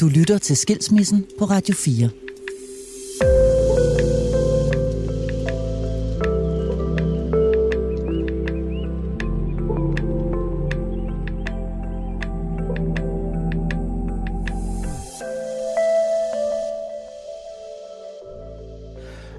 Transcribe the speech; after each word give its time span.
Du 0.00 0.08
lytter 0.08 0.38
til 0.38 0.56
Skilsmissen 0.56 1.26
på 1.38 1.44
Radio 1.44 1.74
4. 1.74 2.10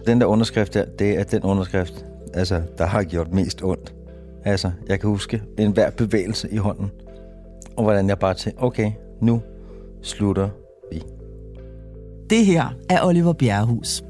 Den 0.05 0.21
der 0.21 0.26
underskrift 0.26 0.73
der, 0.73 0.86
det 0.86 1.20
er 1.20 1.23
den 1.23 1.44
underskrift, 1.44 2.05
altså, 2.34 2.62
der 2.78 2.86
har 2.86 3.04
gjort 3.04 3.34
mest 3.34 3.63
ondt. 3.63 3.94
Altså, 4.46 4.71
jeg 4.88 4.99
kan 4.99 5.10
huske 5.10 5.44
en 5.57 5.71
hver 5.71 5.90
bevægelse 5.90 6.49
i 6.52 6.57
hånden, 6.57 6.91
og 7.76 7.84
hvordan 7.84 8.10
jeg 8.10 8.20
bare 8.20 8.34
tænkte, 8.34 8.62
okay, 8.62 8.91
nu 9.21 9.41
slutter 10.03 10.49
vi. 10.91 11.02
Det 12.30 12.45
her 12.45 12.70
er 12.90 13.03
Oliver 13.03 13.34
Bjerrehus. 13.34 14.03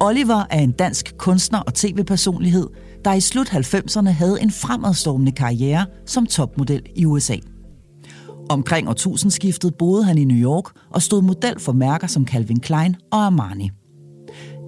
Oliver 0.00 0.44
er 0.50 0.60
en 0.60 0.72
dansk 0.72 1.14
kunstner 1.18 1.60
og 1.60 1.74
tv-personlighed, 1.74 2.66
der 3.04 3.12
i 3.12 3.20
slut 3.20 3.48
90'erne 3.48 4.08
havde 4.08 4.42
en 4.42 4.50
fremadstormende 4.50 5.32
karriere 5.32 5.86
som 6.06 6.26
topmodel 6.26 6.82
i 6.96 7.04
USA. 7.04 7.36
Omkring 8.50 8.88
årtusindskiftet 8.88 9.74
boede 9.74 10.04
han 10.04 10.18
i 10.18 10.24
New 10.24 10.36
York 10.36 10.64
og 10.90 11.02
stod 11.02 11.22
model 11.22 11.60
for 11.60 11.72
mærker 11.72 12.06
som 12.06 12.26
Calvin 12.26 12.60
Klein 12.60 12.96
og 13.12 13.18
Armani. 13.18 13.70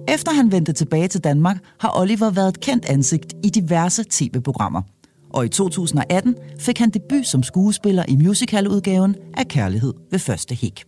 Efter 0.07 0.31
han 0.31 0.51
vendte 0.51 0.73
tilbage 0.73 1.07
til 1.07 1.23
Danmark, 1.23 1.57
har 1.79 1.99
Oliver 1.99 2.29
været 2.29 2.49
et 2.49 2.59
kendt 2.59 2.85
ansigt 2.85 3.33
i 3.43 3.49
diverse 3.49 4.03
tv-programmer. 4.09 4.81
Og 5.33 5.45
i 5.45 5.49
2018 5.49 6.35
fik 6.59 6.77
han 6.77 6.89
debut 6.89 7.27
som 7.27 7.43
skuespiller 7.43 8.05
i 8.07 8.15
musicaludgaven 8.15 9.15
af 9.33 9.47
Kærlighed 9.47 9.93
ved 10.11 10.19
første 10.19 10.55
hæk. 10.55 10.83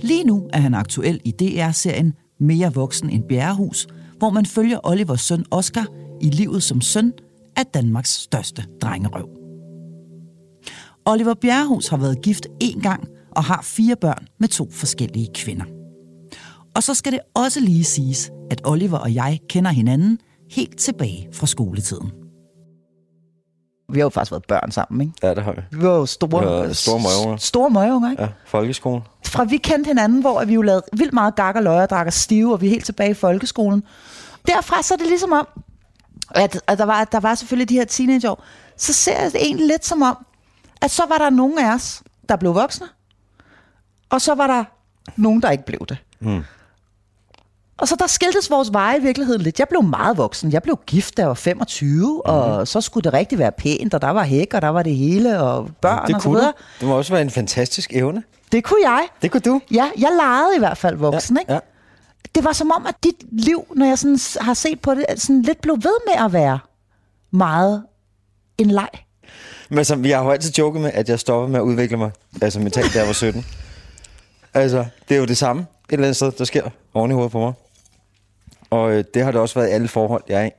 Lige 0.00 0.24
nu 0.24 0.48
er 0.52 0.60
han 0.60 0.74
aktuel 0.74 1.20
i 1.24 1.30
DR-serien 1.30 2.14
Mere 2.40 2.74
voksen 2.74 3.10
end 3.10 3.24
Bjerrehus, 3.28 3.86
hvor 4.18 4.30
man 4.30 4.46
følger 4.46 4.86
Olivers 4.86 5.20
søn 5.20 5.44
Oscar 5.50 5.86
i 6.20 6.30
livet 6.30 6.62
som 6.62 6.80
søn 6.80 7.12
af 7.56 7.66
Danmarks 7.66 8.10
største 8.10 8.64
drengerøv. 8.82 9.28
Oliver 11.06 11.34
Bjerrehus 11.34 11.88
har 11.88 11.96
været 11.96 12.22
gift 12.22 12.46
én 12.64 12.80
gang 12.80 13.08
og 13.30 13.44
har 13.44 13.62
fire 13.62 13.96
børn 13.96 14.26
med 14.40 14.48
to 14.48 14.70
forskellige 14.70 15.28
kvinder. 15.34 15.64
Og 16.76 16.82
så 16.82 16.94
skal 16.94 17.12
det 17.12 17.20
også 17.34 17.60
lige 17.60 17.84
siges, 17.84 18.30
at 18.50 18.60
Oliver 18.64 18.98
og 18.98 19.14
jeg 19.14 19.38
kender 19.48 19.70
hinanden 19.70 20.18
helt 20.50 20.78
tilbage 20.78 21.28
fra 21.32 21.46
skoletiden. 21.46 22.23
Vi 23.88 23.98
har 23.98 24.04
jo 24.04 24.08
faktisk 24.08 24.32
været 24.32 24.44
børn 24.48 24.70
sammen, 24.70 25.00
ikke? 25.00 25.12
Ja, 25.22 25.34
det 25.34 25.44
har 25.44 25.52
vi. 25.52 25.60
Vi 25.70 25.86
var 25.86 25.94
jo 25.94 26.06
store, 26.06 26.68
Vi 26.68 26.74
store 26.74 26.98
møgunger. 27.00 27.36
Store 27.36 27.70
møgunger, 27.70 28.10
ikke? 28.10 28.22
Ja, 28.22 28.28
folkeskolen. 28.46 29.02
Fra 29.26 29.44
vi 29.44 29.56
kendte 29.56 29.88
hinanden, 29.88 30.20
hvor 30.20 30.44
vi 30.44 30.54
jo 30.54 30.62
lavede 30.62 30.82
vildt 30.92 31.12
meget 31.12 31.34
gak 31.36 31.56
og 31.56 31.62
løg 31.62 31.82
og 31.82 31.90
drak 31.90 32.06
os 32.06 32.14
stive, 32.14 32.52
og 32.52 32.60
vi 32.60 32.66
er 32.66 32.70
helt 32.70 32.84
tilbage 32.84 33.10
i 33.10 33.14
folkeskolen. 33.14 33.82
Derfra 34.46 34.82
så 34.82 34.94
er 34.94 34.98
det 34.98 35.06
ligesom 35.06 35.32
om, 35.32 35.48
at, 36.30 36.62
at 36.66 36.78
der, 36.78 36.84
var, 36.84 37.04
der 37.04 37.20
var 37.20 37.34
selvfølgelig 37.34 37.68
de 37.68 37.74
her 37.74 37.84
teenageår, 37.84 38.44
så 38.76 38.92
ser 38.92 39.22
jeg 39.22 39.32
det 39.32 39.42
egentlig 39.42 39.66
lidt 39.66 39.84
som 39.84 40.02
om, 40.02 40.26
at 40.82 40.90
så 40.90 41.02
var 41.08 41.18
der 41.18 41.30
nogen 41.30 41.58
af 41.58 41.74
os, 41.74 42.02
der 42.28 42.36
blev 42.36 42.54
voksne, 42.54 42.86
og 44.10 44.20
så 44.20 44.34
var 44.34 44.46
der 44.46 44.64
nogen, 45.16 45.42
der 45.42 45.50
ikke 45.50 45.64
blev 45.64 45.86
det. 45.88 45.98
Mm. 46.20 46.44
Og 47.76 47.88
så 47.88 47.96
der 47.98 48.06
skiltes 48.06 48.50
vores 48.50 48.72
veje 48.72 48.98
i 48.98 49.02
virkeligheden 49.02 49.42
lidt. 49.42 49.58
Jeg 49.58 49.68
blev 49.68 49.82
meget 49.82 50.16
voksen. 50.16 50.52
Jeg 50.52 50.62
blev 50.62 50.78
gift, 50.86 51.16
da 51.16 51.22
jeg 51.22 51.28
var 51.28 51.34
25, 51.34 52.06
mm. 52.14 52.20
og 52.24 52.68
så 52.68 52.80
skulle 52.80 53.04
det 53.04 53.12
rigtig 53.12 53.38
være 53.38 53.52
pænt, 53.52 53.94
og 53.94 54.02
der 54.02 54.10
var 54.10 54.22
hæk, 54.22 54.54
og 54.54 54.62
der 54.62 54.68
var 54.68 54.82
det 54.82 54.96
hele, 54.96 55.40
og 55.42 55.68
børn 55.80 56.06
Det 56.06 56.14
og 56.14 56.20
så 56.20 56.28
kunne 56.28 56.34
videre. 56.38 56.52
du. 56.52 56.80
Det 56.80 56.88
må 56.88 56.96
også 56.96 57.12
være 57.12 57.22
en 57.22 57.30
fantastisk 57.30 57.92
evne. 57.92 58.22
Det 58.52 58.64
kunne 58.64 58.80
jeg. 58.90 59.06
Det 59.22 59.30
kunne 59.30 59.40
du. 59.40 59.60
Ja, 59.70 59.90
jeg 59.98 60.08
legede 60.20 60.56
i 60.56 60.58
hvert 60.58 60.78
fald 60.78 60.96
voksen, 60.96 61.36
Ja, 61.36 61.40
ikke? 61.40 61.52
ja. 61.52 61.58
Det 62.34 62.44
var 62.44 62.52
som 62.52 62.70
om, 62.76 62.86
at 62.86 62.94
dit 63.04 63.14
liv, 63.32 63.64
når 63.76 63.86
jeg 63.86 63.98
sådan 63.98 64.18
har 64.40 64.54
set 64.54 64.80
på 64.80 64.94
det, 64.94 65.04
sådan 65.16 65.42
lidt 65.42 65.60
blev 65.60 65.74
ved 65.76 65.94
med 66.06 66.24
at 66.24 66.32
være 66.32 66.58
meget 67.30 67.82
en 68.58 68.70
leg. 68.70 68.88
Men 69.68 69.78
altså, 69.78 70.00
jeg 70.04 70.18
har 70.18 70.24
jo 70.24 70.30
altid 70.30 70.52
joket 70.58 70.82
med, 70.82 70.90
at 70.94 71.08
jeg 71.08 71.20
stoppede 71.20 71.52
med 71.52 71.60
at 71.60 71.64
udvikle 71.64 71.96
mig, 71.96 72.10
altså 72.42 72.60
mentalt, 72.60 72.94
da 72.94 72.98
jeg 72.98 73.06
var 73.06 73.12
17. 73.12 73.46
Altså, 74.54 74.84
det 75.08 75.14
er 75.14 75.18
jo 75.18 75.24
det 75.26 75.36
samme 75.36 75.62
et 75.62 75.92
eller 75.92 76.04
andet 76.06 76.16
sted, 76.16 76.32
der 76.32 76.44
sker 76.44 76.62
oven 76.94 77.10
i 77.10 77.14
hovedet 77.14 77.32
på 77.32 77.38
mig. 77.38 77.52
Og 78.74 78.92
øh, 78.92 79.04
det 79.14 79.24
har 79.24 79.30
det 79.30 79.40
også 79.40 79.54
været 79.54 79.68
i 79.68 79.72
alle 79.72 79.88
forhold, 79.88 80.22
jeg 80.28 80.42
er 80.42 80.46
i. 80.46 80.50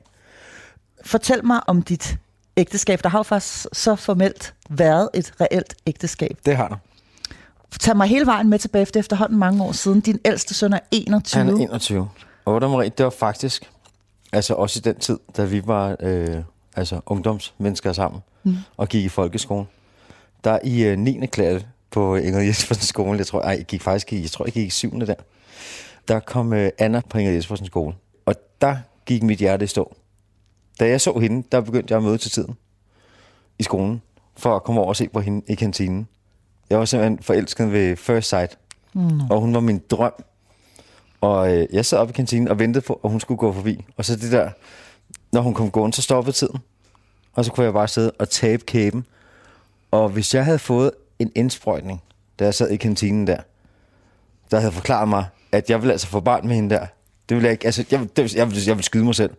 Fortæl 1.04 1.46
mig 1.46 1.60
om 1.66 1.82
dit 1.82 2.18
ægteskab. 2.56 3.02
Der 3.02 3.08
har 3.08 3.18
jo 3.18 3.22
faktisk 3.22 3.66
så 3.72 3.96
formelt 3.96 4.54
været 4.68 5.08
et 5.14 5.32
reelt 5.40 5.74
ægteskab. 5.86 6.38
Det 6.46 6.56
har 6.56 6.68
der. 6.68 6.76
Tag 7.80 7.96
mig 7.96 8.08
hele 8.08 8.26
vejen 8.26 8.48
med 8.48 8.58
tilbage 8.58 8.82
efter 8.82 9.00
efterhånden 9.00 9.38
mange 9.38 9.64
år 9.64 9.72
siden. 9.72 10.00
Din 10.00 10.20
ældste 10.24 10.54
søn 10.54 10.72
er 10.72 10.78
21. 10.90 11.44
Han 11.44 11.54
er 11.54 11.58
21. 11.58 12.08
Og 12.44 12.60
du, 12.60 12.68
Marie, 12.68 12.88
det 12.88 13.04
var 13.04 13.10
faktisk, 13.10 13.70
altså 14.32 14.54
også 14.54 14.78
i 14.78 14.82
den 14.84 14.96
tid, 14.96 15.18
da 15.36 15.44
vi 15.44 15.66
var 15.66 15.96
øh, 16.00 16.36
altså 16.76 17.00
ungdomsmennesker 17.06 17.92
sammen, 17.92 18.22
mm. 18.44 18.56
og 18.76 18.88
gik 18.88 19.04
i 19.04 19.08
folkeskolen. 19.08 19.68
Der 20.44 20.58
i 20.64 20.84
øh, 20.84 20.98
9. 20.98 21.26
klasse 21.26 21.66
på 21.90 22.16
Inger 22.16 22.40
Jespersen 22.40 22.84
skole, 22.84 23.18
jeg 23.18 23.26
tror, 23.26 23.40
ej, 23.40 23.50
jeg 23.50 23.64
gik 23.64 23.82
faktisk 23.82 24.12
i, 24.12 24.22
jeg 24.22 24.30
tror, 24.30 24.44
jeg 24.44 24.52
gik 24.52 24.66
i 24.66 24.70
7. 24.70 25.00
der, 25.00 25.14
der 26.08 26.20
kom 26.20 26.52
øh, 26.52 26.70
Anna 26.78 27.02
på 27.10 27.18
Inger 27.18 27.32
Jespersen 27.32 27.66
skole. 27.66 27.94
Og 28.26 28.34
der 28.60 28.76
gik 29.06 29.22
mit 29.22 29.38
hjerte 29.38 29.64
i 29.64 29.68
stå. 29.68 29.96
Da 30.80 30.88
jeg 30.88 31.00
så 31.00 31.18
hende, 31.18 31.46
der 31.52 31.60
begyndte 31.60 31.92
jeg 31.92 31.98
at 31.98 32.04
møde 32.04 32.18
til 32.18 32.30
tiden 32.30 32.56
i 33.58 33.62
skolen, 33.62 34.02
for 34.36 34.56
at 34.56 34.62
komme 34.62 34.80
over 34.80 34.88
og 34.88 34.96
se 34.96 35.08
på 35.08 35.20
hende 35.20 35.42
i 35.48 35.54
kantinen. 35.54 36.08
Jeg 36.70 36.78
var 36.78 36.84
simpelthen 36.84 37.22
forelsket 37.22 37.72
ved 37.72 37.96
first 37.96 38.28
sight. 38.28 38.58
Mm. 38.94 39.20
Og 39.30 39.40
hun 39.40 39.54
var 39.54 39.60
min 39.60 39.82
drøm. 39.90 40.12
Og 41.20 41.54
øh, 41.54 41.66
jeg 41.72 41.84
sad 41.84 41.98
op 41.98 42.10
i 42.10 42.12
kantinen 42.12 42.48
og 42.48 42.58
ventede 42.58 42.84
på, 42.84 43.00
at 43.04 43.10
hun 43.10 43.20
skulle 43.20 43.38
gå 43.38 43.52
forbi. 43.52 43.84
Og 43.96 44.04
så 44.04 44.16
det 44.16 44.32
der, 44.32 44.50
når 45.32 45.40
hun 45.40 45.54
kom 45.54 45.70
gående, 45.70 45.96
så 45.96 46.02
stoppede 46.02 46.36
tiden. 46.36 46.58
Og 47.34 47.44
så 47.44 47.52
kunne 47.52 47.64
jeg 47.64 47.72
bare 47.72 47.88
sidde 47.88 48.10
og 48.18 48.30
tabe 48.30 48.64
kæben. 48.64 49.06
Og 49.90 50.08
hvis 50.08 50.34
jeg 50.34 50.44
havde 50.44 50.58
fået 50.58 50.90
en 51.18 51.32
indsprøjtning, 51.34 52.02
da 52.38 52.44
jeg 52.44 52.54
sad 52.54 52.70
i 52.70 52.76
kantinen 52.76 53.26
der, 53.26 53.40
der 54.50 54.60
havde 54.60 54.72
forklaret 54.72 55.08
mig, 55.08 55.26
at 55.52 55.70
jeg 55.70 55.82
ville 55.82 55.92
altså 55.92 56.06
få 56.06 56.20
barn 56.20 56.46
med 56.46 56.54
hende 56.54 56.74
der. 56.74 56.86
Det 57.28 57.34
ville 57.34 57.44
jeg 57.44 57.52
ikke, 57.52 57.66
altså, 57.66 57.84
jeg, 57.90 58.00
det, 58.16 58.34
jeg, 58.34 58.50
ville, 58.50 58.62
jeg 58.66 58.76
vil 58.76 58.84
skyde 58.84 59.04
mig 59.04 59.14
selv. 59.14 59.30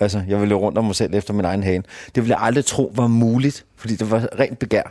Altså, 0.00 0.18
jeg 0.28 0.38
ville 0.38 0.48
løbe 0.48 0.60
rundt 0.60 0.78
om 0.78 0.84
mig 0.84 0.96
selv 0.96 1.14
efter 1.14 1.34
min 1.34 1.44
egen 1.44 1.62
hane. 1.62 1.82
Det 2.14 2.22
ville 2.22 2.36
jeg 2.36 2.44
aldrig 2.44 2.64
tro 2.64 2.92
var 2.94 3.06
muligt, 3.06 3.64
fordi 3.76 3.96
det 3.96 4.10
var 4.10 4.28
rent 4.38 4.58
begær. 4.58 4.82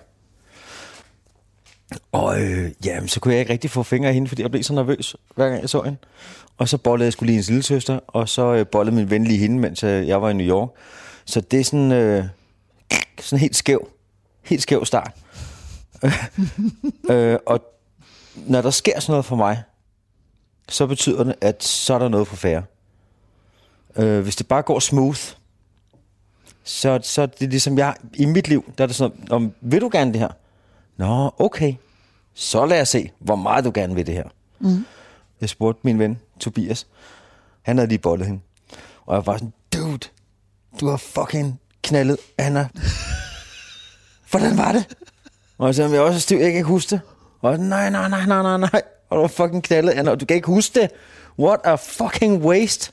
Og 2.12 2.42
øh, 2.42 2.72
jamen, 2.86 3.08
så 3.08 3.20
kunne 3.20 3.34
jeg 3.34 3.40
ikke 3.40 3.54
rigtig 3.54 3.70
få 3.70 3.84
fingre 3.84 4.08
af 4.08 4.14
hende, 4.14 4.28
fordi 4.28 4.42
jeg 4.42 4.52
blev 4.52 4.64
så 4.64 4.74
nervøs, 4.74 5.16
hver 5.36 5.50
gang 5.50 5.62
jeg 5.62 5.70
så 5.70 5.82
hende. 5.82 5.98
Og 6.58 6.70
så 6.70 6.78
bollede 6.78 7.06
jeg 7.06 7.14
skulle 7.14 7.28
lige 7.28 7.36
hendes 7.36 7.50
lille 7.50 7.64
søster, 7.64 8.00
og 8.08 8.30
så 8.30 8.54
øh, 8.54 8.68
bollede 8.68 8.96
min 8.96 9.10
ven 9.10 9.24
lige 9.24 9.40
hende, 9.40 9.60
mens 9.60 9.84
øh, 9.84 10.08
jeg 10.08 10.22
var 10.22 10.30
i 10.30 10.34
New 10.34 10.48
York. 10.48 10.70
Så 11.26 11.42
det 11.42 11.60
er 11.60 11.64
sådan, 11.64 11.92
øh, 11.92 12.26
sådan 13.20 13.40
helt 13.40 13.56
skæv. 13.56 13.88
Helt 14.44 14.62
skæv 14.62 14.86
start. 14.86 15.12
øh, 17.12 17.38
og 17.46 17.62
når 18.36 18.62
der 18.62 18.70
sker 18.70 19.00
sådan 19.00 19.14
noget 19.14 19.26
for 19.26 19.36
mig, 19.36 19.64
så 20.70 20.88
betyder 20.88 21.24
det, 21.24 21.36
at 21.42 21.64
så 21.64 21.94
er 21.94 22.00
der 22.00 22.10
noget 22.10 22.28
på 22.28 22.36
færre. 22.36 22.64
Øh, 23.96 24.22
hvis 24.22 24.36
det 24.36 24.48
bare 24.48 24.62
går 24.62 24.80
smooth, 24.80 25.20
så, 26.64 27.00
så 27.04 27.22
er 27.22 27.26
det 27.26 27.50
ligesom 27.50 27.78
jeg, 27.78 27.96
i 28.14 28.26
mit 28.26 28.48
liv, 28.48 28.74
der 28.78 28.84
er 28.84 28.88
det 28.88 28.96
sådan, 28.96 29.28
om, 29.30 29.54
vil 29.62 29.82
du 29.82 29.90
gerne 29.92 30.12
det 30.12 30.20
her? 30.20 30.30
Nå, 30.98 31.32
okay. 31.38 31.74
Så 32.34 32.66
lad 32.66 32.82
os 32.82 32.90
se, 32.90 33.12
hvor 33.20 33.36
meget 33.36 33.66
du 33.66 33.72
gerne 33.74 33.96
vil 33.96 34.08
det 34.08 34.16
her. 34.16 34.24
Mm. 34.60 34.86
Jeg 35.42 35.50
spurgte 35.50 35.82
min 35.84 36.00
ven, 36.00 36.20
Tobias. 36.40 36.88
Han 37.62 37.78
havde 37.78 37.90
lige 37.90 38.00
bollet 38.00 38.28
hende. 38.28 38.42
Og 39.06 39.16
jeg 39.16 39.26
var 39.26 39.34
sådan, 39.34 39.54
dude, 39.74 40.08
du 40.80 40.88
har 40.88 40.98
fucking 40.98 41.60
knaldet 41.84 42.18
Anna. 42.38 42.70
Hvordan 44.32 44.58
var 44.58 44.72
det? 44.72 44.98
Og 45.58 45.76
sagde, 45.76 45.92
jeg 45.92 45.98
er 45.98 46.02
også 46.02 46.20
stiv, 46.20 46.38
jeg 46.38 46.46
kan 46.46 46.58
ikke 46.58 46.68
huske 46.68 46.90
det. 46.90 47.02
Og 47.42 47.52
jeg, 47.52 47.60
nej, 47.60 47.90
nej, 47.90 48.10
nej, 48.10 48.26
nej, 48.26 48.42
nej, 48.42 48.58
nej. 48.58 48.82
Og 49.12 49.18
du 49.18 49.22
har 49.22 49.28
fucking 49.28 49.64
knaldet 49.64 49.92
Anna, 49.92 50.12
og 50.12 50.20
du 50.20 50.26
kan 50.26 50.36
ikke 50.36 50.48
huske 50.48 50.82
det. 50.82 50.90
What 51.40 51.60
a 51.64 51.76
fucking 51.76 52.46
waste. 52.46 52.92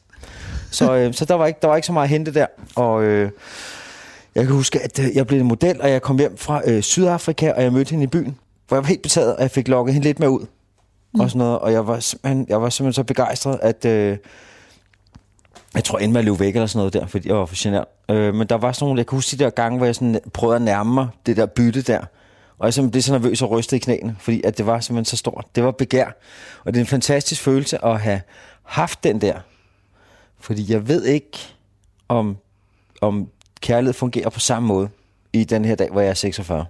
Så, 0.70 0.94
øh, 0.96 1.14
så 1.14 1.24
der, 1.24 1.34
var 1.34 1.46
ikke, 1.46 1.58
der 1.62 1.68
var 1.68 1.76
ikke 1.76 1.86
så 1.86 1.92
meget 1.92 2.04
at 2.04 2.10
hente 2.10 2.34
der. 2.34 2.46
Og 2.76 3.02
øh, 3.02 3.30
jeg 4.34 4.46
kan 4.46 4.54
huske, 4.54 4.80
at 4.80 4.98
øh, 4.98 5.16
jeg 5.16 5.26
blev 5.26 5.40
en 5.40 5.46
model, 5.46 5.82
og 5.82 5.90
jeg 5.90 6.02
kom 6.02 6.18
hjem 6.18 6.36
fra 6.36 6.62
øh, 6.66 6.82
Sydafrika, 6.82 7.52
og 7.52 7.62
jeg 7.62 7.72
mødte 7.72 7.90
hende 7.90 8.04
i 8.04 8.06
byen. 8.06 8.36
Hvor 8.68 8.76
jeg 8.76 8.82
var 8.82 8.88
helt 8.88 9.02
betaget, 9.02 9.36
og 9.36 9.42
jeg 9.42 9.50
fik 9.50 9.68
lukket 9.68 9.94
hende 9.94 10.06
lidt 10.08 10.20
med 10.20 10.28
ud. 10.28 10.46
Mm. 11.14 11.20
Og 11.20 11.30
sådan 11.30 11.38
noget. 11.38 11.58
Og 11.58 11.72
jeg 11.72 11.86
var 11.86 12.00
simpelthen, 12.00 12.46
jeg 12.48 12.62
var 12.62 12.70
simpelthen 12.70 12.92
så 12.92 13.04
begejstret, 13.04 13.58
at... 13.62 13.84
Øh, 13.84 14.16
jeg 15.74 15.84
tror 15.84 15.98
endelig, 15.98 16.16
jeg 16.16 16.24
løb 16.24 16.40
væk 16.40 16.54
eller 16.54 16.66
sådan 16.66 16.78
noget 16.78 16.92
der, 16.92 17.06
fordi 17.06 17.28
jeg 17.28 17.36
var 17.36 17.46
for 17.46 17.62
genert. 17.62 17.84
Øh, 18.10 18.34
men 18.34 18.46
der 18.46 18.56
var 18.56 18.72
sådan 18.72 18.84
nogle, 18.84 18.98
jeg 18.98 19.06
kan 19.06 19.16
huske 19.16 19.36
de 19.36 19.44
der 19.44 19.50
gange, 19.50 19.76
hvor 19.76 19.86
jeg 19.86 19.94
sådan 19.94 20.20
prøvede 20.32 20.56
at 20.56 20.62
nærme 20.62 20.94
mig 20.94 21.08
det 21.26 21.36
der 21.36 21.46
bytte 21.46 21.82
der. 21.82 22.00
Og 22.58 22.66
jeg 22.66 22.74
simpelthen 22.74 22.90
blev 22.90 23.02
så 23.02 23.12
nervøs 23.12 23.42
og 23.42 23.50
rystede 23.50 23.76
i 23.76 23.80
knæene, 23.80 24.16
fordi 24.20 24.42
at 24.44 24.58
det 24.58 24.66
var 24.66 24.80
simpelthen 24.80 25.04
så 25.04 25.16
stort. 25.16 25.46
Det 25.54 25.64
var 25.64 25.70
begær. 25.70 26.06
Og 26.64 26.74
det 26.74 26.76
er 26.76 26.80
en 26.80 26.86
fantastisk 26.86 27.42
følelse 27.42 27.84
at 27.84 28.00
have 28.00 28.20
haft 28.62 29.04
den 29.04 29.20
der. 29.20 29.40
Fordi 30.40 30.72
jeg 30.72 30.88
ved 30.88 31.04
ikke, 31.04 31.38
om, 32.08 32.36
om 33.00 33.28
kærlighed 33.60 33.94
fungerer 33.94 34.30
på 34.30 34.40
samme 34.40 34.68
måde 34.68 34.88
i 35.32 35.44
den 35.44 35.64
her 35.64 35.74
dag, 35.74 35.90
hvor 35.90 36.00
jeg 36.00 36.10
er 36.10 36.14
46. 36.14 36.66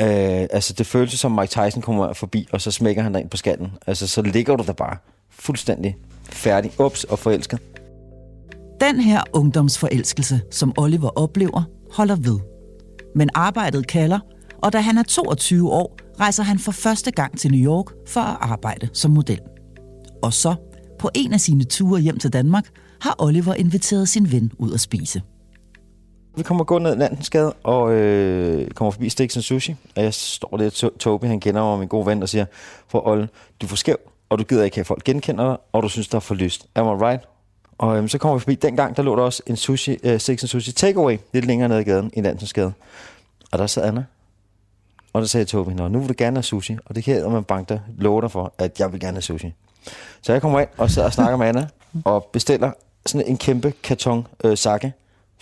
Øh, 0.00 0.08
altså, 0.50 0.72
det 0.72 0.86
føles 0.86 1.12
som 1.12 1.32
Mike 1.32 1.50
Tyson 1.50 1.82
kommer 1.82 2.12
forbi, 2.12 2.48
og 2.52 2.60
så 2.60 2.70
smækker 2.70 3.02
han 3.02 3.12
dig 3.12 3.20
ind 3.20 3.30
på 3.30 3.36
skallen. 3.36 3.72
Altså, 3.86 4.06
så 4.08 4.22
ligger 4.22 4.56
du 4.56 4.64
der 4.66 4.72
bare 4.72 4.96
fuldstændig 5.30 5.96
færdig, 6.30 6.80
ups, 6.80 7.04
og 7.04 7.18
forelsket. 7.18 7.58
Den 8.80 9.00
her 9.00 9.22
ungdomsforelskelse, 9.32 10.40
som 10.50 10.72
Oliver 10.76 11.08
oplever, 11.08 11.62
holder 11.92 12.16
ved. 12.16 12.38
Men 13.14 13.30
arbejdet 13.34 13.86
kalder, 13.86 14.18
og 14.62 14.72
da 14.72 14.80
han 14.80 14.98
er 14.98 15.02
22 15.02 15.72
år, 15.72 15.96
rejser 16.20 16.42
han 16.42 16.58
for 16.58 16.72
første 16.72 17.10
gang 17.10 17.38
til 17.38 17.50
New 17.50 17.72
York 17.72 17.86
for 18.08 18.20
at 18.20 18.36
arbejde 18.40 18.88
som 18.92 19.10
model. 19.10 19.40
Og 20.22 20.32
så, 20.32 20.54
på 20.98 21.10
en 21.14 21.32
af 21.32 21.40
sine 21.40 21.64
ture 21.64 22.00
hjem 22.00 22.18
til 22.18 22.32
Danmark, 22.32 22.68
har 23.00 23.14
Oliver 23.18 23.54
inviteret 23.54 24.08
sin 24.08 24.32
ven 24.32 24.52
ud 24.58 24.72
at 24.72 24.80
spise. 24.80 25.22
Vi 26.36 26.42
kommer 26.42 26.64
gå 26.64 26.78
ned 26.78 26.96
Landensgade 26.96 27.52
og 27.62 27.92
øh, 27.92 28.70
kommer 28.70 28.90
forbi 28.90 29.08
Steaks 29.08 29.36
and 29.36 29.42
Sushi. 29.42 29.74
Og 29.96 30.02
jeg 30.02 30.14
står 30.14 30.56
der, 30.56 30.90
Toby, 31.00 31.24
han 31.24 31.40
kender 31.40 31.62
mig, 31.62 31.78
min 31.78 31.88
gode 31.88 32.06
ven, 32.06 32.22
og 32.22 32.28
siger, 32.28 32.44
for 32.88 33.06
Olle, 33.06 33.28
du 33.60 33.66
er 33.66 33.68
for 33.68 33.76
skæv, 33.76 33.96
og 34.30 34.38
du 34.38 34.44
gider 34.44 34.64
ikke 34.64 34.76
have 34.76 34.84
folk 34.84 35.04
genkender 35.04 35.44
dig, 35.44 35.56
og 35.72 35.82
du 35.82 35.88
synes, 35.88 36.08
der 36.08 36.16
er 36.16 36.20
for 36.20 36.34
lyst. 36.34 36.66
Am 36.74 36.86
I 36.86 36.88
right? 36.88 37.22
Og 37.78 37.96
øhm, 37.96 38.08
så 38.08 38.18
kommer 38.18 38.34
vi 38.34 38.40
forbi. 38.40 38.54
Dengang, 38.54 38.96
der 38.96 39.02
lå 39.02 39.16
der 39.16 39.22
også 39.22 39.42
en 39.46 39.56
sushi, 39.56 39.98
øh, 40.02 40.20
Steaks 40.20 40.42
and 40.42 40.48
Sushi 40.48 40.72
takeaway, 40.72 41.18
lidt 41.32 41.44
længere 41.44 41.68
ned 41.68 41.78
i 41.78 41.82
gaden, 41.82 42.10
i 42.16 42.20
Landensgade. 42.20 42.72
Og 43.52 43.58
der 43.58 43.66
sad 43.66 43.82
Anna. 43.82 44.04
Og 45.12 45.20
der 45.20 45.26
sagde 45.26 45.44
Tobi, 45.44 45.74
Nå, 45.74 45.88
nu 45.88 45.98
vil 45.98 46.08
du 46.08 46.14
gerne 46.18 46.36
have 46.36 46.42
sushi. 46.42 46.76
Og 46.86 46.94
det 46.94 47.04
kan 47.04 47.30
man 47.30 47.44
banke 47.44 47.68
dig, 47.68 47.80
love 47.98 48.20
dig 48.20 48.30
for, 48.30 48.54
at 48.58 48.80
jeg 48.80 48.92
vil 48.92 49.00
gerne 49.00 49.14
have 49.14 49.22
sushi. 49.22 49.54
Så 50.22 50.32
jeg 50.32 50.42
kommer 50.42 50.60
ind 50.60 50.68
og 50.76 50.90
sidder 50.90 51.08
og 51.08 51.12
snakker 51.12 51.36
med 51.36 51.46
Anna, 51.46 51.68
og 52.04 52.28
bestiller 52.32 52.72
sådan 53.06 53.26
en 53.26 53.38
kæmpe 53.38 53.72
karton 53.82 54.26
øh, 54.44 54.58
sake 54.58 54.92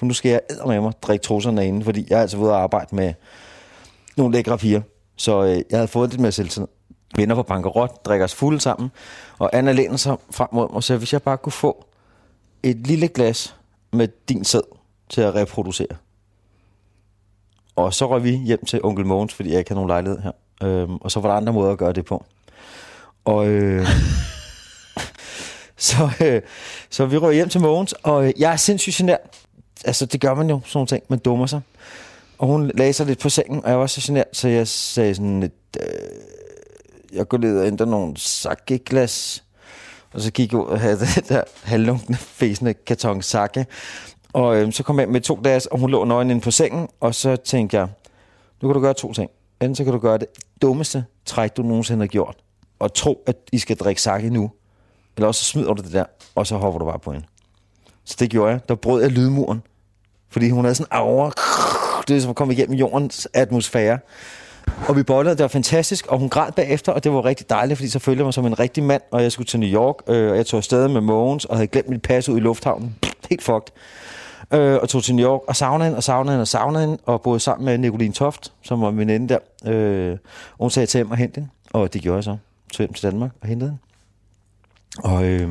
for 0.00 0.06
nu 0.06 0.14
skal 0.14 0.30
jeg 0.30 0.40
med 0.66 0.80
mig 0.80 0.92
drikke 1.02 1.22
trusserne 1.22 1.66
inde, 1.66 1.84
fordi 1.84 2.06
jeg 2.10 2.16
er 2.16 2.22
altså 2.22 2.36
ude 2.36 2.52
og 2.52 2.62
arbejde 2.62 2.96
med 2.96 3.14
nogle 4.16 4.34
lækre 4.34 4.58
piger. 4.58 4.80
Så 5.16 5.44
øh, 5.44 5.62
jeg 5.70 5.78
havde 5.78 5.88
fået 5.88 6.10
lidt 6.10 6.20
med 6.20 6.32
selvtid. 6.32 6.66
Vinder 7.16 7.34
på 7.34 7.42
bankerot, 7.42 8.04
drikker 8.04 8.24
os 8.24 8.34
fulde 8.34 8.60
sammen. 8.60 8.90
Og 9.38 9.50
Anna 9.52 9.72
læner 9.72 9.96
sig 9.96 10.16
frem 10.30 10.48
mod 10.52 10.68
mig 10.68 10.76
og 10.76 10.84
siger, 10.84 10.98
hvis 10.98 11.12
jeg 11.12 11.22
bare 11.22 11.36
kunne 11.36 11.52
få 11.52 11.86
et 12.62 12.76
lille 12.76 13.08
glas 13.08 13.56
med 13.92 14.08
din 14.28 14.44
sæd 14.44 14.60
til 15.08 15.20
at 15.20 15.34
reproducere. 15.34 15.96
Og 17.76 17.94
så 17.94 18.10
røg 18.10 18.24
vi 18.24 18.30
hjem 18.30 18.64
til 18.64 18.80
onkel 18.82 19.06
Mogens, 19.06 19.34
fordi 19.34 19.50
jeg 19.50 19.58
ikke 19.58 19.70
havde 19.70 19.78
nogen 19.78 19.88
lejlighed 19.88 20.18
her. 20.18 20.32
Øhm, 20.62 20.96
og 20.96 21.10
så 21.10 21.20
var 21.20 21.28
der 21.28 21.36
andre 21.36 21.52
måder 21.52 21.72
at 21.72 21.78
gøre 21.78 21.92
det 21.92 22.04
på. 22.04 22.24
Og 23.24 23.48
øh, 23.48 23.86
så, 25.88 26.10
øh, 26.20 26.42
så 26.90 27.06
vi 27.06 27.16
røg 27.16 27.34
hjem 27.34 27.48
til 27.48 27.60
Mogens, 27.60 27.92
og 27.92 28.26
øh, 28.26 28.32
jeg 28.38 28.52
er 28.52 28.56
sindssygt 28.56 28.96
genert 28.96 29.20
altså 29.84 30.06
det 30.06 30.20
gør 30.20 30.34
man 30.34 30.50
jo, 30.50 30.60
sådan 30.64 30.78
nogle 30.78 30.86
ting. 30.86 31.02
Man 31.08 31.18
dummer 31.18 31.46
sig. 31.46 31.60
Og 32.38 32.46
hun 32.46 32.70
lagde 32.74 32.92
sig 32.92 33.06
lidt 33.06 33.18
på 33.18 33.28
sengen, 33.28 33.64
og 33.64 33.70
jeg 33.70 33.78
var 33.78 33.86
så 33.86 34.00
genert, 34.06 34.26
så 34.32 34.48
jeg 34.48 34.68
sagde 34.68 35.14
sådan 35.14 35.40
lidt, 35.40 35.52
øh, 35.80 35.86
jeg 37.12 37.28
går 37.28 37.38
lidt 37.38 37.56
og 37.56 37.66
ændrer 37.66 37.86
nogle 37.86 38.16
sakkeglas. 38.16 39.44
Og 40.12 40.20
så 40.20 40.30
gik 40.32 40.52
jeg 40.52 40.60
ud 40.60 40.66
og 40.66 40.80
havde 40.80 40.98
det 41.16 41.28
der 41.28 41.42
halvlunkende, 41.62 42.18
fæsende 42.18 42.74
karton 42.74 43.22
sakke. 43.22 43.66
Og 44.32 44.56
øh, 44.56 44.72
så 44.72 44.82
kom 44.82 45.00
jeg 45.00 45.08
med 45.08 45.20
to 45.20 45.38
glas, 45.42 45.66
og 45.66 45.78
hun 45.78 45.90
lå 45.90 46.04
nøgen 46.04 46.30
inde 46.30 46.40
på 46.40 46.50
sengen, 46.50 46.88
og 47.00 47.14
så 47.14 47.36
tænkte 47.36 47.76
jeg, 47.76 47.88
nu 48.62 48.68
kan 48.68 48.74
du 48.74 48.80
gøre 48.80 48.94
to 48.94 49.12
ting. 49.12 49.30
Enten 49.60 49.74
så 49.74 49.84
kan 49.84 49.92
du 49.92 49.98
gøre 49.98 50.18
det 50.18 50.26
dummeste 50.62 51.04
træk, 51.26 51.56
du 51.56 51.62
nogensinde 51.62 52.00
har 52.00 52.06
gjort, 52.06 52.36
og 52.78 52.94
tro, 52.94 53.22
at 53.26 53.36
I 53.52 53.58
skal 53.58 53.76
drikke 53.76 54.02
sake 54.02 54.30
nu. 54.30 54.50
Eller 55.16 55.28
også 55.28 55.44
så 55.44 55.50
smider 55.50 55.74
du 55.74 55.82
det 55.82 55.92
der, 55.92 56.04
og 56.34 56.46
så 56.46 56.56
hopper 56.56 56.78
du 56.78 56.84
bare 56.84 56.98
på 56.98 57.12
hende. 57.12 57.26
Så 58.04 58.16
det 58.18 58.30
gjorde 58.30 58.50
jeg. 58.50 58.68
Der 58.68 58.74
brød 58.74 59.02
jeg 59.02 59.10
lydmuren. 59.10 59.62
Fordi 60.28 60.50
hun 60.50 60.64
havde 60.64 60.74
sådan 60.74 60.88
aura. 60.90 61.32
Det 62.08 62.16
er 62.16 62.20
som 62.20 62.30
at 62.30 62.36
komme 62.36 62.54
igennem 62.54 62.76
jordens 62.76 63.28
atmosfære. 63.34 63.98
Og 64.88 64.96
vi 64.96 65.02
bollede, 65.02 65.36
det 65.36 65.42
var 65.42 65.48
fantastisk, 65.48 66.06
og 66.06 66.18
hun 66.18 66.28
græd 66.28 66.52
bagefter, 66.52 66.92
og 66.92 67.04
det 67.04 67.12
var 67.12 67.24
rigtig 67.24 67.50
dejligt, 67.50 67.78
fordi 67.78 67.90
så 67.90 67.98
følte 67.98 68.18
jeg 68.18 68.24
mig 68.24 68.34
som 68.34 68.46
en 68.46 68.58
rigtig 68.58 68.82
mand, 68.82 69.02
og 69.10 69.22
jeg 69.22 69.32
skulle 69.32 69.46
til 69.46 69.60
New 69.60 69.68
York, 69.68 69.94
øh, 70.06 70.30
og 70.30 70.36
jeg 70.36 70.46
tog 70.46 70.58
afsted 70.58 70.88
med 70.88 71.00
Mogens, 71.00 71.44
og 71.44 71.56
havde 71.56 71.66
glemt 71.66 71.88
mit 71.88 72.02
pas 72.02 72.28
ud 72.28 72.36
i 72.36 72.40
lufthavnen. 72.40 72.96
Helt 73.30 73.42
fucked. 73.42 73.72
Øh, 74.52 74.78
og 74.82 74.88
tog 74.88 75.02
til 75.02 75.14
New 75.14 75.26
York, 75.26 75.40
og 75.46 75.56
savnede 75.56 75.84
hende, 75.84 75.96
og 75.96 76.02
savnede 76.02 76.32
hende, 76.32 76.42
og 76.42 76.48
savnede 76.48 76.80
hende, 76.86 76.98
og 77.06 77.22
boede 77.22 77.40
sammen 77.40 77.64
med 77.64 77.78
Nicoline 77.78 78.14
Toft, 78.14 78.52
som 78.62 78.80
var 78.80 78.90
min 78.90 79.10
ende 79.10 79.28
der. 79.28 79.38
Øh, 79.72 80.12
og 80.52 80.64
hun 80.64 80.70
sagde 80.70 80.86
til 80.86 80.98
hjem 80.98 81.10
og 81.10 81.16
hente 81.16 81.34
hende, 81.34 81.48
og 81.72 81.92
det 81.92 82.02
gjorde 82.02 82.16
jeg 82.16 82.24
så. 82.24 82.36
Tog 82.72 82.84
hjem 82.84 82.92
til 82.92 83.10
Danmark 83.10 83.30
og 83.40 83.48
hentede 83.48 83.70
hende. 83.70 85.14
Og 85.14 85.24
øh, 85.24 85.48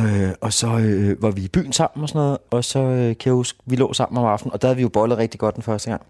Øh, 0.00 0.30
og 0.40 0.52
så 0.52 0.66
øh, 0.66 1.22
var 1.22 1.30
vi 1.30 1.42
i 1.42 1.48
byen 1.48 1.72
sammen 1.72 2.02
og 2.02 2.08
sådan 2.08 2.18
noget, 2.18 2.38
og 2.50 2.64
så 2.64 2.78
øh, 2.78 3.06
kan 3.06 3.16
jeg 3.24 3.32
huske, 3.32 3.58
vi 3.66 3.76
lå 3.76 3.92
sammen 3.92 4.18
om 4.18 4.24
aftenen, 4.24 4.52
og 4.52 4.62
der 4.62 4.68
havde 4.68 4.76
vi 4.76 4.82
jo 4.82 4.88
bollet 4.88 5.18
rigtig 5.18 5.40
godt 5.40 5.54
den 5.54 5.62
første 5.62 5.90
gang. 5.90 6.02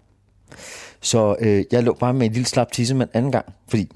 Så 1.00 1.36
øh, 1.40 1.64
jeg 1.72 1.82
lå 1.82 1.96
bare 2.00 2.14
med 2.14 2.26
en 2.26 2.32
lille 2.32 2.46
slap 2.46 2.72
tissemand 2.72 3.10
anden 3.14 3.32
gang, 3.32 3.46
fordi 3.68 3.92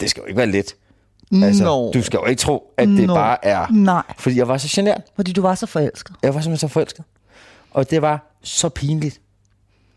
det 0.00 0.10
skal 0.10 0.20
jo 0.20 0.26
ikke 0.26 0.36
være 0.36 0.46
let. 0.46 0.76
Altså, 1.42 1.64
no. 1.64 1.90
Du 1.92 2.02
skal 2.02 2.18
jo 2.18 2.26
ikke 2.26 2.40
tro, 2.40 2.72
at 2.76 2.88
det 2.88 3.06
no. 3.06 3.14
bare 3.14 3.44
er... 3.44 3.66
Nej. 3.70 4.02
Fordi 4.18 4.36
jeg 4.36 4.48
var 4.48 4.58
så 4.58 4.68
genert. 4.70 5.00
Fordi 5.16 5.32
du 5.32 5.42
var 5.42 5.54
så 5.54 5.66
forelsket. 5.66 6.16
Jeg 6.22 6.34
var 6.34 6.40
simpelthen 6.40 6.68
så 6.68 6.72
forelsket. 6.72 7.04
Og 7.70 7.90
det 7.90 8.02
var 8.02 8.36
så 8.42 8.68
pinligt. 8.68 9.20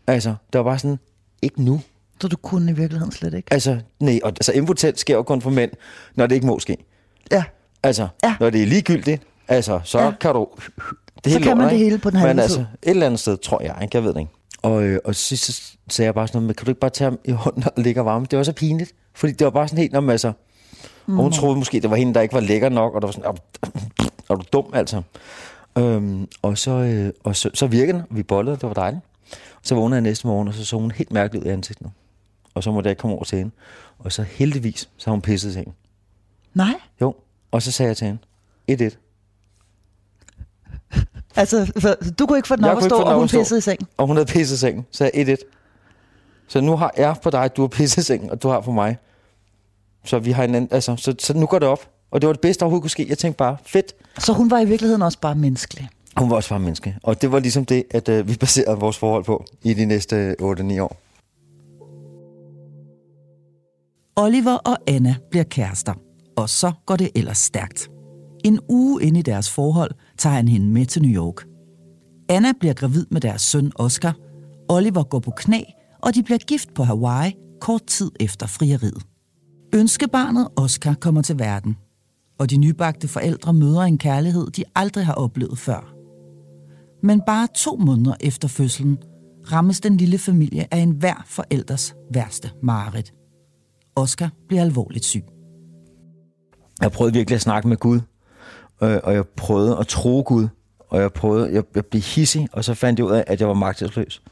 Altså, 0.06 0.34
det 0.52 0.58
var 0.58 0.64
bare 0.64 0.78
sådan, 0.78 0.98
ikke 1.42 1.62
nu. 1.62 1.80
Så 2.20 2.28
du 2.28 2.36
kunne 2.36 2.70
i 2.70 2.74
virkeligheden 2.74 3.12
slet 3.12 3.34
ikke? 3.34 3.52
Altså, 3.52 3.78
nej. 4.00 4.20
Og, 4.22 4.28
altså, 4.28 4.52
impotent 4.52 4.98
sker 4.98 5.14
jo 5.14 5.22
kun 5.22 5.42
for 5.42 5.50
mænd, 5.50 5.70
når 6.14 6.26
det 6.26 6.34
ikke 6.34 6.46
må 6.46 6.58
ske. 6.58 6.76
Ja. 7.32 7.44
Altså, 7.82 8.08
ja. 8.24 8.36
når 8.40 8.50
det 8.50 8.62
er 8.62 8.66
ligegyldigt, 8.66 9.22
Altså, 9.50 9.80
så 9.84 10.00
ja. 10.00 10.10
kan 10.20 10.34
du... 10.34 10.48
Det 11.24 11.32
så 11.32 11.40
kan 11.40 11.56
man 11.56 11.68
det 11.68 11.78
hele 11.78 11.98
på 11.98 12.10
den 12.10 12.18
her 12.18 12.26
Men 12.26 12.38
altså, 12.38 12.60
et 12.60 12.66
eller 12.82 13.06
andet 13.06 13.20
sted, 13.20 13.36
tror 13.36 13.62
jeg, 13.62 13.76
ikke? 13.82 13.96
Jeg 13.96 14.04
ved 14.04 14.14
det 14.14 14.20
ikke. 14.20 14.32
Og, 14.62 14.82
øh, 14.82 14.98
og 15.04 15.14
sidst 15.14 15.44
så 15.44 15.76
sagde 15.88 16.06
jeg 16.06 16.14
bare 16.14 16.28
sådan 16.28 16.42
noget, 16.42 16.56
kan 16.56 16.64
du 16.64 16.70
ikke 16.70 16.80
bare 16.80 16.90
tage 16.90 17.10
ham 17.10 17.18
i 17.24 17.30
hånden 17.30 17.64
og 17.64 17.82
ligge 17.82 18.04
varme? 18.04 18.26
Det 18.30 18.36
var 18.36 18.42
så 18.42 18.52
pinligt, 18.52 18.92
fordi 19.14 19.32
det 19.32 19.44
var 19.44 19.50
bare 19.50 19.68
sådan 19.68 19.78
helt, 19.78 19.92
når 19.92 20.00
man 20.00 20.10
altså... 20.10 20.32
Mm. 21.06 21.18
Og 21.18 21.22
hun 21.22 21.32
troede 21.32 21.56
måske, 21.56 21.80
det 21.80 21.90
var 21.90 21.96
hende, 21.96 22.14
der 22.14 22.20
ikke 22.20 22.34
var 22.34 22.40
lækker 22.40 22.68
nok, 22.68 22.94
og 22.94 23.02
der 23.02 23.06
var 23.06 23.12
sådan, 23.12 23.36
er 24.30 24.34
du 24.34 24.42
dum, 24.52 24.70
altså? 24.74 25.02
Øhm, 25.78 26.28
og 26.42 26.58
så, 26.58 26.70
øh, 26.70 27.12
og 27.24 27.36
så, 27.36 27.50
så 27.54 27.66
virkede 27.66 27.98
den, 27.98 28.06
vi 28.10 28.22
bollede, 28.22 28.56
det 28.56 28.62
var 28.62 28.74
dejligt. 28.74 29.02
Så 29.62 29.74
vågnede 29.74 29.96
jeg 29.96 30.02
næste 30.02 30.26
morgen, 30.26 30.48
og 30.48 30.54
så 30.54 30.64
så 30.64 30.76
hun 30.76 30.90
helt 30.90 31.12
mærkeligt 31.12 31.44
ud 31.44 31.50
i 31.50 31.52
ansigtet. 31.52 31.90
Og 32.54 32.62
så 32.62 32.72
måtte 32.72 32.88
jeg 32.88 32.96
komme 32.98 33.16
over 33.16 33.24
til 33.24 33.38
hende. 33.38 33.52
Og 33.98 34.12
så 34.12 34.22
heldigvis, 34.22 34.88
så 34.96 35.06
har 35.06 35.10
hun 35.10 35.22
pisset 35.22 35.52
sengen. 35.52 35.74
Nej? 36.54 36.74
Jo, 37.00 37.14
og 37.50 37.62
så 37.62 37.72
sagde 37.72 37.88
jeg 37.88 37.96
til 37.96 38.06
hende, 38.06 38.90
1-1. 38.92 39.09
Altså, 41.36 41.72
du 42.18 42.26
kunne 42.26 42.38
ikke 42.38 42.48
få 42.48 42.56
den 42.56 42.64
op 42.64 42.76
at 42.76 42.84
stå, 42.84 42.96
og 42.96 43.14
hun 43.14 43.28
pissede 43.28 43.58
i 43.58 43.60
sengen? 43.60 43.86
Og 43.96 44.06
hun 44.06 44.16
havde 44.16 44.26
pisset 44.26 44.56
i 44.56 44.58
sengen, 44.58 44.86
så 44.90 45.10
jeg 45.14 45.28
1-1. 45.28 45.36
Så 46.48 46.60
nu 46.60 46.76
har 46.76 46.94
jeg 46.96 47.16
på 47.22 47.30
dig, 47.30 47.50
du 47.56 47.62
har 47.62 47.68
pisset 47.68 48.02
i 48.02 48.04
sengen, 48.04 48.30
og 48.30 48.42
du 48.42 48.48
har 48.48 48.60
for 48.60 48.72
mig. 48.72 48.96
Så 50.04 50.18
vi 50.18 50.30
har 50.30 50.44
en 50.44 50.54
anden, 50.54 50.68
altså, 50.72 50.96
så, 50.96 51.14
så 51.18 51.34
nu 51.34 51.46
går 51.46 51.58
det 51.58 51.68
op. 51.68 51.88
Og 52.10 52.20
det 52.20 52.26
var 52.26 52.32
det 52.32 52.40
bedste, 52.40 52.60
der 52.60 52.66
overhovedet 52.66 52.82
kunne 52.82 52.90
ske. 52.90 53.06
Jeg 53.08 53.18
tænkte 53.18 53.36
bare, 53.36 53.56
fedt. 53.66 53.94
Så 54.18 54.32
hun 54.32 54.50
var 54.50 54.60
i 54.60 54.64
virkeligheden 54.64 55.02
også 55.02 55.18
bare 55.18 55.34
menneskelig? 55.34 55.88
Hun 56.16 56.30
var 56.30 56.36
også 56.36 56.48
bare 56.48 56.60
menneske. 56.60 56.96
Og 57.02 57.22
det 57.22 57.32
var 57.32 57.38
ligesom 57.38 57.64
det, 57.64 57.84
at 57.90 58.08
uh, 58.08 58.28
vi 58.28 58.36
baserede 58.36 58.78
vores 58.78 58.98
forhold 58.98 59.24
på 59.24 59.44
i 59.62 59.74
de 59.74 59.84
næste 59.84 60.36
8-9 60.42 60.80
år. 60.80 60.96
Oliver 64.16 64.54
og 64.54 64.76
Anna 64.86 65.14
bliver 65.30 65.44
kærester, 65.44 65.94
og 66.36 66.48
så 66.48 66.72
går 66.86 66.96
det 66.96 67.10
ellers 67.14 67.38
stærkt. 67.38 67.90
En 68.44 68.60
uge 68.68 69.02
inde 69.02 69.18
i 69.18 69.22
deres 69.22 69.50
forhold 69.50 69.90
tager 70.18 70.36
han 70.36 70.48
hende 70.48 70.66
med 70.66 70.86
til 70.86 71.02
New 71.02 71.10
York. 71.10 71.46
Anna 72.28 72.52
bliver 72.60 72.74
gravid 72.74 73.06
med 73.10 73.20
deres 73.20 73.42
søn 73.42 73.72
Oscar. 73.74 74.16
Oliver 74.68 75.02
går 75.02 75.18
på 75.18 75.30
knæ, 75.30 75.62
og 76.02 76.14
de 76.14 76.22
bliver 76.22 76.38
gift 76.38 76.74
på 76.74 76.82
Hawaii 76.82 77.32
kort 77.60 77.86
tid 77.86 78.10
efter 78.20 78.46
frieriet. 78.46 79.02
Ønskebarnet 79.74 80.48
Oscar 80.56 80.94
kommer 80.94 81.22
til 81.22 81.38
verden, 81.38 81.76
og 82.38 82.50
de 82.50 82.56
nybagte 82.56 83.08
forældre 83.08 83.52
møder 83.52 83.80
en 83.80 83.98
kærlighed, 83.98 84.46
de 84.46 84.64
aldrig 84.74 85.06
har 85.06 85.14
oplevet 85.14 85.58
før. 85.58 85.94
Men 87.02 87.22
bare 87.26 87.48
to 87.54 87.76
måneder 87.76 88.14
efter 88.20 88.48
fødslen 88.48 88.98
rammes 89.52 89.80
den 89.80 89.96
lille 89.96 90.18
familie 90.18 90.74
af 90.74 90.78
en 90.78 90.90
hver 90.90 91.24
forældres 91.26 91.94
værste 92.14 92.50
mareridt. 92.62 93.12
Oscar 93.96 94.30
bliver 94.48 94.62
alvorligt 94.62 95.04
syg. 95.04 95.24
Jeg 96.80 96.92
prøvede 96.92 97.14
virkelig 97.14 97.34
at 97.34 97.40
snakke 97.40 97.68
med 97.68 97.76
Gud 97.76 98.00
øh, 98.82 99.00
og 99.02 99.14
jeg 99.14 99.24
prøvede 99.26 99.78
at 99.78 99.86
tro 99.86 100.22
Gud, 100.26 100.48
og 100.88 101.00
jeg 101.00 101.12
prøvede, 101.12 101.54
jeg, 101.54 101.62
jeg 101.74 101.86
blev 101.86 102.02
hissig, 102.02 102.48
og 102.52 102.64
så 102.64 102.74
fandt 102.74 102.98
jeg 102.98 103.06
ud 103.06 103.12
af, 103.12 103.24
at 103.26 103.40
jeg 103.40 103.48
var 103.48 103.54
magtesløs. 103.54 104.22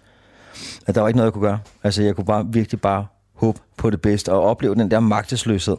At 0.86 0.94
der 0.94 1.00
var 1.00 1.08
ikke 1.08 1.16
noget, 1.16 1.26
jeg 1.26 1.32
kunne 1.32 1.46
gøre. 1.46 1.58
Altså, 1.82 2.02
jeg 2.02 2.16
kunne 2.16 2.24
bare 2.24 2.46
virkelig 2.48 2.80
bare 2.80 3.06
håbe 3.34 3.60
på 3.76 3.90
det 3.90 4.00
bedste, 4.00 4.32
og 4.32 4.42
opleve 4.42 4.74
den 4.74 4.90
der 4.90 5.00
magtesløshed. 5.00 5.76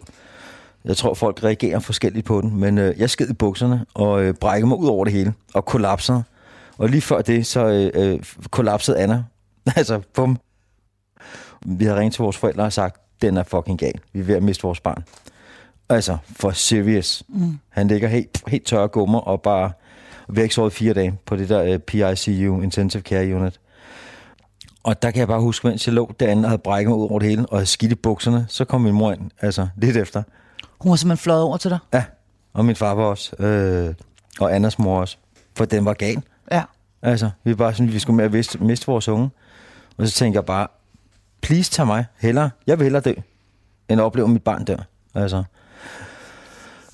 Jeg 0.85 0.97
tror, 0.97 1.13
folk 1.13 1.43
reagerer 1.43 1.79
forskelligt 1.79 2.25
på 2.25 2.41
den, 2.41 2.59
men 2.59 2.77
øh, 2.77 2.99
jeg 2.99 3.09
sked 3.09 3.29
i 3.29 3.33
bukserne, 3.33 3.85
og 3.93 4.23
øh, 4.23 4.33
brækkede 4.33 4.67
mig 4.67 4.77
ud 4.77 4.87
over 4.87 5.05
det 5.05 5.13
hele, 5.13 5.33
og 5.53 5.65
kollapsede. 5.65 6.23
Og 6.77 6.89
lige 6.89 7.01
før 7.01 7.21
det, 7.21 7.45
så 7.45 7.65
øh, 7.95 8.11
øh, 8.13 8.19
kollapsede 8.51 8.97
Anna. 8.97 9.23
altså, 9.75 10.01
bum. 10.13 10.37
Vi 11.65 11.85
havde 11.85 11.99
ringet 11.99 12.13
til 12.13 12.21
vores 12.21 12.37
forældre 12.37 12.63
og 12.63 12.73
sagt, 12.73 13.01
den 13.21 13.37
er 13.37 13.43
fucking 13.43 13.79
gal. 13.79 13.99
Vi 14.13 14.19
er 14.19 14.23
ved 14.23 14.35
at 14.35 14.43
miste 14.43 14.63
vores 14.63 14.79
barn. 14.79 15.03
Altså, 15.89 16.17
for 16.25 16.51
serious. 16.51 17.23
Mm. 17.27 17.59
Han 17.69 17.87
ligger 17.87 18.07
helt, 18.07 18.43
helt 18.47 18.65
tør 18.65 18.87
gummer 18.87 19.19
og 19.19 19.41
bare... 19.41 19.71
Ikke 20.37 20.55
sovet 20.55 20.73
fire 20.73 20.93
dage 20.93 21.19
på 21.25 21.35
det 21.35 21.49
der 21.49 21.63
uh, 21.63 21.69
øh, 21.69 21.79
PICU, 21.79 22.61
Intensive 22.61 23.01
Care 23.01 23.35
Unit. 23.35 23.59
Og 24.83 25.01
der 25.01 25.11
kan 25.11 25.19
jeg 25.19 25.27
bare 25.27 25.41
huske, 25.41 25.67
mens 25.67 25.87
jeg 25.87 25.93
lå 25.93 26.11
derinde 26.19 26.45
og 26.45 26.49
havde 26.49 26.61
brækket 26.61 26.89
mig 26.89 26.97
ud 26.97 27.09
over 27.09 27.19
det 27.19 27.29
hele, 27.29 27.45
og 27.45 27.57
havde 27.57 27.65
skidt 27.65 27.91
i 27.91 27.95
bukserne, 27.95 28.45
så 28.49 28.65
kom 28.65 28.81
min 28.81 28.93
mor 28.93 29.11
ind, 29.11 29.31
altså 29.41 29.67
lidt 29.77 29.97
efter. 29.97 30.23
Hun 30.79 30.89
var 30.89 30.95
simpelthen 30.95 31.23
fløjet 31.23 31.43
over 31.43 31.57
til 31.57 31.71
dig? 31.71 31.79
Ja, 31.93 32.03
og 32.53 32.65
min 32.65 32.75
far 32.75 32.93
var 32.93 33.03
også, 33.03 33.35
øh, 33.43 33.93
og 34.39 34.55
Anders 34.55 34.79
mor 34.79 34.99
også, 34.99 35.17
for 35.57 35.65
den 35.65 35.85
var 35.85 35.93
gal. 35.93 36.21
Ja. 36.51 36.63
Altså, 37.01 37.29
vi 37.43 37.51
var 37.51 37.57
bare 37.57 37.73
sådan, 37.73 37.93
vi 37.93 37.99
skulle 37.99 38.17
med 38.17 38.25
at 38.25 38.31
miste, 38.31 38.63
miste 38.63 38.87
vores 38.87 39.07
unge. 39.07 39.29
Og 39.97 40.07
så 40.07 40.13
tænkte 40.13 40.37
jeg 40.37 40.45
bare, 40.45 40.67
please 41.41 41.71
tag 41.71 41.87
mig, 41.87 42.05
hellere, 42.17 42.49
jeg 42.67 42.79
vil 42.79 42.83
hellere 42.83 43.01
dø, 43.01 43.13
end 43.89 44.01
at 44.01 44.05
opleve 44.05 44.25
at 44.25 44.31
mit 44.31 44.43
barn 44.43 44.65
dør. 44.65 44.87
Altså. 45.15 45.43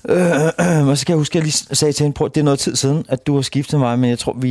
Øh, 0.08 0.88
og 0.88 0.98
så 0.98 1.06
kan 1.06 1.12
jeg 1.12 1.18
huske, 1.18 1.32
at 1.32 1.34
jeg 1.34 1.42
lige 1.42 1.76
sagde 1.76 1.92
til 1.92 2.04
hende, 2.04 2.14
prøv, 2.14 2.28
det 2.28 2.40
er 2.40 2.44
noget 2.44 2.58
tid 2.58 2.76
siden, 2.76 3.04
at 3.08 3.26
du 3.26 3.34
har 3.34 3.42
skiftet 3.42 3.80
mig, 3.80 3.98
men 3.98 4.10
jeg 4.10 4.18
tror, 4.18 4.32
vi 4.32 4.48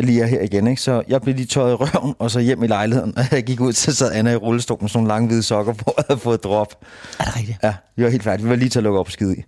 lige 0.00 0.22
er 0.22 0.26
her 0.26 0.40
igen. 0.40 0.66
Ikke? 0.66 0.82
Så 0.82 1.02
jeg 1.08 1.22
blev 1.22 1.34
lige 1.34 1.46
tøjet 1.46 1.72
i 1.72 1.74
røven, 1.74 2.14
og 2.18 2.30
så 2.30 2.40
hjem 2.40 2.62
i 2.62 2.66
lejligheden. 2.66 3.12
Og 3.18 3.24
jeg 3.32 3.44
gik 3.44 3.60
ud, 3.60 3.72
så 3.72 3.94
sad 3.94 4.12
Anna 4.12 4.32
i 4.32 4.36
rullestolen 4.36 4.84
med 4.84 4.88
sådan 4.88 4.98
nogle 4.98 5.08
lange 5.08 5.28
hvide 5.28 5.42
sokker 5.42 5.72
på, 5.72 5.90
og 5.98 6.04
havde 6.08 6.20
fået 6.20 6.44
drop. 6.44 6.84
Er 7.18 7.24
det 7.24 7.36
rigtigt? 7.36 7.58
Ja, 7.62 7.74
vi 7.96 8.04
var 8.04 8.10
helt 8.10 8.22
færdige. 8.22 8.44
Vi 8.44 8.50
var 8.50 8.56
lige 8.56 8.68
til 8.68 8.78
at 8.78 8.82
lukke 8.82 8.98
op 8.98 9.06
og 9.06 9.12
skide 9.12 9.36
i. 9.36 9.42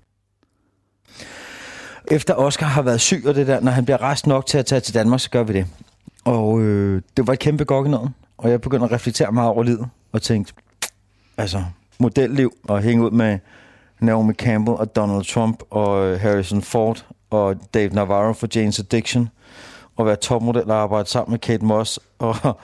Efter 2.10 2.34
Oscar 2.34 2.66
har 2.66 2.82
været 2.82 3.00
syg, 3.00 3.22
og 3.26 3.34
det 3.34 3.46
der, 3.46 3.60
når 3.60 3.72
han 3.72 3.84
bliver 3.84 4.02
rest 4.02 4.26
nok 4.26 4.46
til 4.46 4.58
at 4.58 4.66
tage 4.66 4.80
til 4.80 4.94
Danmark, 4.94 5.20
så 5.20 5.30
gør 5.30 5.42
vi 5.42 5.52
det. 5.52 5.66
Og 6.24 6.60
øh, 6.60 7.02
det 7.16 7.26
var 7.26 7.32
et 7.32 7.38
kæmpe 7.38 7.64
gok 7.64 7.86
i 7.86 7.88
noget. 7.88 8.10
Og 8.38 8.50
jeg 8.50 8.60
begyndte 8.60 8.84
at 8.84 8.92
reflektere 8.92 9.32
meget 9.32 9.50
over 9.50 9.62
livet, 9.62 9.86
og 10.12 10.22
tænkte, 10.22 10.52
altså, 11.36 11.64
modelliv, 11.98 12.52
og 12.64 12.82
hænge 12.82 13.04
ud 13.04 13.10
med 13.10 13.38
Naomi 14.02 14.32
Campbell 14.32 14.76
og 14.76 14.97
Donald 14.97 15.25
Trump 15.25 15.62
og 15.71 16.06
øh, 16.06 16.21
Harrison 16.21 16.62
Ford 16.62 17.06
og 17.30 17.56
Dave 17.75 17.94
Navarro 17.94 18.32
for 18.32 18.47
Jane's 18.56 18.78
Addiction, 18.78 19.28
og 19.97 20.06
være 20.06 20.16
topmodel 20.16 20.71
og 20.71 20.76
arbejde 20.76 21.09
sammen 21.09 21.32
med 21.32 21.38
Kate 21.38 21.64
Moss 21.64 22.00
og 22.18 22.61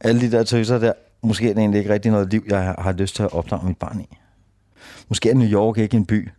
alle 0.00 0.20
de 0.20 0.30
der 0.30 0.44
tøser 0.44 0.78
der. 0.78 0.92
Måske 1.22 1.50
er 1.50 1.54
det 1.54 1.60
egentlig 1.60 1.78
ikke 1.78 1.92
rigtig 1.92 2.10
noget 2.10 2.30
liv, 2.30 2.44
jeg 2.48 2.62
har, 2.62 2.80
har 2.82 2.92
lyst 2.92 3.16
til 3.16 3.22
at 3.22 3.32
opdrage 3.32 3.66
mit 3.66 3.76
barn 3.76 4.00
i. 4.00 4.18
Måske 5.08 5.30
er 5.30 5.34
New 5.34 5.48
York 5.48 5.78
ikke 5.78 5.96
en 5.96 6.06
by, 6.06 6.30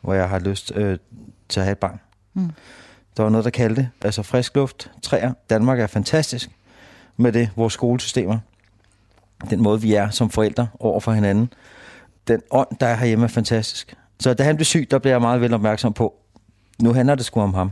hvor 0.00 0.14
jeg 0.14 0.28
har 0.28 0.38
lyst 0.38 0.72
øh, 0.74 0.98
til 1.48 1.60
at 1.60 1.66
have 1.66 1.72
et 1.72 1.78
barn. 1.78 2.00
Mm. 2.34 2.50
Der 3.16 3.22
var 3.22 3.30
noget, 3.30 3.44
der 3.44 3.50
kaldte 3.50 3.82
det. 3.82 3.88
Altså 4.02 4.22
frisk 4.22 4.56
luft, 4.56 4.90
træer. 5.02 5.32
Danmark 5.50 5.80
er 5.80 5.86
fantastisk 5.86 6.50
med 7.16 7.32
det, 7.32 7.50
vores 7.56 7.72
skolesystemer. 7.72 8.38
Den 9.50 9.62
måde, 9.62 9.80
vi 9.80 9.94
er 9.94 10.10
som 10.10 10.30
forældre 10.30 10.68
over 10.80 11.00
for 11.00 11.12
hinanden. 11.12 11.52
Den 12.28 12.40
ånd, 12.50 12.68
der 12.80 12.86
er 12.86 12.96
herhjemme, 12.96 13.24
er 13.24 13.28
fantastisk. 13.28 13.94
Så 14.20 14.34
da 14.34 14.42
han 14.42 14.56
blev 14.56 14.64
syg, 14.64 14.88
der 14.90 14.98
blev 14.98 15.12
jeg 15.12 15.20
meget 15.20 15.40
vel 15.40 15.54
opmærksom 15.54 15.92
på, 15.92 16.14
nu 16.82 16.92
handler 16.92 17.14
det 17.14 17.24
sgu 17.24 17.40
om 17.40 17.54
ham. 17.54 17.70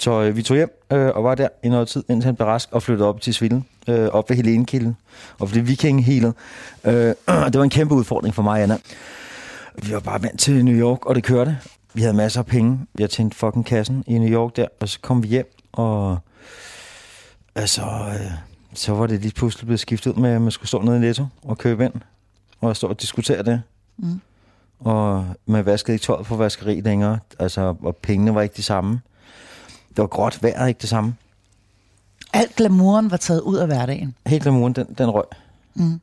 Så 0.00 0.22
øh, 0.22 0.36
vi 0.36 0.42
tog 0.42 0.56
hjem 0.56 0.82
øh, 0.92 1.10
og 1.14 1.24
var 1.24 1.34
der 1.34 1.48
i 1.64 1.68
noget 1.68 1.88
tid, 1.88 2.04
indtil 2.08 2.26
han 2.26 2.36
blev 2.36 2.46
rask 2.46 2.68
og 2.72 2.82
flyttede 2.82 3.08
op 3.08 3.20
til 3.20 3.34
Svilden, 3.34 3.66
øh, 3.88 4.08
op 4.08 4.30
ved 4.30 4.36
Helenekilden, 4.36 4.96
og 5.38 5.48
blev 5.48 5.66
vikinghealet. 5.66 6.34
Øh, 6.84 6.92
det 7.52 7.58
var 7.58 7.62
en 7.62 7.70
kæmpe 7.70 7.94
udfordring 7.94 8.34
for 8.34 8.42
mig, 8.42 8.62
Anna. 8.62 8.76
Vi 9.82 9.92
var 9.92 10.00
bare 10.00 10.22
vant 10.22 10.40
til 10.40 10.64
New 10.64 10.74
York, 10.74 11.06
og 11.06 11.14
det 11.14 11.24
kørte. 11.24 11.58
Vi 11.94 12.00
havde 12.00 12.14
masser 12.14 12.40
af 12.40 12.46
penge. 12.46 12.78
Jeg 12.98 13.10
tjente 13.10 13.36
fucking 13.36 13.66
kassen 13.66 14.04
i 14.06 14.18
New 14.18 14.28
York 14.28 14.56
der, 14.56 14.66
og 14.80 14.88
så 14.88 15.00
kom 15.00 15.22
vi 15.22 15.28
hjem, 15.28 15.52
og 15.72 16.18
altså, 17.54 17.82
øh, 17.82 18.30
så 18.74 18.92
var 18.92 19.06
det 19.06 19.20
lige 19.20 19.34
pludselig 19.34 19.66
blevet 19.66 19.80
skiftet 19.80 20.12
ud 20.12 20.20
med, 20.20 20.30
at 20.30 20.42
man 20.42 20.50
skulle 20.50 20.68
stå 20.68 20.82
nede 20.82 20.96
i 20.96 21.00
Netto 21.00 21.26
og 21.42 21.58
købe 21.58 21.84
ind, 21.84 21.92
og 22.60 22.76
stå 22.76 22.86
og 22.86 23.00
diskutere 23.00 23.42
det. 23.42 23.62
Mm. 23.98 24.20
Og 24.78 25.26
man 25.46 25.66
vaskede 25.66 25.94
ikke 25.94 26.04
tøjet 26.04 26.26
på 26.26 26.36
vaskeri 26.36 26.80
længere, 26.80 27.18
altså, 27.38 27.74
og 27.82 27.96
pengene 27.96 28.34
var 28.34 28.42
ikke 28.42 28.56
de 28.56 28.62
samme. 28.62 29.00
Det 29.88 29.98
var 29.98 30.06
gråt 30.06 30.42
vejret 30.42 30.68
ikke 30.68 30.80
det 30.80 30.88
samme. 30.88 31.14
Alt 32.32 32.56
glamouren 32.56 33.10
var 33.10 33.16
taget 33.16 33.40
ud 33.40 33.56
af 33.56 33.66
hverdagen. 33.66 34.14
Helt 34.26 34.42
glamouren, 34.42 34.72
den, 34.72 34.86
den 34.98 35.10
røg. 35.10 35.24
Mm. 35.74 36.00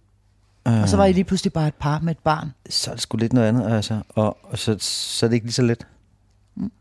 Uh, 0.70 0.82
og 0.82 0.90
så 0.90 0.98
var 0.98 1.06
I 1.06 1.14
lige 1.14 1.24
pludselig 1.24 1.54
bare 1.54 1.68
et 1.68 1.76
par 1.80 2.00
med 2.00 2.12
et 2.12 2.20
barn. 2.24 2.54
Så 2.70 2.92
er 2.92 2.96
det 2.96 3.02
sgu 3.02 3.18
lidt 3.18 3.34
noget 3.34 3.48
andet, 3.48 3.72
altså. 3.72 4.02
Og, 4.10 4.38
og 4.44 4.60
så, 4.60 4.76
så 4.80 5.26
er 5.26 5.28
det 5.28 5.34
ikke 5.36 5.46
lige 5.46 5.54
så 5.54 5.62
let. 5.62 5.88
Mm. 6.56 6.72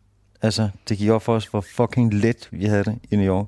Altså, 0.43 0.69
det 0.89 0.99
gik 0.99 1.11
op 1.11 1.23
for 1.23 1.35
os, 1.35 1.47
hvor 1.47 1.61
fucking 1.61 2.15
let 2.15 2.49
vi 2.51 2.65
havde 2.65 2.85
det 2.85 2.99
i 3.11 3.17
New 3.17 3.27
York. 3.27 3.47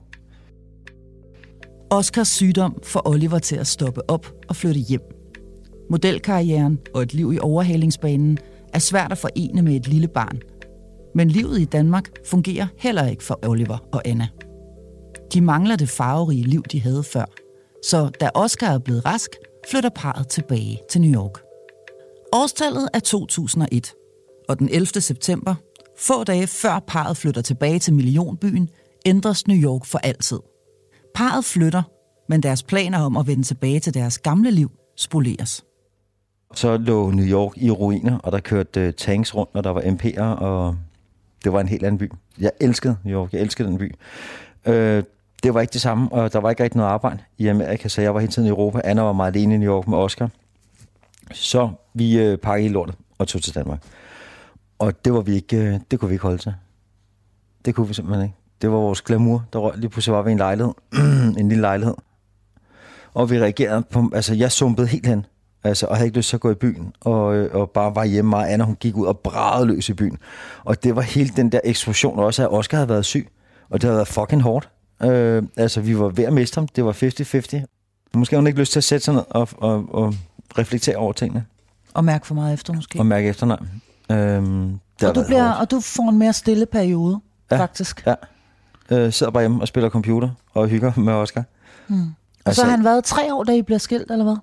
Oscars 1.91 2.29
sygdom 2.29 2.79
får 2.83 3.09
Oliver 3.09 3.39
til 3.39 3.57
at 3.57 3.67
stoppe 3.67 4.11
op 4.11 4.27
og 4.49 4.57
flytte 4.57 4.81
hjem. 4.81 5.24
Modelkarrieren 5.91 6.79
og 6.95 7.03
et 7.03 7.15
liv 7.15 7.33
i 7.33 7.39
overhalingsbanen 7.39 8.39
er 8.73 8.79
svært 8.79 9.13
at 9.13 9.19
forene 9.19 9.63
med 9.63 9.77
et 9.77 9.89
lille 9.89 10.09
barn. 10.09 10.43
Men 11.15 11.29
livet 11.29 11.61
i 11.61 11.65
Danmark 11.65 12.09
fungerer 12.27 12.67
heller 12.79 13.07
ikke 13.07 13.25
for 13.25 13.39
Oliver 13.43 13.79
og 13.93 14.03
Anna. 14.05 14.29
De 15.33 15.41
mangler 15.41 15.77
det 15.77 15.89
farverige 15.89 16.43
liv, 16.43 16.63
de 16.63 16.81
havde 16.81 17.03
før. 17.03 17.25
Så 17.83 18.11
da 18.21 18.31
Oscar 18.35 18.67
er 18.67 18.79
blevet 18.79 19.05
rask, 19.05 19.31
flytter 19.71 19.91
parret 19.95 20.29
tilbage 20.29 20.81
til 20.91 21.01
New 21.01 21.23
York. 21.23 21.41
Årstallet 22.33 22.89
er 22.95 22.99
2001, 22.99 23.95
og 24.49 24.59
den 24.59 24.69
11. 24.69 24.87
september, 24.87 25.55
få 25.99 26.25
dage 26.25 26.47
før 26.47 26.85
parret 26.87 27.17
flytter 27.17 27.43
tilbage 27.43 27.79
til 27.79 27.95
millionbyen, 27.95 28.69
ændres 29.07 29.47
New 29.47 29.57
York 29.57 29.85
for 29.85 29.99
altid. 29.99 30.39
Parret 31.15 31.45
flytter, 31.45 31.83
men 32.29 32.43
deres 32.43 32.63
planer 32.63 32.99
om 32.99 33.17
at 33.17 33.27
vende 33.27 33.43
tilbage 33.43 33.81
til 33.81 33.95
deres 33.95 34.19
gamle 34.19 34.51
liv 34.51 34.71
spoleres. 34.97 35.65
Så 36.55 36.77
lå 36.77 37.11
New 37.11 37.27
York 37.27 37.53
i 37.57 37.71
ruiner, 37.71 38.19
og 38.19 38.33
der 38.33 38.41
kørte 38.41 38.89
uh, 38.89 38.95
tanks 38.95 39.35
rundt, 39.35 39.51
og 39.55 39.65
der 39.65 39.71
var 39.71 39.81
MP'er, 39.81 40.43
og 40.43 40.77
det 41.45 41.53
var 41.53 41.61
en 41.61 41.69
helt 41.69 41.85
anden 41.85 41.99
by. 41.99 42.13
Jeg 42.39 42.51
elskede 42.61 42.97
New 43.05 43.21
York, 43.21 43.33
jeg 43.33 43.41
elskede 43.41 43.69
den 43.69 43.79
by. 43.79 43.95
Uh, 44.67 44.75
det 45.43 45.55
var 45.55 45.61
ikke 45.61 45.73
det 45.73 45.81
samme, 45.81 46.13
og 46.13 46.33
der 46.33 46.41
var 46.41 46.51
ikke 46.51 46.63
rigtig 46.63 46.77
noget 46.77 46.91
arbejde 46.91 47.19
i 47.39 47.47
Amerika, 47.47 47.89
så 47.89 48.03
jeg 48.03 48.15
var 48.15 48.21
hele 48.21 48.33
tiden 48.33 48.47
i 48.47 48.51
Europa. 48.51 48.81
Anna 48.85 49.03
var 49.03 49.13
meget 49.13 49.37
alene 49.37 49.55
i 49.55 49.59
New 49.59 49.75
York 49.75 49.89
med 49.89 49.99
Oscar. 49.99 50.31
Så 51.33 51.71
vi 51.95 52.33
uh, 52.33 52.39
pakkede 52.39 52.67
i 52.67 52.73
lortet 52.73 52.95
og 53.19 53.29
tog 53.29 53.43
til 53.43 53.55
Danmark. 53.55 53.83
Og 54.79 55.05
det, 55.05 55.13
var 55.13 55.21
vi 55.21 55.35
ikke, 55.35 55.57
uh, 55.57 55.81
det 55.91 56.01
kunne 56.01 56.09
vi 56.09 56.15
ikke 56.15 56.23
holde 56.23 56.39
til. 56.39 56.55
Det 57.65 57.75
kunne 57.75 57.89
vi 57.89 57.95
simpelthen 57.95 58.25
ikke. 58.25 58.37
Det 58.63 58.71
var 58.71 58.77
vores 58.77 59.03
glamour, 59.03 59.45
der 59.53 59.59
røg 59.59 59.79
lige 59.79 59.91
pludselig 59.91 60.15
var 60.15 60.23
vi 60.23 60.33
en 60.33 60.39
lejlighed. 60.39 60.73
en 61.39 61.49
lille 61.49 61.61
lejlighed. 61.61 61.95
Og 63.15 63.31
vi 63.31 63.41
reagerede 63.41 63.83
på, 63.83 64.11
altså 64.15 64.35
jeg 64.35 64.53
sumpede 64.53 64.87
helt 64.87 65.07
hen. 65.07 65.27
Altså, 65.65 65.87
og 65.87 65.97
havde 65.97 66.07
ikke 66.07 66.19
lyst 66.19 66.29
til 66.29 66.37
at 66.37 66.41
gå 66.41 66.51
i 66.51 66.55
byen, 66.55 66.93
og, 67.01 67.25
og 67.53 67.71
bare 67.71 67.95
var 67.95 68.05
hjemme. 68.05 68.37
Og 68.37 68.53
Anna, 68.53 68.65
hun 68.65 68.75
gik 68.75 68.97
ud 68.97 69.07
og 69.07 69.19
bragede 69.19 69.67
løs 69.67 69.89
i 69.89 69.93
byen. 69.93 70.19
Og 70.65 70.85
det 70.85 70.97
var 70.97 71.03
helt 71.03 71.37
den 71.37 71.53
der 71.53 71.61
eksplosion 71.65 72.19
også, 72.19 72.43
at 72.43 72.53
Oscar 72.53 72.77
havde 72.77 72.89
været 72.89 73.05
syg. 73.05 73.29
Og 73.71 73.81
det 73.81 73.85
havde 73.85 73.97
været 73.97 74.09
fucking 74.09 74.43
hårdt. 74.43 74.69
Øh, 75.03 75.43
altså, 75.57 75.81
vi 75.81 75.99
var 75.99 76.09
ved 76.09 76.25
at 76.25 76.33
miste 76.33 76.55
ham. 76.55 76.69
Det 76.69 76.85
var 76.85 76.93
50-50. 76.93 77.65
Måske 78.15 78.35
havde 78.35 78.41
hun 78.41 78.47
ikke 78.47 78.59
lyst 78.59 78.73
til 78.73 78.81
at 78.81 78.85
sætte 78.85 79.05
sig 79.05 79.15
ned 79.15 79.23
og, 79.31 79.49
og, 79.57 79.95
og 79.95 80.15
reflektere 80.59 80.97
over 80.97 81.13
tingene. 81.13 81.45
Og 81.95 82.05
mærke 82.05 82.27
for 82.27 82.35
meget 82.35 82.55
efter, 82.55 82.73
måske. 82.73 82.99
Og 82.99 83.07
mærke 83.07 83.29
efter, 83.29 83.47
nej. 83.47 83.59
Øhm, 84.11 84.79
og, 85.03 85.15
du 85.15 85.25
bliver, 85.27 85.51
og 85.51 85.71
du 85.71 85.81
får 85.81 86.09
en 86.09 86.19
mere 86.19 86.33
stille 86.33 86.67
periode, 86.67 87.21
ja, 87.51 87.59
faktisk. 87.59 88.07
Ja. 88.07 88.15
Øh, 88.91 89.13
sidder 89.13 89.33
bare 89.33 89.43
hjemme 89.43 89.61
og 89.61 89.69
spiller 89.69 89.91
computer 89.91 90.31
og 90.55 90.69
hygger 90.69 90.93
med 90.97 91.13
Oscar. 91.13 91.45
Hmm. 91.87 92.01
Og 92.01 92.07
altså, 92.47 92.61
så 92.61 92.67
har 92.67 92.77
han 92.77 92.85
været 92.85 93.05
tre 93.05 93.35
år, 93.35 93.45
da 93.45 93.53
I 93.53 93.63
bliver 93.63 93.79
skilt, 93.79 94.11
eller 94.11 94.25
hvad? 94.25 94.37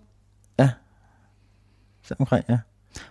Så 2.04 2.16
omkring, 2.20 2.46
ja. 2.50 2.58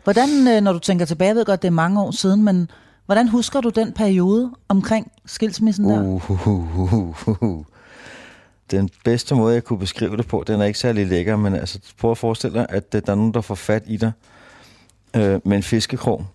Hvordan, 0.05 0.49
øh, 0.49 0.61
når 0.61 0.73
du 0.73 0.79
tænker 0.79 1.05
tilbage, 1.05 1.29
jeg 1.29 1.37
ved 1.37 1.45
godt, 1.45 1.63
det 1.63 1.69
er 1.69 1.73
mange 1.73 2.03
år 2.03 2.11
siden, 2.11 2.45
men 2.45 2.71
hvordan 3.07 3.29
husker 3.29 3.61
du 3.61 3.69
den 3.69 3.93
periode 3.93 4.51
omkring 4.69 5.13
skilsmissen 5.27 5.89
der? 5.89 6.03
Uh, 6.03 6.31
uh, 6.31 6.49
uh, 6.49 7.29
uh, 7.29 7.43
uh. 7.43 7.65
Den 8.71 8.91
bedste 9.05 9.35
måde, 9.35 9.55
jeg 9.55 9.65
kunne 9.65 9.79
beskrive 9.79 10.17
det 10.17 10.27
på, 10.27 10.45
den 10.47 10.61
er 10.61 10.65
ikke 10.65 10.79
særlig 10.79 11.07
lækker, 11.07 11.37
men 11.37 11.55
altså, 11.55 11.79
prøv 11.99 12.11
at 12.11 12.19
forestille 12.19 12.59
dig, 12.59 12.67
at 12.69 12.93
der 12.93 13.01
er 13.07 13.15
nogen, 13.15 13.35
der 13.35 13.41
får 13.41 13.55
fat 13.55 13.83
i 13.87 13.97
dig 13.97 14.13
øh, 15.17 15.41
med 15.45 15.57
en 15.57 15.63
fiskekrog 15.63 16.27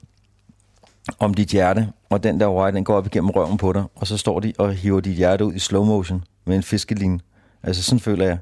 om 1.19 1.33
dit 1.33 1.47
hjerte, 1.47 1.91
og 2.09 2.23
den 2.23 2.39
der 2.39 2.49
wire, 2.49 2.71
den 2.71 2.83
går 2.83 2.95
op 2.95 3.05
igennem 3.05 3.29
røven 3.29 3.57
på 3.57 3.73
dig, 3.73 3.83
og 3.95 4.07
så 4.07 4.17
står 4.17 4.39
de 4.39 4.53
og 4.57 4.73
hiver 4.73 4.99
dit 4.99 5.15
hjerte 5.15 5.45
ud 5.45 5.53
i 5.53 5.59
slow 5.59 5.83
motion 5.83 6.23
med 6.45 6.55
en 6.55 6.63
fiskeline. 6.63 7.19
Altså 7.63 7.83
sådan 7.83 7.99
føler 7.99 8.25
jeg, 8.25 8.37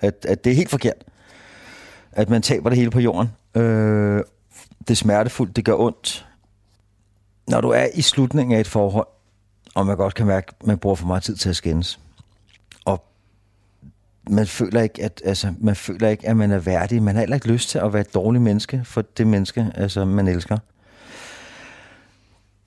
at, 0.00 0.26
at 0.28 0.44
det 0.44 0.50
er 0.50 0.56
helt 0.56 0.70
forkert. 0.70 1.04
At 2.12 2.30
man 2.30 2.42
taber 2.42 2.68
det 2.68 2.78
hele 2.78 2.90
på 2.90 3.00
jorden. 3.00 3.28
Øh, 3.54 4.22
det 4.78 4.90
er 4.90 4.94
smertefuldt, 4.94 5.56
det 5.56 5.64
gør 5.64 5.74
ondt. 5.74 6.26
Når 7.48 7.60
du 7.60 7.68
er 7.68 7.86
i 7.94 8.02
slutningen 8.02 8.56
af 8.56 8.60
et 8.60 8.68
forhold, 8.68 9.06
og 9.74 9.86
man 9.86 9.96
godt 9.96 10.14
kan 10.14 10.26
mærke, 10.26 10.52
at 10.60 10.66
man 10.66 10.78
bruger 10.78 10.96
for 10.96 11.06
meget 11.06 11.22
tid 11.22 11.36
til 11.36 11.48
at 11.48 11.56
skændes, 11.56 12.00
og 12.84 13.04
man 14.30 14.46
føler 14.46 14.82
ikke, 14.82 15.04
at, 15.04 15.22
altså, 15.24 15.54
man 15.60 15.76
føler 15.76 16.08
ikke, 16.08 16.28
at 16.28 16.36
man 16.36 16.50
er 16.50 16.58
værdig. 16.58 17.02
Man 17.02 17.14
har 17.14 17.20
heller 17.20 17.36
ikke 17.36 17.48
lyst 17.48 17.68
til 17.68 17.78
at 17.78 17.92
være 17.92 18.00
et 18.00 18.14
dårligt 18.14 18.42
menneske 18.42 18.80
for 18.84 19.02
det 19.02 19.26
menneske, 19.26 19.72
altså, 19.74 20.04
man 20.04 20.28
elsker. 20.28 20.58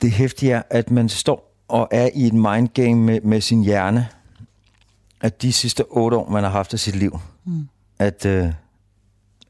Det 0.01 0.11
hæftige 0.11 0.51
er, 0.51 0.61
at 0.69 0.91
man 0.91 1.09
står 1.09 1.55
og 1.67 1.87
er 1.91 2.09
i 2.13 2.27
et 2.27 2.33
mindgame 2.33 3.01
med, 3.01 3.21
med 3.21 3.41
sin 3.41 3.63
hjerne, 3.63 4.07
at 5.21 5.41
de 5.41 5.53
sidste 5.53 5.83
otte 5.89 6.17
år, 6.17 6.29
man 6.29 6.43
har 6.43 6.51
haft 6.51 6.73
af 6.73 6.79
sit 6.79 6.95
liv, 6.95 7.19
mm. 7.45 7.67
at, 7.99 8.25
øh, 8.25 8.53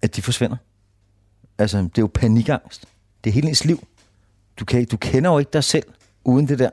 at 0.06 0.16
de 0.16 0.22
forsvinder. 0.22 0.58
Altså, 1.58 1.78
det 1.78 1.98
er 1.98 2.02
jo 2.02 2.10
panikangst. 2.14 2.86
Det 3.24 3.30
er 3.30 3.34
hele 3.34 3.50
ens 3.50 3.66
liv. 3.66 3.88
Du, 4.60 4.66
kan, 4.66 4.86
du 4.86 4.98
kender 4.98 5.32
jo 5.32 5.40
ikke 5.40 5.52
dig 5.54 5.64
selv 5.64 5.84
uden 6.24 6.48
det 6.48 6.60
der. 6.60 6.70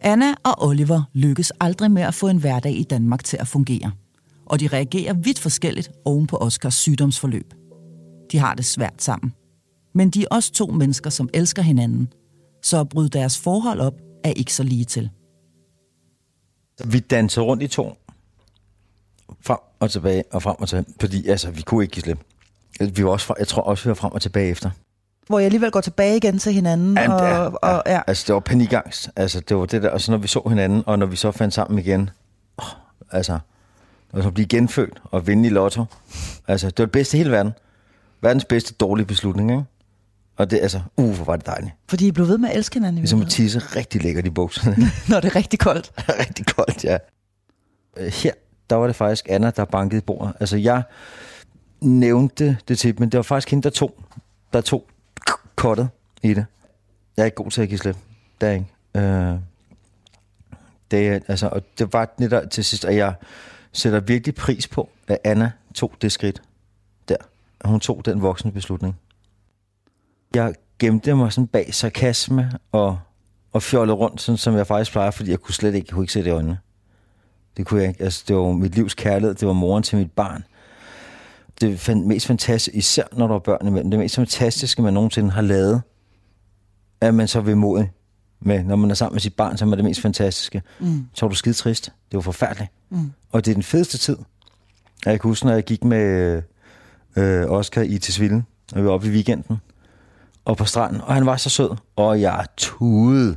Anna 0.00 0.34
og 0.44 0.62
Oliver 0.66 1.02
lykkes 1.12 1.52
aldrig 1.60 1.90
med 1.90 2.02
at 2.02 2.14
få 2.14 2.28
en 2.28 2.38
hverdag 2.38 2.72
i 2.72 2.82
Danmark 2.82 3.24
til 3.24 3.36
at 3.36 3.48
fungere. 3.48 3.92
og 4.46 4.60
de 4.60 4.68
reagerer 4.68 5.12
vidt 5.14 5.38
forskelligt 5.38 5.90
oven 6.04 6.26
på 6.26 6.36
Oscars 6.36 6.74
sygdomsforløb. 6.74 7.54
De 8.32 8.38
har 8.38 8.54
det 8.54 8.64
svært 8.64 9.02
sammen. 9.02 9.32
Men 9.94 10.10
de 10.10 10.22
er 10.22 10.26
også 10.30 10.52
to 10.52 10.66
mennesker, 10.66 11.10
som 11.10 11.28
elsker 11.34 11.62
hinanden, 11.62 12.12
så 12.62 12.80
at 12.80 12.88
bryde 12.88 13.08
deres 13.08 13.38
forhold 13.38 13.80
op 13.80 13.94
er 14.24 14.30
ikke 14.30 14.54
så 14.54 14.62
lige 14.62 14.84
til. 14.84 15.10
Vi 16.84 16.98
dansede 16.98 17.44
rundt 17.46 17.62
i 17.62 17.68
to. 17.68 17.92
Frem 19.46 19.58
og 19.80 19.90
tilbage, 19.90 20.24
og 20.32 20.42
frem 20.42 20.56
og 20.58 20.68
tilbage. 20.68 20.94
Fordi 21.00 21.28
altså, 21.28 21.50
vi 21.50 21.62
kunne 21.62 21.84
ikke 21.84 21.92
give 21.92 22.02
slip. 22.02 22.18
Vi 22.96 23.04
var 23.04 23.10
også, 23.10 23.34
jeg 23.38 23.48
tror 23.48 23.62
også, 23.62 23.84
vi 23.84 23.88
var 23.88 23.94
frem 23.94 24.12
og 24.12 24.22
tilbage 24.22 24.50
efter. 24.50 24.70
Hvor 25.26 25.38
jeg 25.38 25.46
alligevel 25.46 25.70
går 25.70 25.80
tilbage 25.80 26.16
igen 26.16 26.38
til 26.38 26.52
hinanden. 26.52 26.96
Ja, 26.96 27.12
og, 27.12 27.20
ja, 27.22 27.48
og, 27.48 27.82
ja. 27.86 28.00
Altså, 28.06 28.24
det 28.26 28.34
var 28.34 28.40
panikangst. 28.40 29.10
Altså, 29.16 29.40
det 29.40 29.56
var 29.56 29.66
det 29.66 29.82
der. 29.82 29.90
Og 29.90 30.00
så 30.00 30.10
når 30.10 30.18
vi 30.18 30.28
så 30.28 30.42
hinanden, 30.48 30.82
og 30.86 30.98
når 30.98 31.06
vi 31.06 31.16
så 31.16 31.32
fandt 31.32 31.54
sammen 31.54 31.78
igen. 31.78 32.10
Oh, 32.58 32.64
altså, 33.10 33.38
og 34.12 34.22
så 34.22 34.30
blive 34.30 34.46
genfødt 34.46 35.02
og 35.04 35.26
vinde 35.26 35.48
i 35.48 35.50
lotto. 35.50 35.84
Altså, 36.48 36.66
det 36.66 36.78
var 36.78 36.84
det 36.84 36.92
bedste 36.92 37.16
i 37.16 37.18
hele 37.18 37.30
verden. 37.30 37.52
Verdens 38.20 38.44
bedste 38.44 38.74
dårlige 38.74 39.06
beslutning, 39.06 39.50
ikke? 39.50 39.64
Og 40.36 40.50
det, 40.50 40.58
altså, 40.62 40.80
uh, 40.96 41.14
hvor 41.16 41.24
var 41.24 41.36
det 41.36 41.46
dejligt. 41.46 41.72
Fordi 41.88 42.06
I 42.06 42.12
blev 42.12 42.28
ved 42.28 42.38
med 42.38 42.48
at 42.48 42.56
elske 42.56 42.74
hinanden. 42.74 42.98
Ligesom 42.98 43.20
at 43.20 43.28
tisse 43.28 43.58
rigtig 43.58 44.02
lækkert 44.02 44.26
i 44.26 44.30
bukserne. 44.30 44.76
Når 45.08 45.20
det 45.20 45.30
er 45.30 45.36
rigtig 45.36 45.58
koldt. 45.58 45.92
rigtig 46.26 46.46
koldt, 46.46 46.84
ja. 46.84 46.96
Øh, 47.96 48.12
Her, 48.12 48.32
der 48.70 48.76
var 48.76 48.86
det 48.86 48.96
faktisk 48.96 49.26
Anna, 49.28 49.50
der 49.50 49.64
bankede 49.64 50.00
bordet. 50.00 50.32
Altså, 50.40 50.56
jeg 50.56 50.82
nævnte 51.80 52.56
det 52.68 52.78
til, 52.78 52.94
men 53.00 53.08
det 53.10 53.16
var 53.18 53.22
faktisk 53.22 53.50
hende, 53.50 53.62
der 53.62 53.70
tog, 53.70 53.94
der 54.52 54.60
tog 54.60 54.86
kottet 55.56 55.88
i 56.22 56.28
det. 56.34 56.46
Jeg 57.16 57.22
er 57.22 57.24
ikke 57.24 57.34
god 57.34 57.50
til 57.50 57.62
at 57.62 57.68
give 57.68 57.78
slip. 57.78 57.96
Det 58.40 58.46
er 58.46 58.50
jeg 58.52 58.58
ikke. 58.58 59.08
Øh, 59.08 59.38
det, 60.90 61.08
er- 61.08 61.20
altså, 61.28 61.48
og 61.48 61.62
det 61.78 61.92
var 61.92 62.14
netop 62.18 62.50
til 62.50 62.64
sidst, 62.64 62.84
at 62.84 62.96
jeg 62.96 63.14
sætter 63.72 64.00
virkelig 64.00 64.34
pris 64.34 64.68
på, 64.68 64.88
at 65.08 65.18
Anna 65.24 65.50
tog 65.74 65.92
det 66.02 66.12
skridt 66.12 66.42
der. 67.08 67.16
Hun 67.64 67.80
tog 67.80 68.04
den 68.04 68.22
voksne 68.22 68.52
beslutning. 68.52 68.96
Jeg 70.34 70.54
gemte 70.78 71.14
mig 71.14 71.32
sådan 71.32 71.46
bag 71.46 71.74
sarkasme 71.74 72.52
og, 72.72 72.98
og 73.52 73.62
fjollede 73.62 73.96
rundt, 73.96 74.20
sådan 74.20 74.36
som 74.38 74.56
jeg 74.56 74.66
faktisk 74.66 74.92
plejer, 74.92 75.10
fordi 75.10 75.30
jeg 75.30 75.38
kunne 75.40 75.54
slet 75.54 75.74
ikke, 75.74 75.86
jeg 75.88 75.94
kunne 75.94 76.04
ikke 76.04 76.12
se 76.12 76.18
det 76.20 76.26
i 76.26 76.30
øjnene. 76.30 76.58
Det 77.56 77.66
kunne 77.66 77.80
jeg 77.80 77.88
ikke. 77.88 78.04
Altså, 78.04 78.24
det 78.28 78.36
var 78.36 78.52
mit 78.52 78.74
livs 78.74 78.94
kærlighed. 78.94 79.34
Det 79.34 79.48
var 79.48 79.54
moren 79.54 79.82
til 79.82 79.98
mit 79.98 80.12
barn. 80.12 80.44
Det 81.60 81.96
mest 81.96 82.26
fantastiske, 82.26 82.78
især 82.78 83.04
når 83.12 83.26
der 83.26 83.34
var 83.34 83.38
børn 83.38 83.66
imellem, 83.66 83.90
det 83.90 84.00
mest 84.00 84.14
fantastiske, 84.16 84.82
man 84.82 84.94
nogensinde 84.94 85.30
har 85.30 85.42
lavet, 85.42 85.82
er 87.00 87.10
man 87.10 87.28
så 87.28 87.40
vemodig 87.40 87.92
med, 88.40 88.64
når 88.64 88.76
man 88.76 88.90
er 88.90 88.94
sammen 88.94 89.14
med 89.14 89.20
sit 89.20 89.34
barn, 89.34 89.56
som 89.56 89.72
er 89.72 89.76
det 89.76 89.84
mest 89.84 90.00
fantastiske. 90.00 90.62
Mm. 90.80 91.06
Så 91.14 91.26
var 91.26 91.28
du 91.30 91.34
skide 91.36 91.54
trist. 91.54 91.84
Det 91.84 92.16
var 92.16 92.20
forfærdeligt. 92.20 92.70
Mm. 92.90 93.12
Og 93.32 93.44
det 93.44 93.50
er 93.50 93.54
den 93.54 93.62
fedeste 93.62 93.98
tid. 93.98 94.16
Og 95.06 95.12
Jeg 95.12 95.20
kan 95.20 95.28
huske, 95.28 95.46
når 95.46 95.52
jeg 95.52 95.64
gik 95.64 95.84
med 95.84 96.42
øh, 97.16 97.50
Oscar 97.50 97.82
i 97.82 97.98
Tisvilde, 97.98 98.42
og 98.72 98.80
vi 98.80 98.86
var 98.86 98.92
oppe 98.92 99.06
i 99.06 99.10
weekenden, 99.10 99.56
og 100.44 100.56
på 100.56 100.64
stranden, 100.64 101.00
og 101.00 101.14
han 101.14 101.26
var 101.26 101.36
så 101.36 101.50
sød, 101.50 101.70
og 101.96 102.20
jeg 102.20 102.46
tudede. 102.56 103.36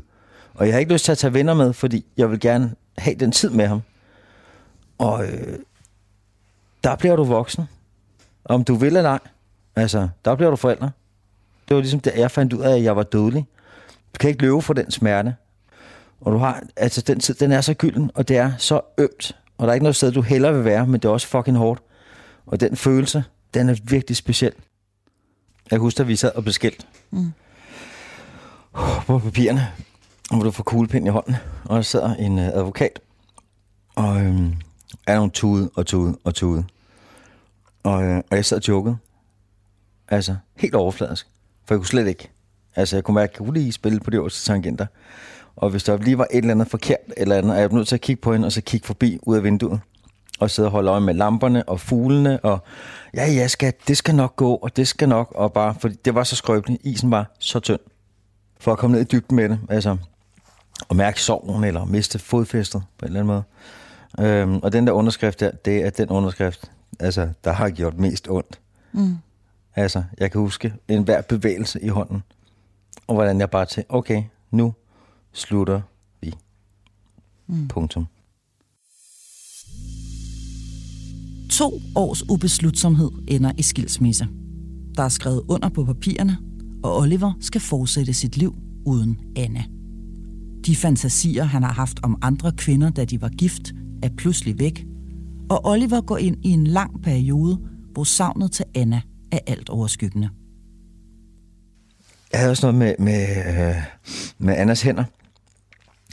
Og 0.54 0.66
jeg 0.66 0.74
har 0.74 0.80
ikke 0.80 0.94
lyst 0.94 1.06
til 1.06 1.12
at 1.12 1.18
tage 1.18 1.34
venner 1.34 1.54
med, 1.54 1.74
fordi 1.74 2.06
jeg 2.18 2.32
vil 2.32 2.40
gerne 2.40 2.76
have 2.98 3.16
den 3.16 3.32
tid 3.32 3.50
med 3.50 3.68
ham. 3.68 3.82
Og 5.00 5.26
øh, 5.26 5.60
der 6.84 6.96
bliver 6.96 7.16
du 7.16 7.24
voksen. 7.24 7.66
Om 8.46 8.64
du 8.64 8.76
vil 8.76 8.98
eller 8.98 9.10
ej. 9.10 9.20
Altså, 9.76 10.10
der 10.26 10.36
bliver 10.36 10.50
du 10.50 10.56
forældre. 10.56 10.92
Det 11.68 11.76
var 11.76 11.82
ligesom, 11.82 12.00
da 12.00 12.12
jeg 12.16 12.32
fandt 12.32 12.54
ud 12.54 12.62
af, 12.62 12.76
at 12.76 12.84
jeg 12.84 12.96
var 12.96 13.04
dødelig. 13.04 13.48
Du 14.14 14.18
kan 14.20 14.30
ikke 14.30 14.42
løbe 14.42 14.62
fra 14.62 14.74
den 14.74 14.92
smerte. 14.92 15.36
Og 16.22 16.34
du 16.34 16.38
har, 16.38 16.64
altså 16.76 17.02
den 17.02 17.20
tid, 17.20 17.34
den 17.34 17.52
er 17.52 17.62
så 17.62 17.74
gylden, 17.74 18.12
og 18.16 18.28
det 18.28 18.38
er 18.38 18.52
så 18.58 18.82
ømt. 18.98 19.36
Og 19.58 19.68
der 19.68 19.72
er 19.72 19.74
ikke 19.74 19.84
noget 19.84 19.96
sted, 19.96 20.12
du 20.12 20.22
hellere 20.22 20.54
vil 20.54 20.66
være, 20.66 20.88
men 20.88 21.02
det 21.02 21.06
er 21.06 21.10
også 21.14 21.28
fucking 21.28 21.58
hårdt. 21.58 21.82
Og 22.46 22.60
den 22.60 22.76
følelse, 22.76 23.24
den 23.54 23.70
er 23.70 23.76
virkelig 23.84 24.18
speciel. 24.18 24.54
Jeg 25.72 25.78
kan 25.78 25.80
huske, 25.80 26.02
at 26.02 26.08
vi 26.08 26.16
sad 26.16 26.32
og 26.36 26.44
blev 26.44 26.54
skilt. 26.54 26.88
Mm. 27.12 27.32
På 29.08 29.20
papirerne, 29.20 29.68
hvor 30.32 30.44
du 30.44 30.52
får 30.52 30.64
kuglepind 30.64 31.08
i 31.08 31.10
hånden. 31.10 31.36
Og 31.66 31.76
der 31.76 31.82
sidder 31.82 32.16
en 32.16 32.40
øh, 32.40 32.48
advokat. 32.48 33.00
Og 33.96 34.22
øhm, 34.22 34.56
er 35.08 35.16
nogle 35.16 35.32
tude 35.32 35.70
og 35.76 35.86
tude 35.86 36.18
og 36.24 36.36
tude. 36.36 36.66
Og, 37.84 38.04
øh, 38.04 38.18
og 38.18 38.36
jeg 38.36 38.46
sad 38.46 38.58
og 38.58 38.68
jokede. 38.68 38.98
Altså, 40.08 40.36
helt 40.56 40.76
overfladisk. 40.76 41.28
For 41.66 41.74
jeg 41.74 41.80
kunne 41.80 41.88
slet 41.88 42.08
ikke. 42.08 42.30
Altså, 42.76 42.96
jeg 42.96 43.04
kunne 43.04 43.16
mærke, 43.16 43.32
at 43.32 43.40
jeg 43.40 43.46
kunne 43.46 43.60
lige 43.60 43.72
spille 43.72 44.00
på 44.00 44.10
de 44.10 44.16
øverste 44.16 44.46
tangenter. 44.46 44.86
Og 45.56 45.70
hvis 45.70 45.84
der 45.84 45.98
lige 45.98 46.18
var 46.18 46.28
et 46.32 46.38
eller 46.38 46.52
andet 46.52 46.68
forkert 46.68 46.98
eller 47.18 47.36
andet, 47.36 47.56
er 47.56 47.60
jeg 47.60 47.70
nødt 47.72 47.88
til 47.88 47.96
at 47.96 48.02
kigge 48.02 48.22
på 48.22 48.34
hende, 48.34 48.46
og 48.46 48.52
så 48.52 48.62
kigge 48.62 48.88
forbi 48.88 49.20
ud 49.22 49.36
af 49.36 49.44
vinduet. 49.44 49.80
Og 50.40 50.50
sidde 50.50 50.68
og 50.68 50.72
holde 50.72 50.92
øje 50.92 51.02
med 51.02 51.14
lamperne 51.14 51.70
og 51.70 51.80
fuglene, 51.80 52.40
og 52.40 52.60
ja, 53.14 53.32
ja, 53.32 53.48
skat, 53.48 53.76
det 53.88 53.98
skal 53.98 54.16
nok 54.16 54.36
gå, 54.36 54.56
og 54.56 54.76
det 54.78 54.88
skal 54.88 55.10
nok, 55.10 55.32
og 55.36 55.54
bare, 55.54 55.76
fordi 55.80 55.96
det 56.06 56.16
var 56.16 56.24
så 56.24 56.36
skrøbeligt. 56.36 56.82
Isen 56.86 57.12
var 57.12 57.36
så 57.40 57.60
tynd. 57.60 57.80
For 58.60 58.72
at 58.72 58.78
komme 58.78 58.96
ned 58.96 59.02
i 59.02 59.08
dybden 59.12 59.36
med 59.36 59.50
det, 59.50 59.60
altså, 59.70 59.98
og 60.90 60.96
mærke 60.96 61.22
sorgen, 61.22 61.64
eller 61.64 61.86
miste 61.86 62.20
fodfæstet 62.20 62.84
på 62.98 63.06
en 63.06 63.08
eller 63.08 63.20
anden 63.20 63.34
måde. 63.34 63.44
Øhm, 64.20 64.60
og 64.64 64.74
den 64.74 64.88
der 64.88 64.94
underskrift 64.94 65.40
der, 65.40 65.52
det 65.52 65.86
er 65.86 65.90
den 65.90 66.10
underskrift, 66.10 66.72
altså, 67.00 67.30
der 67.44 67.52
har 67.52 67.70
gjort 67.70 67.98
mest 67.98 68.28
ondt. 68.30 68.60
Mm. 68.92 69.18
Altså, 69.76 70.04
jeg 70.18 70.32
kan 70.32 70.42
huske 70.42 70.74
en 70.88 71.04
hver 71.04 71.22
bevægelse 71.22 71.84
i 71.84 71.88
hånden, 71.88 72.24
og 73.08 73.16
hvordan 73.16 73.40
jeg 73.40 73.50
bare 73.50 73.66
tænkte, 73.66 73.92
okay, 73.94 74.24
nu 74.52 74.74
slutter 75.34 75.82
vi. 76.22 76.34
Mm. 77.48 77.68
Punktum. 77.68 78.06
To 81.52 81.82
års 81.96 82.30
ubeslutsomhed 82.30 83.12
ender 83.28 83.52
i 83.58 83.62
skilsmisse. 83.62 84.28
Der 84.98 85.04
er 85.04 85.10
skrevet 85.10 85.44
under 85.48 85.70
på 85.70 85.86
papirerne, 85.86 86.38
og 86.84 86.98
Oliver 86.98 87.34
skal 87.42 87.62
fortsætte 87.62 88.14
sit 88.14 88.38
liv 88.38 88.56
uden 88.86 89.20
Anna. 89.36 89.64
De 90.66 90.76
fantasier, 90.76 91.44
han 91.44 91.64
har 91.64 91.74
haft 91.74 92.00
om 92.04 92.18
andre 92.22 92.52
kvinder, 92.52 92.90
da 92.90 93.06
de 93.06 93.22
var 93.22 93.30
gift, 93.30 93.74
er 94.04 94.10
pludselig 94.18 94.60
væk, 94.60 94.86
og 95.50 95.66
Oliver 95.66 96.02
går 96.02 96.18
ind 96.18 96.46
i 96.46 96.50
en 96.50 96.68
lang 96.68 97.04
periode, 97.04 97.60
hvor 97.94 98.04
savnet 98.04 98.52
til 98.52 98.66
Anna 98.76 99.02
er 99.32 99.40
alt 99.48 99.70
overskyggende. 99.70 100.30
Jeg 102.32 102.40
havde 102.40 102.52
også 102.52 102.72
noget 102.72 102.76
med, 102.76 102.96
med, 103.00 103.38
øh, 103.70 103.76
med 104.38 104.56
Annas 104.58 104.82
hænder. 104.82 105.04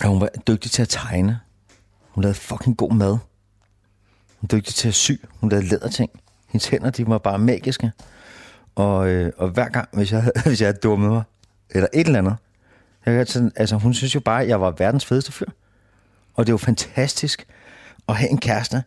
Og 0.03 0.09
hun 0.09 0.21
var 0.21 0.29
dygtig 0.49 0.71
til 0.71 0.83
at 0.83 0.89
tegne. 0.89 1.41
Hun 2.11 2.23
lavede 2.23 2.35
fucking 2.39 2.77
god 2.77 2.93
mad. 2.93 3.11
Hun 3.11 3.19
var 4.43 4.49
dygtig 4.59 4.75
til 4.75 4.89
at 4.89 4.95
sy. 4.95 5.13
Hun 5.41 5.51
lavede 5.51 5.67
læderting. 5.69 6.11
Hendes 6.49 6.69
hænder, 6.69 6.91
de 6.91 7.07
var 7.07 7.19
bare 7.19 7.39
magiske. 7.39 7.93
Og, 8.75 9.09
øh, 9.09 9.33
og 9.37 9.49
hver 9.49 9.69
gang, 9.69 9.89
hvis 9.93 10.13
jeg, 10.13 10.23
havde- 10.23 10.43
hvis 10.47 10.61
jeg 10.61 10.67
havde 10.69 10.79
dummet 10.83 11.11
mig, 11.11 11.23
eller 11.71 11.89
et 11.95 12.07
eller 12.07 12.19
andet, 12.19 12.37
jeg 13.07 13.27
kan 13.27 13.53
altså, 13.57 13.77
hun 13.77 13.95
synes 13.95 14.15
jo 14.15 14.21
bare, 14.21 14.43
at 14.43 14.49
jeg 14.49 14.61
var 14.61 14.75
verdens 14.79 15.05
fedeste 15.05 15.33
fyr. 15.33 15.47
Og 16.35 16.47
det 16.47 16.51
er 16.51 16.55
jo 16.55 16.59
fantastisk 16.59 17.47
at 18.09 18.17
have 18.17 18.31
en 18.31 18.39
kæreste, 18.39 18.83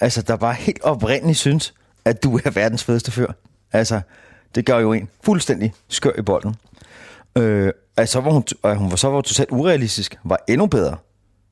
altså, 0.00 0.22
der 0.22 0.36
bare 0.36 0.54
helt 0.54 0.82
oprindeligt 0.82 1.38
synes, 1.38 1.74
at 2.04 2.22
du 2.22 2.40
er 2.44 2.50
verdens 2.50 2.84
fedeste 2.84 3.10
fyr. 3.10 3.32
Altså, 3.72 4.00
det 4.54 4.66
gør 4.66 4.78
jo 4.78 4.92
en 4.92 5.08
fuldstændig 5.24 5.72
skør 5.88 6.12
i 6.18 6.22
bolden. 6.22 6.54
Øh, 7.36 7.72
altså, 7.96 8.12
så 8.12 8.20
var 8.20 8.30
hun, 8.30 8.44
og 8.62 8.76
hun 8.76 8.90
var 8.90 8.96
så 8.96 9.10
var 9.10 9.20
totalt 9.20 9.50
urealistisk, 9.50 10.18
var 10.24 10.38
endnu 10.48 10.66
bedre. 10.66 10.96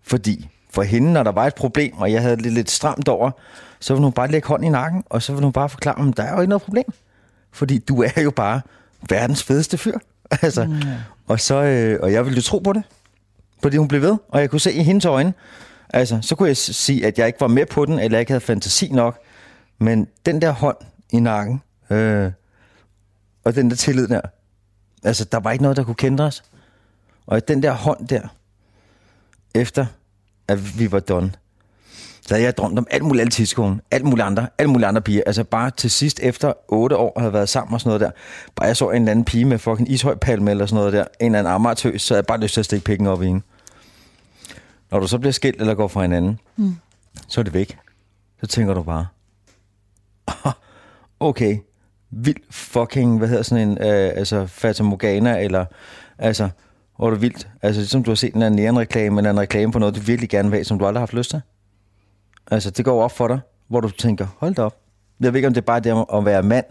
Fordi 0.03 0.49
for 0.71 0.83
hende, 0.83 1.13
når 1.13 1.23
der 1.23 1.33
var 1.33 1.47
et 1.47 1.55
problem, 1.55 1.99
og 1.99 2.13
jeg 2.13 2.23
havde 2.23 2.37
det 2.37 2.53
lidt 2.53 2.71
stramt 2.71 3.09
over, 3.09 3.31
så 3.81 3.95
ville 3.95 4.05
hun 4.05 4.13
bare 4.13 4.31
lægge 4.31 4.49
hånden 4.49 4.67
i 4.67 4.71
nakken, 4.71 5.05
og 5.11 5.23
så 5.23 5.33
ville 5.33 5.45
hun 5.45 5.53
bare 5.53 5.69
forklare, 5.69 6.09
at 6.09 6.17
der 6.17 6.23
er 6.23 6.35
jo 6.35 6.41
ikke 6.41 6.49
noget 6.49 6.63
problem. 6.63 6.93
Fordi 7.53 7.79
du 7.79 8.03
er 8.03 8.23
jo 8.23 8.31
bare 8.31 8.61
verdens 9.09 9.43
fedeste 9.43 9.79
fyr. 9.79 9.99
altså, 10.43 10.65
mm. 10.65 10.81
og, 11.27 11.41
så, 11.41 11.55
øh, 11.55 11.99
og 12.03 12.13
jeg 12.13 12.25
ville 12.25 12.37
jo 12.37 12.43
tro 12.43 12.59
på 12.59 12.73
det. 12.73 12.83
Fordi 13.63 13.77
hun 13.77 13.89
blev 13.89 14.03
ved, 14.03 14.17
og 14.29 14.41
jeg 14.41 14.51
kunne 14.51 14.61
se 14.61 14.73
i 14.73 14.83
hendes 14.83 15.05
øjne, 15.05 15.35
altså, 15.93 16.19
så 16.23 16.35
kunne 16.35 16.49
jeg 16.49 16.57
sige, 16.57 17.07
at 17.07 17.19
jeg 17.19 17.27
ikke 17.27 17.41
var 17.41 17.49
med 17.49 17.67
på 17.67 17.87
den, 17.87 17.99
eller 17.99 18.17
jeg 18.17 18.21
ikke 18.21 18.33
havde 18.33 18.41
fantasi 18.41 18.89
nok. 18.93 19.19
Men 19.79 20.09
den 20.27 20.43
der 20.43 20.51
hånd 20.51 20.77
i 21.13 21.21
nakken, 21.21 21.63
øh, 21.91 22.33
og 23.45 23.55
den 23.55 23.71
der 23.71 23.77
tillid 23.77 24.09
der, 24.09 24.21
altså, 25.05 25.25
der 25.25 25.41
var 25.41 25.53
ikke 25.53 25.63
noget, 25.63 25.77
der 25.77 25.85
kunne 25.85 25.95
kende 25.95 26.25
os. 26.25 26.43
Og 27.27 27.49
den 27.49 27.63
der 27.63 27.73
hånd 27.73 28.09
der, 28.09 28.23
efter 29.55 29.87
at 30.49 30.79
vi 30.79 30.93
var 30.93 31.01
done, 31.01 31.33
så 32.31 32.35
havde 32.35 32.45
jeg 32.45 32.57
drømt 32.57 32.79
om 32.79 32.87
alt 32.91 33.05
muligt 33.05 33.21
andet 33.21 33.35
tidskolen, 33.35 33.81
alt 33.91 34.05
muligt 34.05 34.27
andre, 34.27 34.49
alt 34.59 34.69
mulige 34.71 34.87
andre 34.87 35.01
piger. 35.01 35.23
Altså 35.27 35.45
bare 35.45 35.71
til 35.71 35.91
sidst 35.91 36.21
efter 36.23 36.53
otte 36.69 36.97
år 36.97 37.21
havde 37.21 37.33
været 37.33 37.49
sammen 37.49 37.75
og 37.75 37.81
sådan 37.81 37.89
noget 37.89 38.01
der. 38.01 38.11
Bare 38.57 38.67
jeg 38.67 38.77
så 38.77 38.91
en 38.91 38.97
eller 38.97 39.11
anden 39.11 39.25
pige 39.25 39.45
med 39.45 39.59
fucking 39.59 39.91
ishøjpalme 39.91 40.51
eller 40.51 40.67
sådan 40.67 40.77
noget 40.77 40.93
der, 40.93 41.05
en 41.21 41.27
eller 41.27 41.39
anden 41.39 41.55
amatøs, 41.55 42.03
så 42.03 42.15
havde 42.15 42.19
jeg 42.19 42.27
bare 42.27 42.41
lyst 42.41 42.55
til 42.55 42.61
at 42.61 42.65
stikke 42.65 42.85
pikken 42.85 43.07
op 43.07 43.23
i 43.23 43.27
hende. 43.27 43.43
Når 44.91 45.01
du 45.01 45.07
så 45.07 45.19
bliver 45.19 45.33
skilt 45.33 45.61
eller 45.61 45.75
går 45.75 45.89
fra 45.89 46.03
hinanden, 46.03 46.41
mm. 46.57 46.77
så 47.29 47.41
er 47.41 47.43
det 47.43 47.55
væk. 47.55 47.79
Så 48.41 48.47
tænker 48.47 48.75
du 48.75 48.83
bare, 48.83 49.07
okay, 51.21 51.59
vild 52.11 52.37
fucking, 52.51 53.19
hvad 53.19 53.29
hedder 53.29 53.43
sådan 53.43 53.69
en, 53.69 53.79
øh, 53.79 54.11
altså 54.17 54.47
Fata 54.47 54.83
Morgana, 54.83 55.39
eller 55.45 55.65
altså, 56.19 56.49
hvor 56.97 57.07
er 57.07 57.11
det 57.11 57.23
vildt. 57.23 57.49
Altså, 57.63 57.81
ligesom 57.81 58.03
du 58.03 58.11
har 58.11 58.15
set 58.15 58.29
en 58.29 58.37
eller 58.37 58.47
anden 58.47 58.63
neonreklame, 58.63 59.21
eller 59.21 59.31
en 59.31 59.41
reklame 59.41 59.73
på 59.73 59.79
noget, 59.79 59.97
du 59.97 60.01
virkelig 60.01 60.31
gerne 60.31 60.51
vil 60.51 60.57
have, 60.57 60.65
som 60.65 60.79
du 60.79 60.87
aldrig 60.87 61.01
har 61.01 61.07
haft 61.07 61.15
lyst 61.15 61.31
til. 61.31 61.41
Altså, 62.51 62.71
det 62.71 62.85
går 62.85 63.03
op 63.03 63.13
for 63.13 63.29
dig, 63.29 63.41
hvor 63.69 63.81
du 63.81 63.91
tænker, 63.91 64.27
hold 64.39 64.55
da 64.55 64.63
op. 64.63 64.77
Jeg 65.21 65.33
ved 65.33 65.39
ikke, 65.39 65.49
om 65.49 65.55
det 65.55 65.61
er 65.61 65.67
bare 65.67 65.81
det 65.81 66.07
at 66.15 66.25
være 66.25 66.43
mand, 66.43 66.65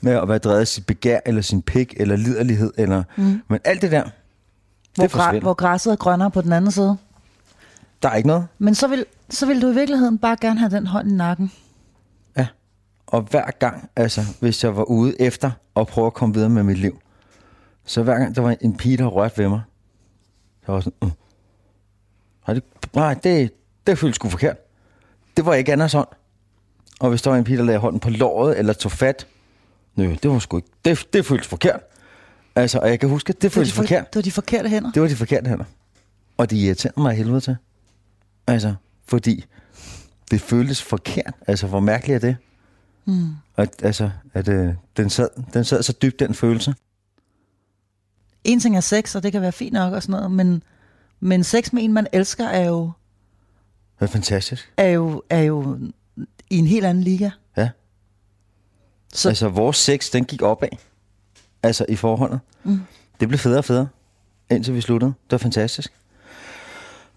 med 0.00 0.12
at 0.12 0.28
være 0.28 0.38
drevet 0.38 0.60
af 0.60 0.68
sit 0.68 0.86
begær, 0.86 1.20
eller 1.26 1.42
sin 1.42 1.62
pik, 1.62 1.94
eller 1.96 2.16
liderlighed, 2.16 2.72
eller... 2.78 3.02
Mm. 3.16 3.42
Men 3.48 3.60
alt 3.64 3.82
det 3.82 3.90
der, 3.90 4.02
hvor, 4.94 5.04
det 5.04 5.10
forsvinder. 5.10 5.40
hvor 5.40 5.54
græsset 5.54 5.92
er 5.92 5.96
grønnere 5.96 6.30
på 6.30 6.40
den 6.40 6.52
anden 6.52 6.70
side. 6.70 6.96
Der 8.06 8.12
er 8.12 8.16
ikke 8.16 8.26
noget. 8.26 8.46
Men 8.58 8.74
så 8.74 8.88
vil, 8.88 9.04
så 9.30 9.46
vil 9.46 9.62
du 9.62 9.70
i 9.70 9.74
virkeligheden 9.74 10.18
bare 10.18 10.36
gerne 10.40 10.60
have 10.60 10.70
den 10.70 10.86
hånd 10.86 11.10
i 11.10 11.14
nakken. 11.14 11.52
Ja. 12.36 12.46
Og 13.06 13.20
hver 13.22 13.50
gang, 13.50 13.90
altså, 13.96 14.20
hvis 14.40 14.64
jeg 14.64 14.76
var 14.76 14.82
ude 14.82 15.20
efter 15.20 15.50
at 15.76 15.86
prøve 15.86 16.06
at 16.06 16.14
komme 16.14 16.34
videre 16.34 16.50
med 16.50 16.62
mit 16.62 16.78
liv, 16.78 17.00
så 17.84 18.02
hver 18.02 18.18
gang 18.18 18.36
der 18.36 18.42
var 18.42 18.56
en 18.60 18.76
pige, 18.76 18.96
der 18.96 19.06
rørte 19.06 19.38
ved 19.38 19.48
mig, 19.48 19.60
så 20.66 20.72
var 20.72 20.80
sådan, 20.80 20.92
uh. 21.02 21.10
nej, 22.46 22.54
det, 22.54 22.62
nej, 22.94 23.14
det, 23.14 23.50
det 23.86 23.98
føltes 23.98 24.16
sgu 24.16 24.28
forkert. 24.28 24.56
Det 25.36 25.46
var 25.46 25.54
ikke 25.54 25.72
Anders 25.72 25.92
hånd. 25.92 26.08
Og 27.00 27.08
hvis 27.08 27.22
der 27.22 27.30
var 27.30 27.36
en 27.38 27.44
pige, 27.44 27.58
der 27.58 27.64
lagde 27.64 27.78
hånden 27.78 28.00
på 28.00 28.10
låret, 28.10 28.58
eller 28.58 28.72
tog 28.72 28.92
fat, 28.92 29.26
nø, 29.96 30.14
det 30.22 30.30
var 30.30 30.38
sgu 30.38 30.56
ikke, 30.56 30.68
det, 30.84 31.06
det 31.12 31.26
føltes 31.26 31.48
forkert. 31.48 31.80
Altså, 32.54 32.78
og 32.78 32.88
jeg 32.88 33.00
kan 33.00 33.08
huske, 33.08 33.32
det 33.32 33.42
Det 33.42 33.50
var, 33.50 33.54
føltes 33.60 33.72
de 33.72 33.76
for, 33.76 33.82
forkert. 33.82 34.14
det 34.14 34.16
var 34.16 34.22
de 34.22 34.32
forkerte 34.32 34.68
hænder. 34.68 34.92
Det 34.92 35.02
var 35.02 35.08
de 35.08 35.16
forkerte 35.16 35.48
hænder. 35.48 35.64
Og 36.36 36.50
det 36.50 36.56
irriterede 36.56 37.00
mig 37.00 37.16
helvede 37.16 37.40
til. 37.40 37.56
Altså, 38.46 38.74
fordi 39.06 39.44
det 40.30 40.40
føltes 40.40 40.82
forkert. 40.82 41.34
Altså, 41.46 41.66
hvor 41.66 41.80
mærkeligt 41.80 42.24
er 42.24 42.28
det? 42.28 42.36
Mm. 43.04 43.28
At, 43.56 43.70
altså, 43.82 44.10
at 44.34 44.48
øh, 44.48 44.74
den, 44.96 45.10
sad, 45.10 45.28
den 45.54 45.64
sad 45.64 45.82
så 45.82 45.92
dybt, 46.02 46.20
den 46.20 46.34
følelse. 46.34 46.74
En 48.44 48.60
ting 48.60 48.76
er 48.76 48.80
sex, 48.80 49.14
og 49.14 49.22
det 49.22 49.32
kan 49.32 49.42
være 49.42 49.52
fint 49.52 49.72
nok 49.72 49.92
og 49.92 50.02
sådan 50.02 50.12
noget, 50.12 50.30
men, 50.30 50.62
men 51.20 51.44
sex 51.44 51.72
med 51.72 51.84
en, 51.84 51.92
man 51.92 52.06
elsker, 52.12 52.44
er 52.46 52.64
jo, 52.68 52.82
Det 52.84 54.00
var 54.00 54.06
fantastisk. 54.06 54.72
er 54.76 54.88
jo, 54.88 55.22
er 55.30 55.40
jo 55.40 55.78
i 56.50 56.56
en 56.58 56.66
helt 56.66 56.86
anden 56.86 57.04
liga. 57.04 57.30
Ja. 57.56 57.70
Så. 59.14 59.28
Altså, 59.28 59.48
vores 59.48 59.76
sex, 59.76 60.10
den 60.10 60.24
gik 60.24 60.42
opad. 60.42 60.68
Altså, 61.62 61.86
i 61.88 61.96
forholdet. 61.96 62.40
Mm. 62.64 62.80
Det 63.20 63.28
blev 63.28 63.38
federe 63.38 63.58
og 63.58 63.64
federe, 63.64 63.88
indtil 64.50 64.74
vi 64.74 64.80
sluttede. 64.80 65.12
Det 65.24 65.32
var 65.32 65.38
fantastisk. 65.38 65.92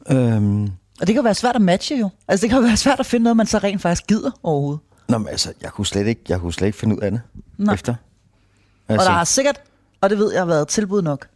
Øhm, 0.10 0.70
Og 1.02 1.08
det 1.08 1.16
kan 1.16 1.24
være 1.24 1.34
svært 1.36 1.56
at 1.56 1.62
matche 1.62 1.98
jo. 1.98 2.10
Altså 2.28 2.42
det 2.42 2.50
kan 2.50 2.64
være 2.64 2.78
svært 2.78 3.00
at 3.00 3.06
finde 3.06 3.24
noget, 3.24 3.38
man 3.38 3.46
så 3.48 3.58
rent 3.58 3.82
faktisk 3.82 4.08
gider 4.08 4.32
overhovedet. 4.44 4.80
nå, 5.10 5.18
men 5.18 5.28
altså, 5.28 5.54
jeg 5.62 5.72
kunne 5.72 5.86
slet 5.86 6.08
ikke, 6.08 6.22
jeg 6.30 6.40
kunne 6.40 6.54
slet 6.54 6.68
ikke 6.68 6.80
finde 6.80 6.96
ud 6.96 7.02
af 7.02 7.12
det. 7.12 7.22
Nej. 7.58 7.74
Efter. 7.74 7.96
Altså. 8.90 9.02
Og 9.06 9.12
der 9.12 9.18
har 9.18 9.24
sikkert, 9.24 9.62
og 10.02 10.10
det 10.10 10.18
ved 10.18 10.32
jeg, 10.32 10.42
har 10.42 10.46
været 10.46 10.68
tilbud 10.68 11.02
nok. 11.02 11.28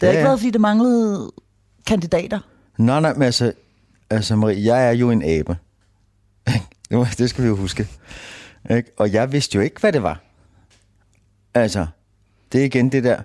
har 0.00 0.06
Ja, 0.06 0.12
ikke 0.12 0.24
været, 0.24 0.38
fordi 0.38 0.50
det 0.50 0.60
manglede 0.60 1.32
kandidater. 1.86 2.40
Nej, 2.78 3.00
nej, 3.00 3.12
men 3.14 3.22
altså, 3.22 3.52
altså 4.10 4.36
Marie, 4.36 4.64
jeg 4.74 4.86
er 4.88 4.92
jo 4.92 5.10
en 5.10 5.22
abe. 5.22 5.56
Det 7.18 7.30
skal 7.30 7.44
vi 7.44 7.48
jo 7.48 7.56
huske. 7.56 7.88
Ikke? 8.70 8.90
Og 8.96 9.12
jeg 9.12 9.32
vidste 9.32 9.54
jo 9.56 9.60
ikke, 9.60 9.80
hvad 9.80 9.92
det 9.92 10.02
var. 10.02 10.20
Altså, 11.54 11.86
det 12.52 12.60
er 12.60 12.64
igen 12.64 12.92
det 12.92 13.04
der... 13.04 13.22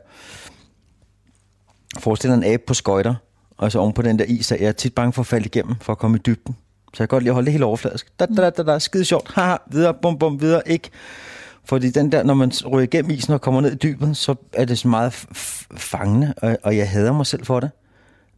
Forestil 1.99 2.29
dig 2.29 2.35
en 2.37 2.43
abe 2.43 2.63
på 2.67 2.73
skøjter, 2.73 3.15
og 3.57 3.71
så 3.71 3.79
oven 3.79 3.93
på 3.93 4.01
den 4.01 4.19
der 4.19 4.25
is, 4.25 4.51
at 4.51 4.61
jeg 4.61 4.67
er 4.67 4.71
tit 4.71 4.95
bange 4.95 5.13
for 5.13 5.21
at 5.21 5.27
falde 5.27 5.45
igennem, 5.45 5.75
for 5.81 5.91
at 5.91 5.97
komme 5.97 6.17
i 6.17 6.21
dybden. 6.25 6.55
Så 6.93 7.03
jeg 7.03 7.09
kan 7.09 7.15
godt 7.15 7.23
lide 7.23 7.31
at 7.31 7.33
holde 7.33 7.45
det 7.45 7.51
helt 7.51 7.63
overfladisk. 7.63 8.19
Da, 8.19 8.25
da, 8.25 8.41
da, 8.41 8.49
da, 8.49 8.63
da, 8.63 8.79
skide 8.79 9.05
sjovt. 9.05 9.31
Haha, 9.35 9.57
videre, 9.71 9.93
bum, 9.93 10.19
bum, 10.19 10.41
videre, 10.41 10.61
ikke. 10.65 10.89
Fordi 11.65 11.89
den 11.89 12.11
der, 12.11 12.23
når 12.23 12.33
man 12.33 12.51
ryger 12.71 12.83
igennem 12.83 13.11
isen 13.11 13.33
og 13.33 13.41
kommer 13.41 13.61
ned 13.61 13.71
i 13.71 13.75
dybet, 13.75 14.17
så 14.17 14.35
er 14.53 14.65
det 14.65 14.79
så 14.79 14.87
meget 14.87 15.13
fangende, 15.77 16.33
og, 16.37 16.57
og 16.63 16.77
jeg 16.77 16.89
hader 16.89 17.13
mig 17.13 17.25
selv 17.25 17.45
for 17.45 17.59
det 17.59 17.69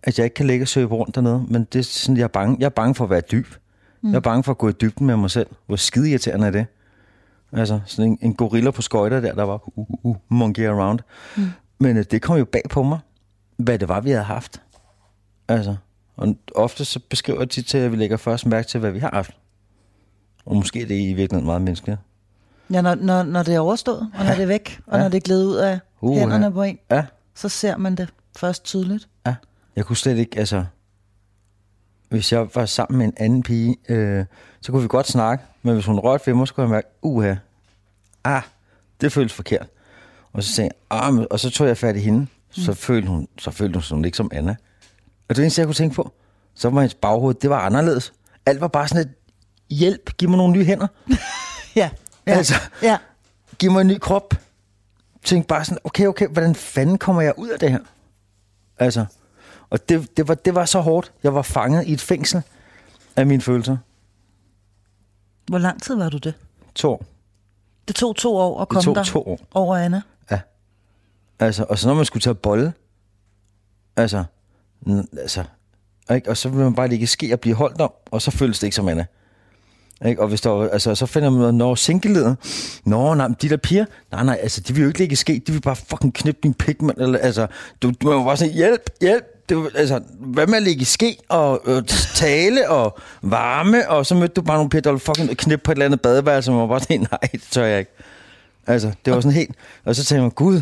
at 0.06 0.20
jeg 0.20 0.24
ikke 0.24 0.34
kan 0.34 0.48
ligge 0.48 0.64
og 0.64 0.68
søge 0.68 0.86
rundt 0.86 1.16
dernede, 1.16 1.46
men 1.48 1.68
det 1.74 1.80
er 1.80 1.84
sådan, 1.84 2.18
jeg 2.18 2.24
er 2.24 2.28
bange, 2.28 2.58
jeg 2.60 2.66
er 2.66 2.70
bange 2.70 2.96
for 2.96 3.04
at 3.04 3.10
være 3.10 3.22
dyb. 3.32 3.48
Mm. 4.02 4.10
Jeg 4.10 4.16
er 4.16 4.22
bange 4.22 4.44
for 4.44 4.52
at 4.52 4.58
gå 4.58 4.70
i 4.70 4.72
dybden 4.72 5.08
med 5.08 5.18
mig 5.18 5.32
selv. 5.32 5.48
Hvor 5.68 5.76
skide 5.76 6.10
irriterende 6.10 6.48
er 6.48 6.52
det? 6.52 6.66
Altså, 7.52 7.80
sådan 7.86 8.12
en, 8.12 8.18
en 8.22 8.34
gorilla 8.34 8.72
på 8.72 8.82
skøjter 8.82 9.20
der, 9.20 9.34
der 9.34 9.44
var 9.44 9.78
uh, 9.78 9.86
uh, 9.90 10.06
uh, 10.06 10.16
monkey 10.30 10.68
around. 10.68 11.00
Mm. 11.38 11.44
Men 11.80 11.98
øh, 11.98 12.06
det 12.12 12.22
kom 12.22 12.38
jo 12.38 12.46
bag 12.46 12.62
på 12.70 12.84
mig, 12.84 13.00
hvad 13.58 13.80
det 13.80 13.88
var, 13.88 14.02
vi 14.02 14.10
havde 14.10 14.24
haft. 14.24 14.62
Altså, 15.48 15.76
og 16.18 16.36
ofte 16.56 16.86
så 16.86 17.00
beskriver 17.10 17.40
jeg 17.40 17.50
tit 17.50 17.66
til, 17.66 17.78
at 17.78 17.92
vi 17.92 17.96
lægger 17.98 18.18
først 18.18 18.46
mærke 18.46 18.68
til, 18.68 18.80
hvad 18.80 18.92
vi 18.92 19.00
har 19.00 19.10
haft. 19.14 19.32
Og 20.46 20.56
måske 20.56 20.82
er 20.82 20.86
det 20.86 20.96
i 21.00 21.14
virkeligheden 21.14 21.46
meget 21.46 21.62
menneskeligt. 21.62 22.00
Ja, 22.74 22.82
når, 22.82 22.96
når, 22.96 23.24
når 23.24 23.44
det 23.44 23.56
er 23.56 23.60
overstået, 23.60 24.10
og 24.20 24.26
når 24.26 24.34
det 24.34 24.44
er 24.44 24.48
væk, 24.48 24.80
og 24.88 24.98
Ja. 24.98 25.04
når 25.04 25.10
det 25.10 25.18
er 25.18 25.22
glædet 25.22 25.46
ud 25.46 25.56
af 25.56 25.80
Uha. 26.02 26.20
hænderne 26.20 26.52
på 26.52 26.64
en, 26.64 26.80
Ja, 26.92 27.06
så 27.36 27.50
ser 27.50 27.78
man 27.78 27.96
det 27.96 28.10
først 28.38 28.64
tydeligt. 28.64 29.08
Ja. 29.26 29.36
Jeg 29.76 29.86
kunne 29.86 29.98
slet 29.98 30.18
ikke, 30.18 30.40
altså... 30.40 30.66
Hvis 32.10 32.32
jeg 32.32 32.48
var 32.56 32.66
sammen 32.66 32.98
med 32.98 33.06
en 33.06 33.14
anden 33.18 33.44
pige, 33.44 33.76
øh, 33.90 34.26
så 34.62 34.72
kunne 34.72 34.82
vi 34.82 34.88
godt 34.88 35.08
snakke, 35.08 35.44
men 35.62 35.74
hvis 35.74 35.86
hun 35.86 36.00
rørte 36.00 36.28
ved 36.28 36.34
mig, 36.34 36.48
så 36.48 36.54
kunne 36.54 36.62
jeg 36.64 36.70
mærke, 36.72 36.88
uha, 37.02 37.36
ah, 38.24 38.42
det 39.02 39.12
føltes 39.12 39.34
forkert. 39.34 39.68
Og 40.34 40.44
så 40.44 40.54
sagde 40.54 40.70
jeg, 40.92 41.00
ah, 41.04 41.14
og 41.32 41.40
så 41.40 41.50
tog 41.50 41.68
jeg 41.68 41.78
fat 41.78 41.96
i 41.96 42.00
hende, 42.00 42.28
så 42.52 42.74
følte 42.74 43.08
hun, 43.08 43.28
så 43.40 43.52
følte 43.52 43.74
hun 43.78 43.84
sådan 43.84 44.06
ikke 44.06 44.18
som 44.18 44.30
Anna. 44.34 44.56
Og 45.30 45.36
det 45.36 45.42
eneste, 45.42 45.60
jeg 45.62 45.68
kunne 45.68 45.76
tænke 45.76 45.96
på, 45.96 46.12
så 46.56 46.70
var 46.70 46.82
hendes 46.82 46.94
baghoved, 46.96 47.36
det 47.36 47.50
var 47.50 47.60
anderledes. 47.60 48.14
Alt 48.46 48.62
var 48.62 48.68
bare 48.68 48.88
sådan 48.88 49.02
et, 49.08 49.14
hjælp, 49.70 50.18
giv 50.18 50.30
mig 50.30 50.38
nogle 50.38 50.54
nye 50.54 50.66
hænder, 50.66 50.88
Ja, 51.76 51.90
ja, 52.28 52.32
Altså. 52.34 52.54
ja. 52.82 52.98
giv 53.60 53.72
mig 53.72 53.82
en 53.82 53.88
ny 53.88 53.98
krop. 54.00 54.34
Tænk 55.24 55.48
bare 55.48 55.66
sådan, 55.66 55.78
okay, 55.84 56.08
okay, 56.08 56.28
hvordan 56.28 56.56
fanden 56.56 56.98
kommer 56.98 57.22
jeg 57.22 57.34
ud 57.38 57.50
af 57.50 57.60
det 57.60 57.72
her? 57.72 57.80
Altså, 58.78 59.06
og 59.70 59.90
det, 59.90 60.18
det, 60.18 60.28
var, 60.28 60.34
det 60.36 60.56
var 60.56 60.66
så 60.66 60.80
hårdt. 60.80 61.12
Jeg 61.24 61.34
var 61.36 61.42
fanget 61.42 61.88
i 61.88 61.94
et 61.94 62.02
fængsel 62.02 62.42
af 63.16 63.26
mine 63.26 63.42
følelser. 63.42 63.78
Hvor 65.48 65.58
lang 65.58 65.82
tid 65.84 65.96
var 65.96 66.10
du 66.10 66.18
det? 66.18 66.34
To 66.76 66.92
år. 66.92 67.06
Det 67.88 67.96
tog 67.96 68.16
to 68.16 68.36
år 68.38 68.62
at 68.62 68.68
komme 68.70 68.84
tog 68.84 68.96
der 68.96 69.04
to 69.04 69.22
år. 69.28 69.40
over 69.54 69.78
Anna. 69.78 70.02
Ja. 70.32 70.40
Altså, 71.40 71.66
og 71.70 71.78
så 71.80 71.88
når 71.88 71.96
man 71.96 72.06
skulle 72.06 72.22
tage 72.22 72.36
bolle, 72.36 72.74
altså, 73.96 74.24
altså, 75.22 75.44
ikke? 76.14 76.30
og 76.30 76.38
så 76.38 76.50
vil 76.50 76.64
man 76.64 76.76
bare 76.76 76.88
ligge 76.88 77.08
ske 77.08 77.34
og 77.34 77.40
blive 77.40 77.56
holdt 77.56 77.82
om, 77.82 77.92
og 78.12 78.22
så 78.22 78.32
føles 78.32 78.60
det 78.60 78.68
ikke 78.68 78.76
som 78.76 78.88
Anna. 78.88 79.06
Ikke? 80.06 80.22
Og 80.22 80.28
hvis 80.28 80.42
der, 80.42 80.50
var- 80.50 80.68
altså, 80.70 80.96
så 80.96 81.06
finder 81.06 81.30
man 81.30 81.40
ud 81.42 81.46
af, 81.46 81.54
når 81.54 81.76
singleleder, 81.76 82.36
nå, 82.86 83.14
nej, 83.14 83.28
de 83.42 83.50
der 83.50 83.58
piger, 83.58 83.86
nej, 84.12 84.24
nej, 84.24 84.40
altså, 84.42 84.62
de 84.62 84.74
vil 84.74 84.82
jo 84.82 84.88
ikke 84.88 85.00
ligge 85.00 85.16
ske, 85.16 85.42
de 85.48 85.52
vil 85.52 85.62
bare 85.62 85.76
fucking 85.76 86.14
knippe 86.14 86.40
din 86.44 86.54
pik, 86.54 86.82
man, 86.82 86.96
eller, 87.02 87.20
altså, 87.20 87.48
du, 87.82 87.92
du 88.02 88.12
må 88.12 88.24
bare 88.24 88.38
sige, 88.38 88.52
hjælp, 88.52 88.90
hjælp, 89.02 89.24
det, 89.50 89.70
altså, 89.76 90.02
hvad 90.20 90.48
med 90.48 90.56
at 90.58 90.64
ligge 90.64 90.82
i 90.82 90.86
ske 90.86 91.18
og 91.30 91.62
øh, 91.66 91.84
tale 92.16 92.70
og 92.70 92.98
varme, 93.22 93.90
og 93.90 94.06
så 94.06 94.16
mødte 94.16 94.34
du 94.34 94.42
bare 94.42 94.58
nogle 94.58 94.70
piger, 94.70 94.82
der 94.82 94.90
ville 94.92 95.00
fucking 95.00 95.38
knippe 95.38 95.64
på 95.64 95.72
et 95.72 95.76
eller 95.76 95.86
andet 95.86 96.02
badeværelse, 96.02 96.52
og 96.52 96.56
man 96.56 96.62
var 96.62 96.68
bare 96.68 96.80
sådan, 96.80 97.00
nej, 97.12 97.20
det 97.32 97.42
tør 97.52 97.66
jeg 97.66 97.80
ikke. 97.80 97.92
Altså, 98.68 98.92
det 99.06 99.14
var 99.14 99.20
sådan 99.22 99.36
helt, 99.36 99.56
og 99.86 99.96
så 99.96 100.04
tænkte 100.06 100.22
man, 100.22 100.32
gud, 100.32 100.62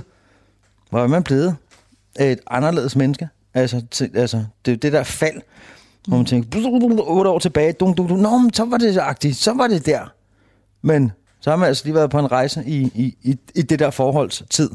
hvor 0.89 0.99
er 1.03 1.07
man 1.07 1.23
blevet 1.23 1.55
et 2.19 2.39
anderledes 2.47 2.95
menneske? 2.95 3.29
Altså, 3.53 3.85
til, 3.91 4.11
altså 4.13 4.45
det 4.65 4.71
er 4.71 4.77
det 4.77 4.93
der 4.93 5.03
fald, 5.03 5.41
hvor 6.07 6.17
man 6.17 6.25
tænker, 6.25 7.03
otte 7.07 7.29
år 7.29 7.39
tilbage, 7.39 7.73
dum, 7.73 7.93
dum, 7.93 8.07
dum. 8.07 8.19
Nå, 8.19 8.37
men 8.37 8.53
så 8.53 8.65
var 8.65 8.77
det 8.77 8.97
agtigt, 8.97 9.37
så 9.37 9.53
var 9.53 9.67
det 9.67 9.85
der. 9.85 10.13
Men 10.81 11.11
så 11.39 11.49
har 11.49 11.57
man 11.57 11.67
altså 11.67 11.85
lige 11.85 11.95
været 11.95 12.09
på 12.09 12.19
en 12.19 12.31
rejse 12.31 12.63
i, 12.65 12.91
i, 12.95 13.17
i, 13.21 13.37
i 13.55 13.61
det 13.61 13.79
der 13.79 13.89
forholdstid. 13.89 14.69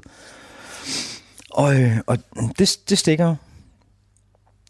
Og, 1.50 1.80
øh, 1.80 1.98
og 2.06 2.18
det, 2.58 2.78
det 2.88 2.98
stikker. 2.98 3.36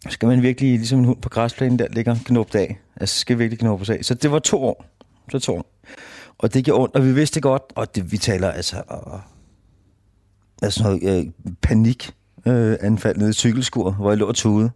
Skal 0.09 0.27
man 0.27 0.41
virkelig, 0.41 0.71
ligesom 0.71 0.99
en 0.99 1.05
hund 1.05 1.21
på 1.21 1.29
græsplænen 1.29 1.79
der, 1.79 1.87
ligger 1.91 2.15
knuppet 2.25 2.59
af. 2.59 2.79
Altså, 2.95 3.19
skal 3.19 3.39
virkelig 3.39 3.59
knuppes 3.59 3.89
af. 3.89 4.05
Så 4.05 4.13
det 4.13 4.31
var 4.31 4.39
to 4.39 4.63
år. 4.63 4.85
Så 5.31 5.39
to 5.39 5.55
år. 5.55 5.65
Og 6.37 6.53
det 6.53 6.65
gjorde 6.65 6.83
ondt, 6.83 6.95
og 6.95 7.05
vi 7.05 7.13
vidste 7.13 7.35
det 7.35 7.43
godt, 7.43 7.63
og 7.75 7.95
det, 7.95 8.11
vi 8.11 8.17
taler 8.17 8.51
altså... 8.51 8.83
Og, 8.87 9.21
altså 10.61 10.83
noget 10.83 11.03
øh, 11.03 11.31
panik 11.61 12.11
øh, 12.45 12.77
anfald 12.81 13.17
nede 13.17 13.29
i 13.29 13.33
cykelskur, 13.33 13.91
hvor 13.91 14.11
jeg 14.11 14.17
lå 14.17 14.27
og 14.27 14.35
tude. 14.35 14.71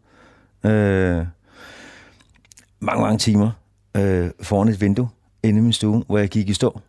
Øh, 0.63 1.25
mange, 2.79 3.01
mange 3.01 3.17
timer 3.17 3.51
øh, 3.97 4.29
foran 4.41 4.67
et 4.67 4.81
vindue 4.81 5.09
inde 5.43 5.59
i 5.59 5.61
min 5.61 5.73
stue, 5.73 6.03
hvor 6.07 6.17
jeg 6.17 6.29
gik 6.29 6.49
i 6.49 6.53
stå. 6.53 6.79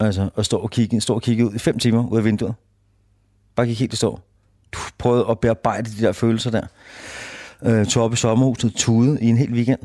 Altså, 0.00 0.30
og 0.34 0.44
stå 0.44 0.58
og 0.58 0.70
kigge, 0.70 1.00
stå 1.00 1.14
og 1.14 1.22
kigge 1.22 1.46
ud 1.46 1.54
i 1.54 1.58
fem 1.58 1.78
timer 1.78 2.08
ud 2.08 2.18
af 2.18 2.24
vinduet. 2.24 2.54
Bare 3.54 3.66
gik 3.66 3.80
helt 3.80 3.92
i 3.92 3.96
stå. 3.96 4.20
Prøvede 4.98 5.26
at 5.30 5.40
bearbejde 5.40 5.90
de 5.90 6.02
der 6.02 6.12
følelser 6.12 6.50
der. 6.50 6.66
Øh, 7.62 7.86
tog 7.86 8.04
op 8.04 8.12
i 8.12 8.16
sommerhuset, 8.16 8.74
tude 8.74 9.18
i 9.20 9.26
en 9.26 9.36
hel 9.36 9.52
weekend. 9.52 9.78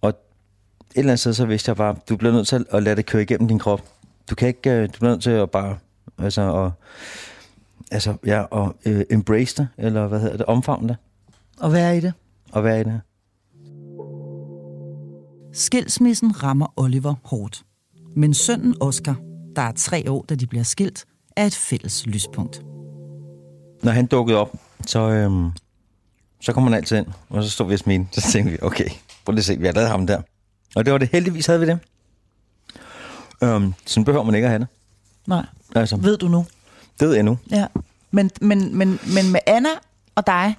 Og 0.00 0.08
et 0.08 0.16
eller 0.94 1.10
andet 1.10 1.20
sted, 1.20 1.32
så 1.32 1.46
vidste 1.46 1.68
jeg 1.68 1.76
bare, 1.76 1.96
du 2.08 2.16
bliver 2.16 2.32
nødt 2.32 2.48
til 2.48 2.66
at 2.70 2.82
lade 2.82 2.96
det 2.96 3.06
køre 3.06 3.22
igennem 3.22 3.48
din 3.48 3.58
krop. 3.58 3.80
Du 4.30 4.34
kan 4.34 4.48
ikke, 4.48 4.70
øh, 4.70 4.86
du 4.86 4.92
bliver 4.98 5.10
nødt 5.10 5.22
til 5.22 5.30
at 5.30 5.50
bare, 5.50 5.78
altså, 6.18 6.42
og 6.42 6.72
altså, 7.90 8.14
ja, 8.26 8.40
og 8.40 8.76
øh, 8.86 9.04
embrace 9.10 9.56
det, 9.56 9.68
eller 9.78 10.06
hvad 10.06 10.20
hedder 10.20 10.36
det, 10.36 10.46
omfavne 10.46 10.88
det, 10.88 10.96
Og 11.60 11.72
være 11.72 11.96
i 11.96 12.00
det. 12.00 12.12
og 12.52 12.64
være 12.64 12.80
i 12.80 12.84
det. 12.84 13.00
Skilsmissen 15.52 16.42
rammer 16.42 16.66
Oliver 16.76 17.14
hårdt. 17.24 17.62
Men 18.16 18.34
sønnen 18.34 18.74
Oscar, 18.80 19.16
der 19.56 19.62
er 19.62 19.72
tre 19.76 20.10
år, 20.10 20.24
da 20.28 20.34
de 20.34 20.46
bliver 20.46 20.64
skilt, 20.64 21.04
er 21.36 21.46
et 21.46 21.54
fælles 21.54 22.06
lyspunkt. 22.06 22.62
Når 23.82 23.92
han 23.92 24.06
dukkede 24.06 24.38
op, 24.38 24.54
så, 24.86 25.00
øhm, 25.10 25.50
så 26.40 26.52
kom 26.52 26.62
han 26.62 26.74
altid 26.74 26.96
ind, 26.98 27.06
og 27.28 27.42
så 27.42 27.50
stod 27.50 27.66
vi 27.68 27.72
og 27.74 27.78
smilte. 27.78 28.20
Så 28.20 28.32
tænkte 28.32 28.52
vi, 28.52 28.58
okay, 28.62 28.88
prøv 29.24 29.32
lige 29.32 29.40
at 29.40 29.44
se, 29.44 29.58
vi 29.58 29.66
har 29.66 29.72
lavet 29.72 29.88
ham 29.90 30.06
der. 30.06 30.22
Og 30.76 30.84
det 30.84 30.92
var 30.92 30.98
det 30.98 31.08
heldigvis, 31.12 31.46
havde 31.46 31.60
vi 31.60 31.66
det. 31.66 31.78
Øhm, 33.42 33.74
sådan 33.86 34.04
behøver 34.04 34.24
man 34.24 34.34
ikke 34.34 34.46
at 34.46 34.50
have 34.50 34.58
det. 34.58 34.66
Nej, 35.26 35.46
Altså, 35.76 35.96
ved 35.96 36.16
du 36.16 36.28
nu. 36.28 36.46
Det 37.00 37.08
ved 37.08 37.14
jeg 37.14 37.22
nu. 37.22 37.38
Ja. 37.50 37.66
Men, 38.10 38.30
men, 38.40 38.78
men, 38.78 38.98
men 39.14 39.32
med 39.32 39.40
Anna 39.46 39.68
og 40.14 40.26
dig, 40.26 40.56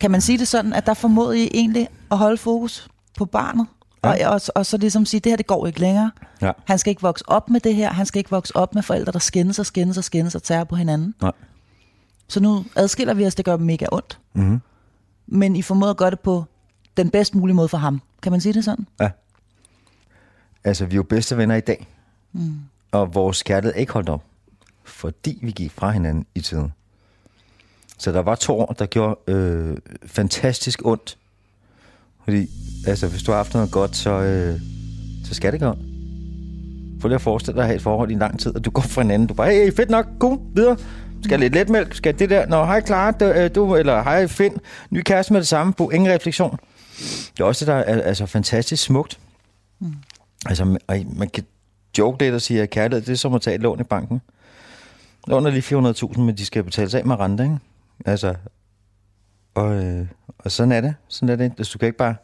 kan 0.00 0.10
man 0.10 0.20
sige 0.20 0.38
det 0.38 0.48
sådan, 0.48 0.72
at 0.72 0.86
der 0.86 0.94
formåede 0.94 1.44
I 1.44 1.50
egentlig 1.54 1.88
at 2.10 2.18
holde 2.18 2.36
fokus 2.36 2.88
på 3.18 3.24
barnet? 3.24 3.66
Ja. 4.04 4.28
Og, 4.28 4.34
og, 4.34 4.40
og 4.54 4.66
så 4.66 4.76
ligesom 4.76 5.06
sige, 5.06 5.20
det 5.20 5.32
her 5.32 5.36
det 5.36 5.46
går 5.46 5.66
ikke 5.66 5.80
længere. 5.80 6.10
Ja. 6.42 6.52
Han 6.64 6.78
skal 6.78 6.90
ikke 6.90 7.02
vokse 7.02 7.28
op 7.28 7.50
med 7.50 7.60
det 7.60 7.74
her. 7.74 7.92
Han 7.92 8.06
skal 8.06 8.18
ikke 8.18 8.30
vokse 8.30 8.56
op 8.56 8.74
med 8.74 8.82
forældre, 8.82 9.12
der 9.12 9.18
skændes 9.18 9.58
og 9.58 9.66
skændes 9.66 9.98
og 9.98 10.04
skændes 10.04 10.34
og 10.34 10.42
tager 10.42 10.64
på 10.64 10.76
hinanden. 10.76 11.14
Nej. 11.22 11.32
Så 12.28 12.40
nu 12.40 12.64
adskiller 12.76 13.14
vi 13.14 13.26
os, 13.26 13.34
det 13.34 13.44
gør 13.44 13.56
mega 13.56 13.86
ondt. 13.92 14.18
Mm-hmm. 14.32 14.60
Men 15.26 15.56
I 15.56 15.62
formåede 15.62 15.90
at 15.90 15.96
gøre 15.96 16.10
det 16.10 16.20
på 16.20 16.44
den 16.96 17.10
bedst 17.10 17.34
mulige 17.34 17.54
måde 17.54 17.68
for 17.68 17.78
ham. 17.78 18.02
Kan 18.22 18.32
man 18.32 18.40
sige 18.40 18.52
det 18.52 18.64
sådan? 18.64 18.86
Altså, 20.64 20.86
vi 20.86 20.92
er 20.92 20.96
jo 20.96 21.02
bedste 21.02 21.36
venner 21.36 21.54
i 21.54 21.60
dag. 21.60 21.86
Mm. 22.32 22.60
Og 22.92 23.14
vores 23.14 23.42
kærlighed 23.42 23.74
er 23.74 23.80
ikke 23.80 23.92
holdt 23.92 24.08
op. 24.08 24.24
Fordi 24.84 25.38
vi 25.42 25.50
gik 25.50 25.70
fra 25.72 25.90
hinanden 25.90 26.26
i 26.34 26.40
tiden. 26.40 26.72
Så 27.98 28.12
der 28.12 28.20
var 28.20 28.34
to 28.34 28.58
år, 28.60 28.72
der 28.78 28.86
gjorde 28.86 29.32
øh, 29.32 29.76
fantastisk 30.06 30.80
ondt. 30.84 31.18
Fordi, 32.24 32.46
altså, 32.86 33.08
hvis 33.08 33.22
du 33.22 33.30
har 33.32 33.36
haft 33.36 33.54
noget 33.54 33.70
godt, 33.70 33.96
så, 33.96 34.10
øh, 34.10 34.60
så 35.24 35.34
skal 35.34 35.52
det 35.52 35.60
gøre. 35.60 35.76
Prøv 37.00 37.08
lige 37.08 37.14
at 37.14 37.20
forestille 37.20 37.54
dig 37.56 37.62
at 37.62 37.66
have 37.66 37.76
et 37.76 37.82
forhold 37.82 38.10
i 38.10 38.12
en 38.12 38.18
lang 38.18 38.40
tid, 38.40 38.54
og 38.56 38.64
du 38.64 38.70
går 38.70 38.82
fra 38.82 39.02
hinanden. 39.02 39.28
Du 39.28 39.34
bare, 39.34 39.50
hey, 39.52 39.72
fedt 39.72 39.90
nok, 39.90 40.06
cool, 40.18 40.38
videre. 40.54 40.76
Skal 41.24 41.40
lidt 41.40 41.54
letmælk? 41.54 41.94
Skal 41.94 42.18
det 42.18 42.30
der? 42.30 42.46
Nå, 42.46 42.64
hej 42.64 42.86
Clara, 42.86 43.10
du, 43.10 43.24
øh, 43.24 43.50
du, 43.54 43.76
eller 43.76 44.02
hej 44.02 44.26
Finn, 44.26 44.56
ny 44.90 45.02
kæreste 45.02 45.32
med 45.32 45.40
det 45.40 45.48
samme 45.48 45.72
på, 45.72 45.90
ingen 45.90 46.12
refleksion. 46.12 46.58
Det 47.36 47.40
er 47.40 47.44
også 47.44 47.64
det, 47.64 47.72
der 47.72 47.78
er 47.78 48.02
altså, 48.02 48.26
fantastisk 48.26 48.82
smukt. 48.82 49.18
Altså, 50.46 50.64
man- 50.64 51.28
kan 51.34 51.44
joke 51.98 52.24
lidt 52.24 52.34
og 52.34 52.42
sige, 52.42 52.62
at 52.62 52.70
kærlighed, 52.70 53.06
det 53.06 53.12
er 53.12 53.16
som 53.16 53.34
at 53.34 53.42
tage 53.42 53.54
et 53.54 53.60
lån 53.62 53.80
i 53.80 53.82
banken. 53.82 54.20
Lån 55.26 55.46
er 55.46 55.50
lige 55.50 56.10
400.000, 56.12 56.20
men 56.20 56.36
de 56.36 56.46
skal 56.46 56.64
betales 56.64 56.94
af 56.94 57.04
med 57.06 57.16
rente, 57.20 57.42
ikke? 57.44 57.58
Altså, 58.06 58.34
og, 59.54 59.84
øh, 59.84 60.06
og 60.38 60.50
sådan 60.52 60.72
er 60.72 60.80
det. 60.80 60.94
Sådan 61.08 61.28
er 61.28 61.36
det. 61.36 61.52
Altså, 61.58 61.70
du 61.72 61.78
kan 61.78 61.86
ikke 61.86 61.98
bare 61.98 62.14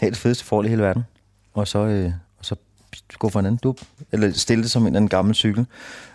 have 0.00 0.10
det 0.10 0.18
fedeste 0.18 0.44
forhold 0.44 0.66
i 0.66 0.68
hele 0.68 0.82
verden, 0.82 1.02
og 1.54 1.68
så, 1.68 1.78
øh, 1.78 2.12
og 2.38 2.44
så 2.44 2.56
gå 3.18 3.28
for 3.28 3.40
en 3.40 3.46
anden 3.46 3.60
dub. 3.62 3.80
Eller 4.12 4.32
stille 4.32 4.62
det 4.62 4.70
som 4.70 4.82
en 4.82 4.86
eller 4.86 4.96
anden 4.96 5.08
gammel 5.08 5.34
cykel. 5.34 5.66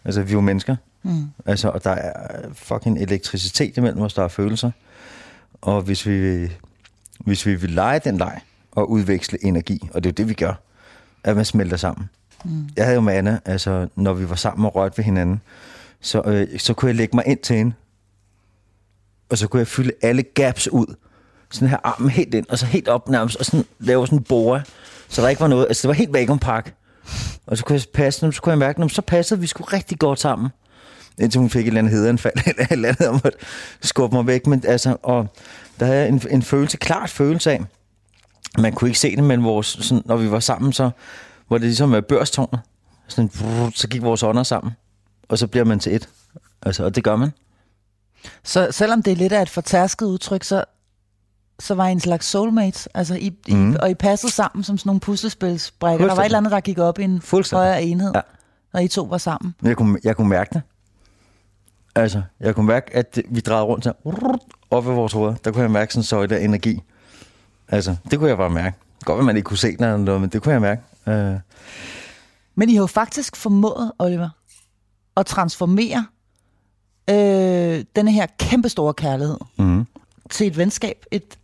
Altså, 0.05 0.21
vi 0.21 0.29
er 0.29 0.33
jo 0.33 0.41
mennesker. 0.41 0.75
Mm. 1.03 1.25
Altså, 1.45 1.69
og 1.69 1.83
der 1.83 1.91
er 1.91 2.13
fucking 2.53 3.01
elektricitet 3.01 3.77
imellem 3.77 4.01
os, 4.01 4.13
der 4.13 4.23
er 4.23 4.27
følelser. 4.27 4.71
Og 5.61 5.81
hvis 5.81 6.05
vi, 6.05 6.19
vil- 6.19 6.53
hvis 7.19 7.45
vi 7.45 7.55
vil 7.55 7.69
lege 7.69 7.99
den 7.99 8.17
leg 8.17 8.39
og 8.71 8.89
udveksle 8.89 9.45
energi, 9.45 9.89
og 9.93 10.03
det 10.03 10.09
er 10.09 10.11
jo 10.11 10.15
det, 10.23 10.29
vi 10.29 10.33
gør, 10.33 10.53
at 11.23 11.35
man 11.35 11.45
smelter 11.45 11.77
sammen. 11.77 12.09
Mm. 12.45 12.69
Jeg 12.75 12.85
havde 12.85 12.95
jo 12.95 13.01
med 13.01 13.13
Anna, 13.13 13.39
altså, 13.45 13.87
når 13.95 14.13
vi 14.13 14.29
var 14.29 14.35
sammen 14.35 14.65
og 14.65 14.75
rørte 14.75 14.97
ved 14.97 15.05
hinanden, 15.05 15.41
så, 16.07 16.21
øh, 16.25 16.59
så 16.59 16.73
kunne 16.73 16.89
jeg 16.89 16.95
lægge 16.95 17.15
mig 17.15 17.23
ind 17.27 17.39
til 17.39 17.55
hende, 17.55 17.73
og 19.29 19.37
så 19.37 19.47
kunne 19.47 19.59
jeg 19.59 19.67
fylde 19.67 19.91
alle 20.01 20.23
gaps 20.23 20.67
ud. 20.67 20.95
Sådan 21.51 21.67
her 21.67 21.77
armen 21.83 22.09
helt 22.09 22.33
ind, 22.33 22.45
og 22.49 22.59
så 22.59 22.65
helt 22.65 22.87
op 22.87 23.09
nærmest, 23.09 23.35
og 23.35 23.45
sådan 23.45 23.65
lave 23.79 24.07
sådan 24.07 24.19
en 24.19 24.23
bore, 24.23 24.63
så 25.09 25.21
der 25.21 25.29
ikke 25.29 25.41
var 25.41 25.47
noget, 25.47 25.65
altså 25.67 25.81
det 25.81 25.87
var 25.87 25.93
helt 25.93 26.13
vakuumpak. 26.13 26.73
Og 27.47 27.57
så 27.57 27.65
kunne 27.65 27.73
jeg 27.73 27.83
passe, 27.93 28.21
dem, 28.21 28.31
så 28.31 28.41
kunne 28.41 28.51
jeg 28.51 28.59
mærke, 28.59 28.81
dem, 28.81 28.89
så 28.89 29.01
passede 29.01 29.39
vi 29.39 29.47
sgu 29.47 29.63
rigtig 29.63 29.99
godt 29.99 30.19
sammen. 30.19 30.49
Indtil 31.19 31.39
hun 31.39 31.49
fik 31.49 31.61
et 31.61 31.67
eller 31.67 31.79
andet 31.79 31.93
hederanfald, 31.93 32.33
eller 32.45 32.63
et 32.65 32.71
eller 32.71 32.89
andet 32.89 33.07
om 33.07 33.21
at 33.23 33.33
skubbe 33.81 34.15
mig 34.15 34.27
væk. 34.27 34.47
Men 34.47 34.63
altså, 34.67 34.97
og 35.03 35.27
der 35.79 35.85
havde 35.85 35.99
jeg 35.99 36.07
en, 36.07 36.21
en 36.29 36.41
følelse, 36.41 36.77
klart 36.77 37.09
følelse 37.09 37.51
af, 37.51 37.63
man 38.57 38.73
kunne 38.73 38.89
ikke 38.89 38.99
se 38.99 39.15
det, 39.15 39.23
men 39.23 39.43
vores, 39.43 39.67
sådan, 39.67 40.03
når 40.05 40.17
vi 40.17 40.31
var 40.31 40.39
sammen, 40.39 40.73
så 40.73 40.89
var 41.49 41.57
det 41.57 41.65
ligesom 41.65 42.03
børstårnet. 42.09 42.59
Sådan, 43.07 43.29
brrr, 43.29 43.71
så 43.75 43.87
gik 43.87 44.01
vores 44.01 44.23
ånder 44.23 44.43
sammen, 44.43 44.73
og 45.29 45.37
så 45.37 45.47
bliver 45.47 45.65
man 45.65 45.79
til 45.79 45.95
et. 45.95 46.09
Altså, 46.61 46.83
og 46.83 46.95
det 46.95 47.03
gør 47.03 47.15
man. 47.15 47.31
Så 48.43 48.67
selvom 48.71 49.03
det 49.03 49.11
er 49.11 49.15
lidt 49.15 49.33
af 49.33 49.41
et 49.41 49.49
fortærsket 49.49 50.05
udtryk, 50.05 50.43
så, 50.43 50.63
så 51.59 51.75
var 51.75 51.87
I 51.87 51.91
en 51.91 51.99
slags 51.99 52.25
soulmates. 52.25 52.87
Altså, 52.93 53.15
I, 53.15 53.29
mm. 53.49 53.55
Mhm. 53.57 53.73
I, 53.73 53.75
og 53.81 53.89
I 53.89 53.93
passede 53.93 54.31
sammen 54.31 54.63
som 54.63 54.77
sådan 54.77 54.87
nogle 54.89 54.99
puslespilsbrækker. 54.99 56.07
Der 56.07 56.15
var 56.15 56.21
et 56.21 56.25
eller 56.25 56.37
andet, 56.37 56.51
der 56.51 56.59
gik 56.59 56.77
op 56.77 56.99
i 56.99 57.03
en 57.03 57.21
højere 57.51 57.83
enhed, 57.83 58.11
Ja. 58.15 58.21
når 58.73 58.79
I 58.79 58.87
to 58.87 59.01
var 59.03 59.17
sammen. 59.17 59.55
Men 59.61 59.67
Jeg 59.69 59.77
kunne, 59.77 59.99
jeg 60.03 60.15
kunne 60.15 60.29
mærke 60.29 60.49
det. 60.53 60.61
Altså, 61.95 62.21
jeg 62.39 62.55
kunne 62.55 62.65
mærke, 62.67 62.95
at 62.95 63.19
vi 63.29 63.39
drejede 63.39 63.65
rundt 63.65 63.85
her, 63.85 63.93
op 64.71 64.85
ved 64.85 64.93
vores 64.93 65.13
hoveder. 65.13 65.35
Der 65.35 65.51
kunne 65.51 65.61
jeg 65.63 65.71
mærke 65.71 65.93
sådan 65.93 65.99
en 65.99 66.03
søjle 66.05 66.37
af 66.37 66.43
energi. 66.43 66.81
Altså, 67.67 67.95
det 68.11 68.19
kunne 68.19 68.29
jeg 68.29 68.37
bare 68.37 68.49
mærke. 68.49 68.77
Godt, 69.05 69.19
at 69.19 69.25
man 69.25 69.37
ikke 69.37 69.45
kunne 69.45 69.57
se 69.57 69.67
den 69.77 69.83
eller 69.83 69.97
noget, 69.97 70.21
men 70.21 70.29
det 70.29 70.41
kunne 70.43 70.53
jeg 70.53 70.61
mærke. 70.61 70.81
Uh, 71.33 71.39
Men 72.55 72.69
I 72.69 72.73
har 72.75 72.81
jo 72.81 72.87
faktisk 72.87 73.35
formået, 73.35 73.91
Oliver, 73.99 74.29
at 75.17 75.25
transformere 75.25 76.05
øh, 77.09 77.85
denne 77.95 78.11
her 78.11 78.25
kæmpestore 78.39 78.93
kærlighed 78.93 79.37
mm, 79.57 79.85
til 80.29 80.47
et 80.47 80.57
venskab. 80.57 81.05
Et 81.11 81.37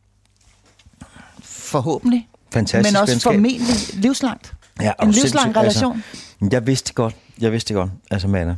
forhåbentlig, 1.43 2.29
fantastisk 2.53 2.93
men 2.93 3.01
også 3.01 3.13
venskab. 3.13 3.29
formentlig 3.31 3.67
livslangt. 3.93 4.53
Ja, 4.81 4.91
En 5.01 5.11
livslang 5.11 5.45
sindssygt, 5.45 5.57
relation. 5.57 6.03
Altså, 6.41 6.49
jeg 6.51 6.67
vidste 6.67 6.93
godt. 6.93 7.15
Jeg 7.41 7.51
vidste 7.51 7.73
godt, 7.73 7.91
altså 8.11 8.27
med 8.27 8.41
Anna. 8.41 8.57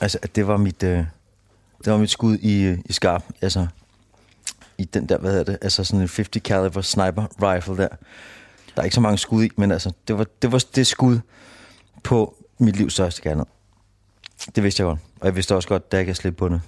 Altså, 0.00 0.18
at 0.22 0.36
det 0.36 0.46
var 0.46 0.56
mit, 0.56 0.82
øh, 0.82 0.98
det 1.84 1.92
var 1.92 1.98
mit 1.98 2.10
skud 2.10 2.38
i, 2.38 2.76
i 2.84 2.92
skarp. 2.92 3.24
Altså, 3.42 3.66
i 4.78 4.84
den 4.84 5.08
der, 5.08 5.18
hvad 5.18 5.30
hedder 5.30 5.44
det, 5.44 5.58
altså 5.62 5.84
sådan 5.84 6.00
en 6.00 6.08
50 6.16 6.28
caliber 6.44 6.80
sniper 6.80 7.26
rifle 7.42 7.76
der. 7.76 7.88
Der 8.74 8.80
er 8.80 8.82
ikke 8.82 8.94
så 8.94 9.00
mange 9.00 9.18
skud 9.18 9.44
i, 9.44 9.50
men 9.56 9.72
altså, 9.72 9.92
det 10.08 10.18
var 10.18 10.26
det, 10.42 10.52
var 10.52 10.64
det 10.74 10.86
skud 10.86 11.18
på 12.02 12.34
mit 12.58 12.76
livs 12.76 12.92
største 12.92 13.22
kærlighed. 13.22 13.46
Det 14.56 14.62
vidste 14.62 14.80
jeg 14.82 14.86
godt. 14.88 15.00
Og 15.20 15.26
jeg 15.26 15.36
vidste 15.36 15.54
også 15.56 15.68
godt, 15.68 15.92
da 15.92 15.96
jeg 15.96 16.06
kan 16.06 16.14
slippe 16.14 16.36
på 16.36 16.48
det. 16.48 16.60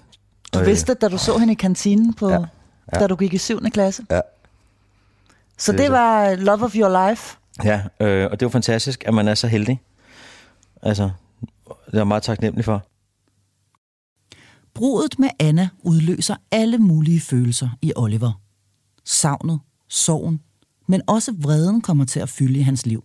Du 0.54 0.58
Og, 0.58 0.62
øh, 0.62 0.66
vidste, 0.68 0.94
da 0.94 1.08
du 1.08 1.18
så 1.18 1.38
hende 1.38 1.52
i 1.52 1.56
kantinen, 1.56 2.14
på, 2.14 2.28
Ja, 2.30 2.38
ja, 2.94 2.98
da 3.00 3.06
du 3.06 3.16
gik 3.16 3.34
i 3.34 3.38
7. 3.38 3.60
klasse. 3.70 4.06
Ja, 4.10 4.20
Så 5.58 5.72
Det 5.72 5.78
det 5.78 5.90
var 5.92 6.34
love 6.34 6.64
of 6.64 6.74
your 6.76 7.08
life. 7.08 7.36
ja 7.64 7.82
øh, 8.00 8.24
og 8.30 8.40
det 8.40 8.42
jo 8.42 8.48
fantastisk, 8.48 9.04
at 9.06 9.14
man 9.14 9.28
er 9.28 9.34
så 9.34 9.46
heldig. 9.48 9.80
Altså, 10.82 11.10
det 11.66 11.94
er 11.94 11.98
jeg 11.98 12.06
meget 12.06 12.22
taknemmelig 12.22 12.64
for. 12.64 12.82
Brudet 14.74 15.18
med 15.18 15.28
Anna 15.40 15.68
udløser 15.82 16.36
alle 16.50 16.78
mulige 16.78 17.20
følelser 17.20 17.68
i 17.82 17.92
Oliver. 17.96 18.40
Savnet, 19.04 19.60
sorgen, 19.88 20.40
men 20.86 21.02
også 21.06 21.34
vreden 21.38 21.80
kommer 21.80 22.04
til 22.04 22.20
at 22.20 22.28
fylde 22.28 22.58
i 22.58 22.62
hans 22.62 22.86
liv. 22.86 23.04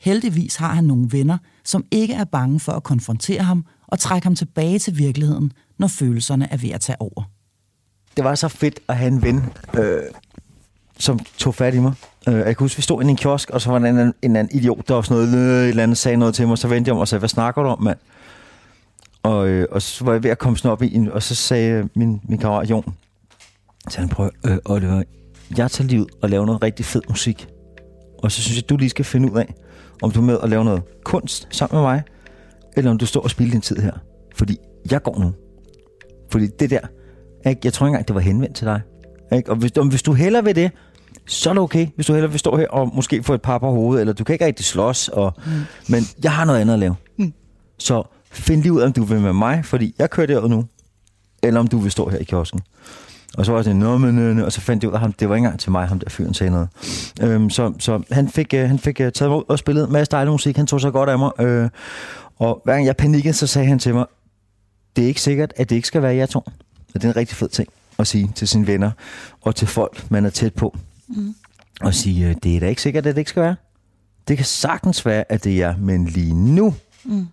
Heldigvis 0.00 0.56
har 0.56 0.74
han 0.74 0.84
nogle 0.84 1.08
venner, 1.12 1.38
som 1.64 1.84
ikke 1.90 2.14
er 2.14 2.24
bange 2.24 2.60
for 2.60 2.72
at 2.72 2.82
konfrontere 2.82 3.42
ham 3.42 3.64
og 3.86 3.98
trække 3.98 4.26
ham 4.26 4.34
tilbage 4.34 4.78
til 4.78 4.98
virkeligheden, 4.98 5.52
når 5.78 5.86
følelserne 5.86 6.52
er 6.52 6.56
ved 6.56 6.70
at 6.70 6.80
tage 6.80 7.00
over. 7.00 7.22
det 8.16 8.24
var 8.24 8.34
så 8.34 8.48
fedt 8.48 8.80
at 8.88 8.96
have 8.96 9.08
en 9.08 9.22
ven, 9.22 9.44
øh, 9.78 10.02
som 10.98 11.18
tog 11.38 11.54
fat 11.54 11.74
i 11.74 11.78
mig. 11.78 11.92
Øh, 12.28 12.34
jeg 12.34 12.44
kan 12.44 12.56
huske, 12.58 12.76
vi 12.76 12.82
stod 12.82 13.02
inde 13.02 13.10
i 13.10 13.12
en 13.12 13.16
kiosk, 13.16 13.50
og 13.50 13.60
så 13.60 13.70
var 13.70 13.78
der 13.78 13.86
en, 13.88 14.14
en 14.22 14.36
anden 14.36 14.58
idiot, 14.58 14.88
der 14.88 14.94
var 14.94 15.02
sådan 15.02 15.28
noget, 15.28 15.38
øh, 15.38 15.62
et 15.64 15.68
eller 15.68 15.82
andet, 15.82 15.98
sagde 15.98 16.16
noget 16.16 16.34
til 16.34 16.48
mig, 16.48 16.58
så 16.58 16.68
vendte 16.68 16.88
jeg 16.88 16.94
om 16.94 17.00
og 17.00 17.08
sagde, 17.08 17.20
hvad 17.20 17.28
snakker 17.28 17.62
du 17.62 17.68
om, 17.68 17.82
mand? 17.82 17.98
Og, 19.22 19.48
øh, 19.48 19.66
og 19.70 19.82
så 19.82 20.04
var 20.04 20.12
jeg 20.12 20.22
ved 20.22 20.30
at 20.30 20.38
komme 20.38 20.58
sådan 20.58 20.70
op 20.70 20.82
i 20.82 20.94
en, 20.94 21.12
og 21.12 21.22
så 21.22 21.34
sagde 21.34 21.88
min, 21.94 22.20
min 22.28 22.38
kammerat 22.38 22.70
Jon, 22.70 22.94
så 23.90 24.00
han 24.00 24.08
prøv, 24.08 24.30
øh, 24.44 24.58
Oliver, 24.64 25.02
jeg 25.56 25.70
tager 25.70 25.88
livet 25.88 26.06
og 26.22 26.30
laver 26.30 26.46
noget 26.46 26.62
rigtig 26.62 26.84
fed 26.86 27.02
musik. 27.08 27.48
Og 28.18 28.32
så 28.32 28.42
synes 28.42 28.56
jeg, 28.56 28.68
du 28.68 28.76
lige 28.76 28.90
skal 28.90 29.04
finde 29.04 29.32
ud 29.32 29.38
af, 29.38 29.54
om 30.02 30.10
du 30.10 30.20
er 30.20 30.24
med 30.24 30.38
at 30.42 30.48
lave 30.48 30.64
noget 30.64 30.82
kunst 31.04 31.48
sammen 31.50 31.76
med 31.76 31.82
mig, 31.82 32.02
eller 32.76 32.90
om 32.90 32.98
du 32.98 33.06
står 33.06 33.20
og 33.20 33.30
spiller 33.30 33.52
din 33.52 33.60
tid 33.60 33.76
her. 33.76 33.92
Fordi 34.34 34.58
jeg 34.90 35.02
går 35.02 35.18
nu. 35.18 35.32
Fordi 36.30 36.46
det 36.46 36.70
der, 36.70 36.80
ikke? 37.48 37.60
jeg 37.64 37.72
tror 37.72 37.86
ikke 37.86 37.90
engang, 37.90 38.08
det 38.08 38.14
var 38.14 38.20
henvendt 38.20 38.56
til 38.56 38.66
dig. 38.66 38.80
Ikke? 39.32 39.50
Og 39.50 39.56
hvis, 39.56 39.72
om, 39.76 39.88
hvis 39.88 40.02
du 40.02 40.12
hellere 40.12 40.44
vil 40.44 40.56
det, 40.56 40.70
så 41.26 41.50
er 41.50 41.54
det 41.54 41.62
okay. 41.62 41.86
Hvis 41.94 42.06
du 42.06 42.12
hellere 42.12 42.30
vil 42.30 42.40
stå 42.40 42.56
her 42.56 42.68
og 42.68 42.94
måske 42.94 43.22
få 43.22 43.34
et 43.34 43.42
par 43.42 43.58
på 43.58 43.70
hovedet, 43.70 44.00
eller 44.00 44.12
du 44.12 44.24
kan 44.24 44.32
ikke 44.32 44.46
rigtig 44.46 44.64
slås, 44.64 45.08
og, 45.08 45.32
mm. 45.46 45.52
men 45.88 46.02
jeg 46.22 46.32
har 46.32 46.44
noget 46.44 46.60
andet 46.60 46.74
at 46.74 46.78
lave. 46.78 46.96
Mm. 47.18 47.32
Så 47.78 48.02
find 48.30 48.62
lige 48.62 48.72
ud 48.72 48.80
af, 48.80 48.86
om 48.86 48.92
du 48.92 49.04
vil 49.04 49.20
med 49.20 49.32
mig, 49.32 49.64
fordi 49.64 49.94
jeg 49.98 50.10
kører 50.10 50.26
derud 50.26 50.48
nu, 50.48 50.64
eller 51.42 51.60
om 51.60 51.66
du 51.66 51.78
vil 51.78 51.90
stå 51.90 52.08
her 52.08 52.18
i 52.18 52.24
kiosken. 52.24 52.60
Og 53.36 53.46
så 53.46 53.52
var 53.52 53.58
jeg 53.58 53.64
sådan, 53.64 53.76
Nå, 53.76 53.98
men, 53.98 54.18
øh, 54.18 54.44
og 54.44 54.52
så 54.52 54.60
fandt 54.60 54.82
jeg 54.82 54.88
ud 54.90 54.94
af 54.94 55.00
ham, 55.00 55.12
det 55.12 55.28
var 55.28 55.34
ikke 55.34 55.44
engang 55.44 55.60
til 55.60 55.72
mig, 55.72 55.88
ham 55.88 55.98
der 55.98 56.10
fyren 56.10 56.34
sagde 56.34 56.50
noget. 56.50 56.68
Øhm, 57.22 57.50
så, 57.50 57.72
så 57.78 58.02
han 58.10 58.28
fik, 58.28 58.54
øh, 58.54 58.68
han 58.68 58.78
fik 58.78 59.00
øh, 59.00 59.12
taget 59.12 59.30
mig 59.30 59.38
ud 59.38 59.44
og 59.48 59.58
spillet 59.58 59.86
en 59.86 59.92
masse 59.92 60.10
dejlig 60.10 60.32
musik, 60.32 60.56
han 60.56 60.66
tog 60.66 60.80
sig 60.80 60.92
godt 60.92 61.10
af 61.10 61.18
mig. 61.18 61.30
Øh, 61.40 61.68
og 62.36 62.60
hver 62.64 62.72
gang 62.72 62.86
jeg 62.86 62.96
panikkede, 62.96 63.34
så 63.34 63.46
sagde 63.46 63.68
han 63.68 63.78
til 63.78 63.94
mig, 63.94 64.06
det 64.96 65.04
er 65.04 65.08
ikke 65.08 65.20
sikkert, 65.20 65.52
at 65.56 65.70
det 65.70 65.76
ikke 65.76 65.88
skal 65.88 66.02
være 66.02 66.14
jer 66.14 66.26
to. 66.26 66.38
Og 66.38 66.54
det 66.94 67.04
er 67.04 67.08
en 67.08 67.16
rigtig 67.16 67.36
fed 67.36 67.48
ting 67.48 67.68
at 67.98 68.06
sige 68.06 68.32
til 68.34 68.48
sine 68.48 68.66
venner 68.66 68.90
og 69.40 69.54
til 69.54 69.68
folk, 69.68 70.10
man 70.10 70.24
er 70.24 70.30
tæt 70.30 70.54
på. 70.54 70.76
Mm. 71.08 71.34
Og 71.80 71.94
sige, 71.94 72.28
øh, 72.28 72.34
det 72.42 72.56
er 72.56 72.60
da 72.60 72.68
ikke 72.68 72.82
sikkert, 72.82 73.06
at 73.06 73.14
det 73.14 73.20
ikke 73.20 73.30
skal 73.30 73.42
være. 73.42 73.56
Det 74.28 74.36
kan 74.36 74.46
sagtens 74.46 75.06
være, 75.06 75.32
at 75.32 75.44
det 75.44 75.52
er 75.52 75.56
jer, 75.56 75.76
men 75.76 76.04
lige 76.04 76.34
nu, 76.34 76.74
mm. 77.04 77.26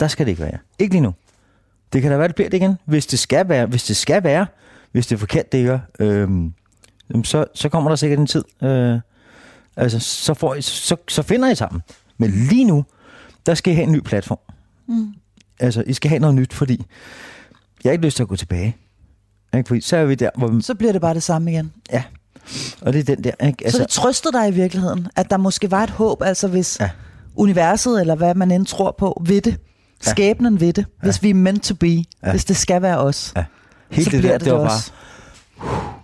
der 0.00 0.08
skal 0.08 0.26
det 0.26 0.30
ikke 0.30 0.42
være 0.42 0.50
jer. 0.52 0.58
Ikke 0.78 0.94
lige 0.94 1.02
nu. 1.02 1.14
Det 1.92 2.02
kan 2.02 2.10
da 2.10 2.16
være, 2.16 2.28
det 2.28 2.34
bliver 2.34 2.50
det 2.50 2.56
igen. 2.56 2.76
Hvis 2.84 3.06
det 3.06 3.18
skal 3.18 3.48
være, 3.48 3.66
hvis 3.66 3.84
det 3.84 3.96
skal 3.96 4.24
være, 4.24 4.46
hvis 4.92 5.06
det 5.06 5.14
er 5.14 5.18
forkert, 5.18 5.52
det 5.52 5.66
gør, 5.66 5.78
øhm, 6.00 6.52
jamen 7.10 7.24
så, 7.24 7.44
så 7.54 7.68
kommer 7.68 7.90
der 7.90 7.96
sikkert 7.96 8.18
en 8.18 8.26
tid, 8.26 8.44
øh, 8.62 8.98
Altså, 9.76 10.00
så, 10.00 10.34
får 10.34 10.54
I, 10.54 10.62
så, 10.62 10.96
så 11.08 11.22
finder 11.22 11.50
I 11.50 11.54
sammen. 11.54 11.82
Men 12.18 12.30
lige 12.30 12.64
nu, 12.64 12.84
der 13.46 13.54
skal 13.54 13.72
I 13.72 13.74
have 13.74 13.86
en 13.86 13.92
ny 13.92 14.00
platform. 14.00 14.38
Mm. 14.88 15.14
Altså, 15.60 15.84
I 15.86 15.92
skal 15.92 16.08
have 16.08 16.18
noget 16.18 16.34
nyt, 16.36 16.52
fordi 16.52 16.86
jeg 17.84 17.90
har 17.90 17.92
ikke 17.92 18.04
lyst 18.04 18.16
til 18.16 18.22
at 18.22 18.28
gå 18.28 18.36
tilbage. 18.36 18.76
Ikke? 19.56 19.68
Fordi 19.68 19.80
så 19.80 19.96
er 19.96 20.04
vi 20.04 20.14
der, 20.14 20.30
hvor... 20.38 20.60
Så 20.60 20.74
bliver 20.74 20.92
det 20.92 21.00
bare 21.00 21.14
det 21.14 21.22
samme 21.22 21.52
igen. 21.52 21.72
Ja. 21.92 22.02
Og 22.80 22.92
det 22.92 22.98
er 23.08 23.14
den 23.16 23.24
der, 23.24 23.46
ikke? 23.46 23.64
Altså, 23.64 23.78
så 23.78 23.82
det 23.84 23.90
trøster 23.90 24.30
dig 24.30 24.48
i 24.48 24.52
virkeligheden, 24.52 25.08
at 25.16 25.30
der 25.30 25.36
måske 25.36 25.70
var 25.70 25.82
et 25.84 25.90
håb, 25.90 26.22
altså 26.22 26.48
hvis 26.48 26.80
Ja. 26.80 26.90
universet, 27.34 28.00
eller 28.00 28.14
hvad 28.14 28.34
man 28.34 28.50
end 28.50 28.66
tror 28.66 28.94
på, 28.98 29.22
ved 29.26 29.40
det, 29.40 29.56
Ja. 30.06 30.10
skæbnen 30.10 30.60
ved 30.60 30.72
det, 30.72 30.86
hvis 31.02 31.22
vi 31.22 31.30
er 31.30 31.34
meant 31.34 31.62
to 31.64 31.74
be, 31.74 31.86
Ja. 31.86 32.30
hvis 32.30 32.44
det 32.44 32.56
skal 32.56 32.82
være 32.82 32.98
os, 32.98 33.32
Ja. 33.36 33.44
Helt 33.92 34.04
så 34.10 34.16
det 34.16 34.22
der, 34.22 34.38
det 34.38 34.44
det 34.44 34.52
var 34.52 34.58
det 34.58 34.66
bare, 34.66 34.76
også. 34.76 34.92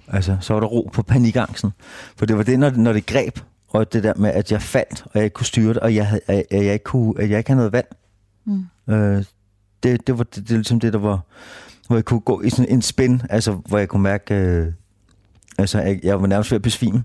altså, 0.08 0.36
så 0.40 0.52
var 0.52 0.60
der 0.60 0.66
ro 0.66 0.90
på 0.92 1.02
panikangsten. 1.02 1.72
For 2.16 2.26
det 2.26 2.36
var 2.36 2.42
det, 2.42 2.58
når, 2.58 2.70
når 2.70 2.92
det 2.92 3.06
greb, 3.06 3.38
og 3.68 3.92
det 3.92 4.02
der 4.02 4.12
med, 4.16 4.30
at 4.30 4.52
jeg 4.52 4.62
faldt, 4.62 5.02
og 5.04 5.10
jeg 5.14 5.24
ikke 5.24 5.34
kunne 5.34 5.46
styre 5.46 5.74
det, 5.74 5.78
og 5.82 5.94
jeg, 5.94 6.06
havde, 6.06 6.20
at 6.28 6.46
jeg, 6.50 6.72
ikke, 6.72 6.84
kunne, 6.84 7.14
at 7.22 7.30
jeg 7.30 7.38
ikke 7.38 7.50
havde 7.50 7.58
noget 7.58 7.72
valg. 7.72 7.96
Mm. 8.44 8.66
Øh, 8.88 9.24
det, 9.82 10.06
det, 10.06 10.18
var 10.18 10.24
det, 10.24 10.34
det, 10.34 10.50
er 10.50 10.54
ligesom 10.54 10.80
det, 10.80 10.92
der 10.92 10.98
var, 10.98 11.20
hvor 11.86 11.96
jeg 11.96 12.04
kunne 12.04 12.20
gå 12.20 12.42
i 12.42 12.50
sådan 12.50 12.72
en 12.72 12.82
spin, 12.82 13.22
altså, 13.30 13.52
hvor 13.52 13.78
jeg 13.78 13.88
kunne 13.88 14.02
mærke, 14.02 14.34
øh, 14.34 14.72
altså, 15.58 15.78
jeg, 15.80 16.00
jeg 16.02 16.20
var 16.20 16.26
nærmest 16.26 16.50
ved 16.50 16.56
at 16.56 16.62
besvime. 16.62 17.04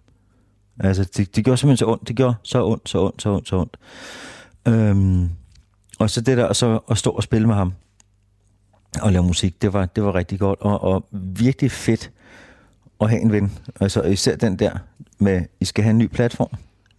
Altså, 0.79 1.03
det, 1.17 1.35
det 1.35 1.45
gjorde 1.45 1.57
simpelthen 1.57 1.77
så 1.77 1.91
ondt. 1.91 2.07
Det 2.07 2.15
gjorde 2.15 2.35
så 2.43 2.65
ondt, 2.65 2.89
så 2.89 2.99
ondt, 3.05 3.21
så 3.21 3.29
ondt, 3.29 3.47
så 3.47 3.55
ondt. 3.55 3.77
Øhm, 4.67 5.29
og 5.99 6.09
så 6.09 6.21
det 6.21 6.37
der, 6.37 6.45
og 6.45 6.55
så 6.55 6.79
at 6.89 6.97
stå 6.97 7.09
og 7.09 7.23
spille 7.23 7.47
med 7.47 7.55
ham, 7.55 7.73
og 9.01 9.11
lave 9.11 9.23
musik, 9.23 9.61
det 9.61 9.73
var, 9.73 9.85
det 9.85 10.03
var 10.03 10.15
rigtig 10.15 10.39
godt, 10.39 10.61
og, 10.61 10.83
og 10.83 11.05
virkelig 11.11 11.71
fedt 11.71 12.11
at 13.01 13.09
have 13.09 13.21
en 13.21 13.31
ven. 13.31 13.51
Altså 13.79 14.01
især 14.01 14.35
den 14.35 14.59
der 14.59 14.71
med, 15.19 15.41
I 15.59 15.65
skal 15.65 15.83
have 15.83 15.91
en 15.91 15.97
ny 15.97 16.07
platform. 16.07 16.49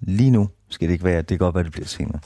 Lige 0.01 0.31
nu 0.31 0.49
skal 0.69 0.89
det 0.89 0.93
ikke 0.93 1.05
være, 1.05 1.19
det 1.19 1.29
kan 1.29 1.39
godt 1.39 1.55
være, 1.55 1.65
det 1.65 1.73
bliver 1.73 1.87
senere. 1.87 2.21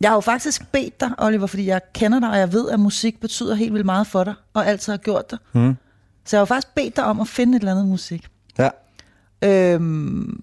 Jeg 0.00 0.10
har 0.10 0.16
jo 0.16 0.20
faktisk 0.20 0.72
bedt 0.72 1.00
dig, 1.00 1.10
Oliver, 1.18 1.46
fordi 1.46 1.66
jeg 1.66 1.80
kender 1.92 2.20
dig, 2.20 2.30
og 2.30 2.38
jeg 2.38 2.52
ved, 2.52 2.70
at 2.70 2.80
musik 2.80 3.20
betyder 3.20 3.54
helt 3.54 3.72
vildt 3.72 3.86
meget 3.86 4.06
for 4.06 4.24
dig, 4.24 4.34
og 4.54 4.66
altid 4.66 4.92
har 4.92 4.98
gjort 4.98 5.30
det. 5.30 5.38
Hmm. 5.52 5.76
Så 6.24 6.36
jeg 6.36 6.38
har 6.38 6.42
jo 6.42 6.44
faktisk 6.44 6.74
bedt 6.74 6.96
dig 6.96 7.04
om 7.04 7.20
at 7.20 7.28
finde 7.28 7.56
et 7.56 7.60
eller 7.60 7.72
andet 7.72 7.86
musik. 7.86 8.28
Ja. 8.58 8.70
øhm, 9.42 10.42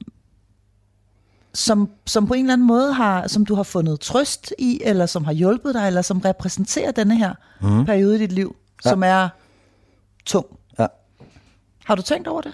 som, 1.53 1.89
som 2.05 2.27
på 2.27 2.33
en 2.33 2.39
eller 2.45 2.53
anden 2.53 2.67
måde 2.67 2.93
har, 2.93 3.27
som 3.27 3.45
du 3.45 3.55
har 3.55 3.63
fundet 3.63 3.99
trøst 3.99 4.53
i, 4.57 4.81
eller 4.85 5.05
som 5.05 5.25
har 5.25 5.33
hjulpet 5.33 5.73
dig, 5.73 5.87
eller 5.87 6.01
som 6.01 6.19
repræsenterer 6.19 6.91
denne 6.91 7.17
her 7.17 7.33
mm. 7.61 7.85
periode 7.85 8.15
i 8.15 8.19
dit 8.19 8.31
liv, 8.31 8.55
Ja. 8.85 8.89
som 8.89 9.03
er 9.03 9.29
tung. 10.25 10.45
Ja. 10.79 10.87
Har 11.85 11.95
du 11.95 12.01
tænkt 12.01 12.27
over 12.27 12.41
det? 12.41 12.53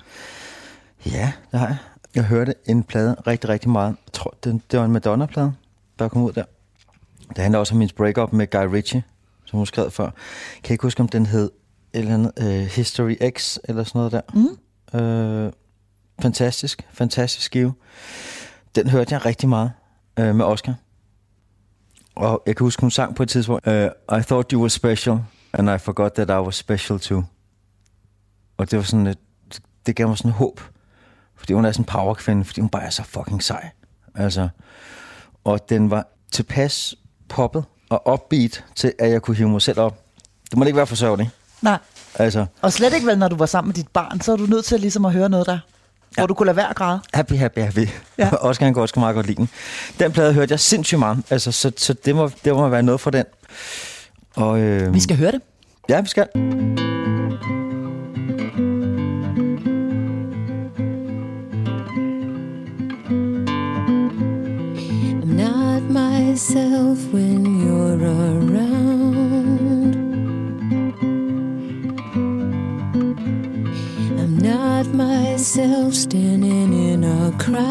Ja, 1.05 1.31
det 1.51 1.59
har 1.59 1.67
jeg. 1.67 1.77
Jeg 2.15 2.23
hørte 2.23 2.53
en 2.65 2.83
plade 2.83 3.15
rigtig, 3.27 3.49
rigtig 3.49 3.69
meget. 3.69 3.95
Jeg 4.05 4.13
tror, 4.13 4.35
det, 4.43 4.61
det 4.71 4.79
var 4.79 4.85
en 4.85 4.91
Madonna-plade, 4.91 5.53
der 5.99 6.07
kom 6.07 6.21
ud 6.21 6.31
der. 6.31 6.43
Det 7.29 7.37
handler 7.37 7.59
også 7.59 7.73
om 7.73 7.79
hendes 7.79 7.93
breakup 7.93 8.33
med 8.33 8.49
Guy 8.49 8.65
Ritchie, 8.73 9.03
som 9.45 9.57
hun 9.57 9.65
skrev 9.65 9.91
før. 9.91 10.05
Kan 10.05 10.63
jeg 10.63 10.71
ikke 10.71 10.81
huske, 10.81 10.99
om 11.01 11.07
den 11.07 11.25
hed 11.25 11.51
et 11.93 11.99
eller 11.99 12.13
andet 12.13 12.31
uh, 12.41 12.45
History 12.47 13.15
X, 13.37 13.57
eller 13.63 13.83
sådan 13.83 13.99
noget 13.99 14.11
der. 14.11 14.21
Mm. 14.33 15.45
Uh, 15.45 15.51
fantastisk, 16.21 16.87
fantastisk 16.93 17.45
skive. 17.45 17.73
Den 18.77 18.89
hørte 18.89 19.13
jeg 19.13 19.25
rigtig 19.25 19.49
meget 19.49 19.71
uh, 20.19 20.35
med 20.35 20.45
Oscar. 20.45 20.73
Og 22.15 22.43
jeg 22.45 22.55
kan 22.55 22.63
huske, 22.63 22.81
hun 22.81 22.91
sang 22.91 23.15
på 23.15 23.23
et 23.23 23.29
tidspunkt, 23.29 23.67
uh, 23.67 23.73
I 24.19 24.21
thought 24.21 24.51
you 24.51 24.59
were 24.59 24.69
special, 24.69 25.19
and 25.53 25.69
I 25.69 25.77
forgot 25.77 26.13
that 26.13 26.29
I 26.29 26.41
was 26.45 26.55
special 26.55 26.99
too. 26.99 27.23
Og 28.57 28.71
det 28.71 28.77
var 28.77 28.83
sådan 28.83 29.07
et, 29.07 29.17
det 29.85 29.95
gav 29.95 30.07
mig 30.07 30.17
sådan 30.17 30.31
håb. 30.31 30.61
Fordi 31.35 31.53
hun 31.53 31.65
er 31.65 31.71
sådan 31.71 31.81
en 31.81 31.85
powerkvinde, 31.85 32.45
fordi 32.45 32.61
hun 32.61 32.69
bare 32.69 32.83
er 32.83 32.89
så 32.89 33.03
fucking 33.03 33.43
sej. 33.43 33.69
Altså, 34.15 34.49
og 35.43 35.69
den 35.69 35.89
var 35.89 36.07
tilpas 36.31 36.95
poppet 37.29 37.65
og 37.89 38.13
upbeat 38.13 38.65
til, 38.75 38.93
at 38.99 39.11
jeg 39.11 39.21
kunne 39.21 39.37
hive 39.37 39.49
mig 39.49 39.61
selv 39.61 39.79
op. 39.79 40.05
Det 40.49 40.57
må 40.57 40.65
ikke 40.65 40.77
være 40.77 40.87
for 40.87 40.95
sørgeligt. 40.95 41.29
Nej. 41.61 41.77
Altså, 42.15 42.45
Og 42.61 42.73
slet 42.73 42.93
ikke 42.93 43.07
vel, 43.07 43.17
når 43.17 43.27
du 43.27 43.35
var 43.35 43.45
sammen 43.45 43.67
med 43.67 43.75
dit 43.75 43.87
barn, 43.87 44.21
så 44.21 44.31
er 44.31 44.35
du 44.35 44.45
nødt 44.45 44.65
til 44.65 44.79
ligesom 44.79 45.05
at 45.05 45.13
høre 45.13 45.29
noget 45.29 45.45
der, 45.45 45.59
ja. 46.17 46.21
hvor 46.21 46.27
du 46.27 46.33
kunne 46.33 46.45
lade 46.45 46.57
være 46.57 46.69
at 46.69 46.75
græde. 46.75 46.99
happy, 47.13 47.33
happy, 47.33 47.59
happy. 47.59 47.87
Ja. 48.17 48.29
Han 48.59 48.73
kan 48.73 48.81
også 48.81 48.99
meget 48.99 49.15
godt 49.15 49.27
lide 49.27 49.37
den. 49.37 49.49
Den 49.99 50.11
plade 50.11 50.33
hørte 50.33 50.51
jeg 50.51 50.59
sindssygt 50.59 50.99
meget. 50.99 51.23
Altså, 51.29 51.51
så, 51.51 51.71
så 51.77 51.93
det, 51.93 52.15
må, 52.15 52.31
det 52.45 52.53
må 52.55 52.67
være 52.69 52.83
noget 52.83 53.01
for 53.01 53.09
den. 53.09 53.25
Og, 54.35 54.59
øh, 54.59 54.93
Vi 54.93 54.99
skal 54.99 55.17
høre 55.17 55.31
det. 55.31 55.41
Ja, 55.89 56.01
vi 56.01 56.07
skal. 56.07 56.27
Myself 65.89 67.11
when 67.13 67.43
you're 67.65 68.03
around. 68.03 68.76
Myself 74.97 75.93
standing 75.93 76.73
in 76.73 77.03
a 77.03 77.31
crowd. 77.37 77.61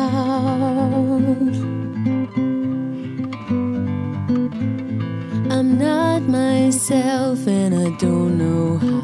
I'm 5.52 5.76
not 5.76 6.22
myself 6.22 7.44
and 7.48 7.74
I 7.74 7.90
don't 7.98 8.38
know 8.38 8.78
how. 8.78 9.02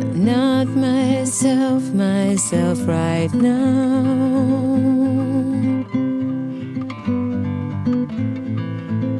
I'm 0.00 0.24
not 0.24 0.68
myself, 0.68 1.82
myself 1.92 2.78
right 2.88 3.32
now. 3.34 4.32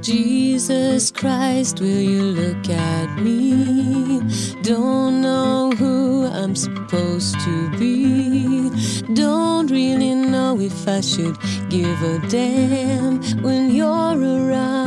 Jesus 0.01 1.11
Christ, 1.11 1.81
will 1.81 2.01
you 2.01 2.23
look 2.23 2.69
at 2.71 3.02
me? 3.23 4.21
Don't 4.63 5.21
know 5.21 5.71
who 5.79 6.27
I'm 6.27 6.55
supposed 6.57 7.39
to 7.41 7.71
be. 7.79 8.71
Don't 9.15 9.71
really 9.71 10.15
know 10.15 10.59
if 10.61 10.89
I 10.89 11.01
should 11.01 11.37
give 11.69 12.03
a 12.03 12.19
damn 12.29 13.23
when 13.43 13.71
you're 13.71 14.19
around. 14.21 14.82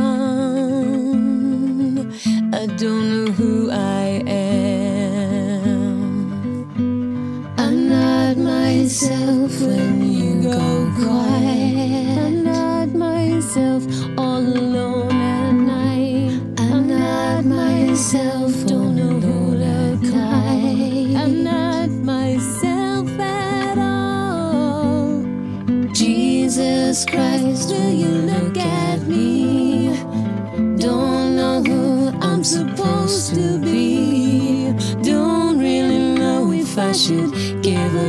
Should 36.96 37.62
give 37.62 37.94
a 37.94 38.05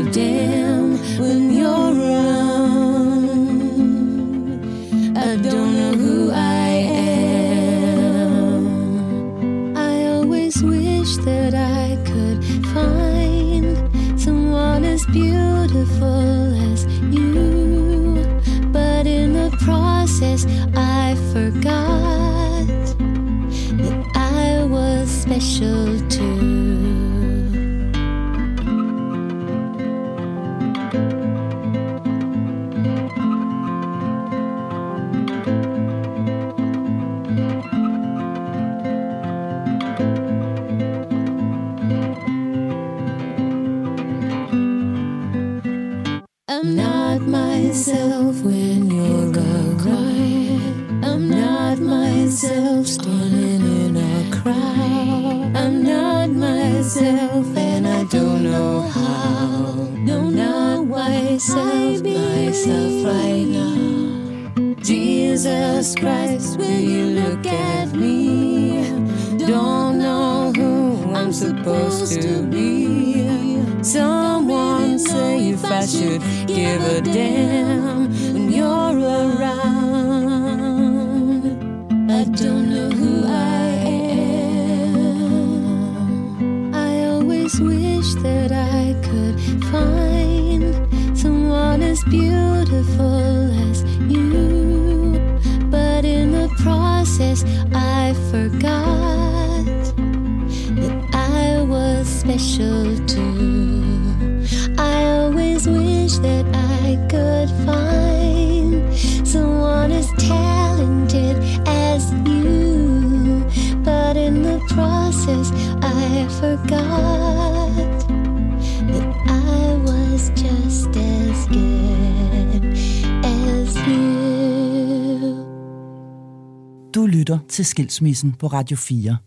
til 127.57 127.65
Skilsmissen 127.65 128.31
på 128.33 128.47
Radio 128.47 128.77
4. 128.77 129.17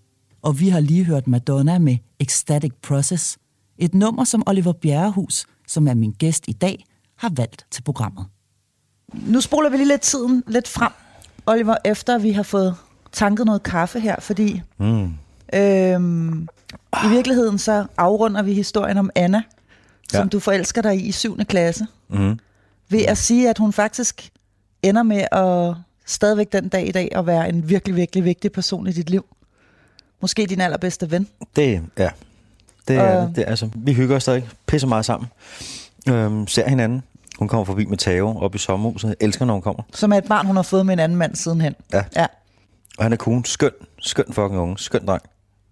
Og 0.42 0.60
vi 0.60 0.68
har 0.68 0.80
lige 0.80 1.04
hørt 1.04 1.26
Madonna 1.26 1.78
med 1.78 1.96
Ecstatic 2.20 2.72
Process, 2.82 3.38
et 3.78 3.94
nummer, 3.94 4.24
som 4.24 4.42
Oliver 4.46 4.72
Bjerrehus, 4.72 5.46
som 5.68 5.88
er 5.88 5.94
min 5.94 6.12
gæst 6.12 6.44
i 6.48 6.52
dag, 6.52 6.84
har 7.16 7.28
valgt 7.36 7.66
til 7.70 7.82
programmet. 7.82 8.26
Nu 9.14 9.40
spoler 9.40 9.70
vi 9.70 9.76
lige 9.76 9.88
lidt 9.88 10.00
tiden 10.00 10.42
lidt 10.46 10.68
frem, 10.68 10.92
Oliver, 11.46 11.76
efter 11.84 12.18
vi 12.18 12.30
har 12.32 12.42
fået 12.42 12.76
tanket 13.12 13.46
noget 13.46 13.62
kaffe 13.62 14.00
her, 14.00 14.16
fordi 14.20 14.62
Mm. 14.78 15.12
øhm, 15.54 16.48
i 17.04 17.08
virkeligheden 17.08 17.58
så 17.58 17.86
afrunder 17.96 18.42
vi 18.42 18.54
historien 18.54 18.98
om 18.98 19.10
Anna, 19.14 19.42
som 20.10 20.22
Ja. 20.22 20.28
du 20.28 20.38
forelsker 20.40 20.82
dig 20.82 20.96
i 20.96 21.06
i 21.08 21.12
7. 21.12 21.44
klasse, 21.44 21.86
Mm. 22.08 22.38
ved 22.88 23.02
at 23.02 23.18
sige, 23.18 23.50
at 23.50 23.58
hun 23.58 23.72
faktisk 23.72 24.30
ender 24.82 25.02
med 25.02 25.24
at 25.32 25.74
stadigvæk 26.10 26.52
den 26.52 26.68
dag 26.68 26.88
i 26.88 26.92
dag 26.92 27.08
at 27.16 27.26
være 27.26 27.48
en 27.48 27.68
virkelig, 27.68 27.96
virkelig 27.96 28.24
vigtig 28.24 28.52
person 28.52 28.86
i 28.86 28.92
dit 28.92 29.10
liv. 29.10 29.24
Måske 30.20 30.46
din 30.46 30.60
allerbedste 30.60 31.10
ven. 31.10 31.28
Det, 31.56 31.82
ja. 31.98 32.08
Det 32.88 32.96
er, 32.96 33.16
Og- 33.22 33.32
det 33.36 33.44
altså, 33.46 33.68
vi 33.74 33.92
hygger 33.92 34.16
os 34.16 34.22
stadig 34.22 34.48
pisse 34.66 34.86
meget 34.86 35.04
sammen. 35.04 35.28
Øhm, 36.08 36.46
ser 36.46 36.68
hinanden. 36.68 37.02
Hun 37.38 37.48
kommer 37.48 37.64
forbi 37.64 37.84
med 37.84 37.96
Tave 37.98 38.42
op 38.42 38.54
i 38.54 38.58
sommerhuset. 38.58 39.08
Jeg 39.08 39.16
elsker, 39.20 39.44
når 39.44 39.52
hun 39.54 39.62
kommer. 39.62 39.82
Som 39.94 40.12
er 40.12 40.16
et 40.16 40.24
barn, 40.24 40.46
hun 40.46 40.56
har 40.56 40.62
fået 40.62 40.86
med 40.86 40.92
en 40.92 40.98
anden 40.98 41.18
mand 41.18 41.34
sidenhen. 41.36 41.74
Ja. 41.92 42.04
ja. 42.16 42.26
Og 42.98 43.04
han 43.04 43.12
er 43.12 43.16
cool. 43.16 43.44
Skøn. 43.44 43.70
Skøn 44.00 44.24
fucking 44.26 44.58
unge. 44.60 44.78
Skøn 44.78 45.06
dreng. 45.06 45.22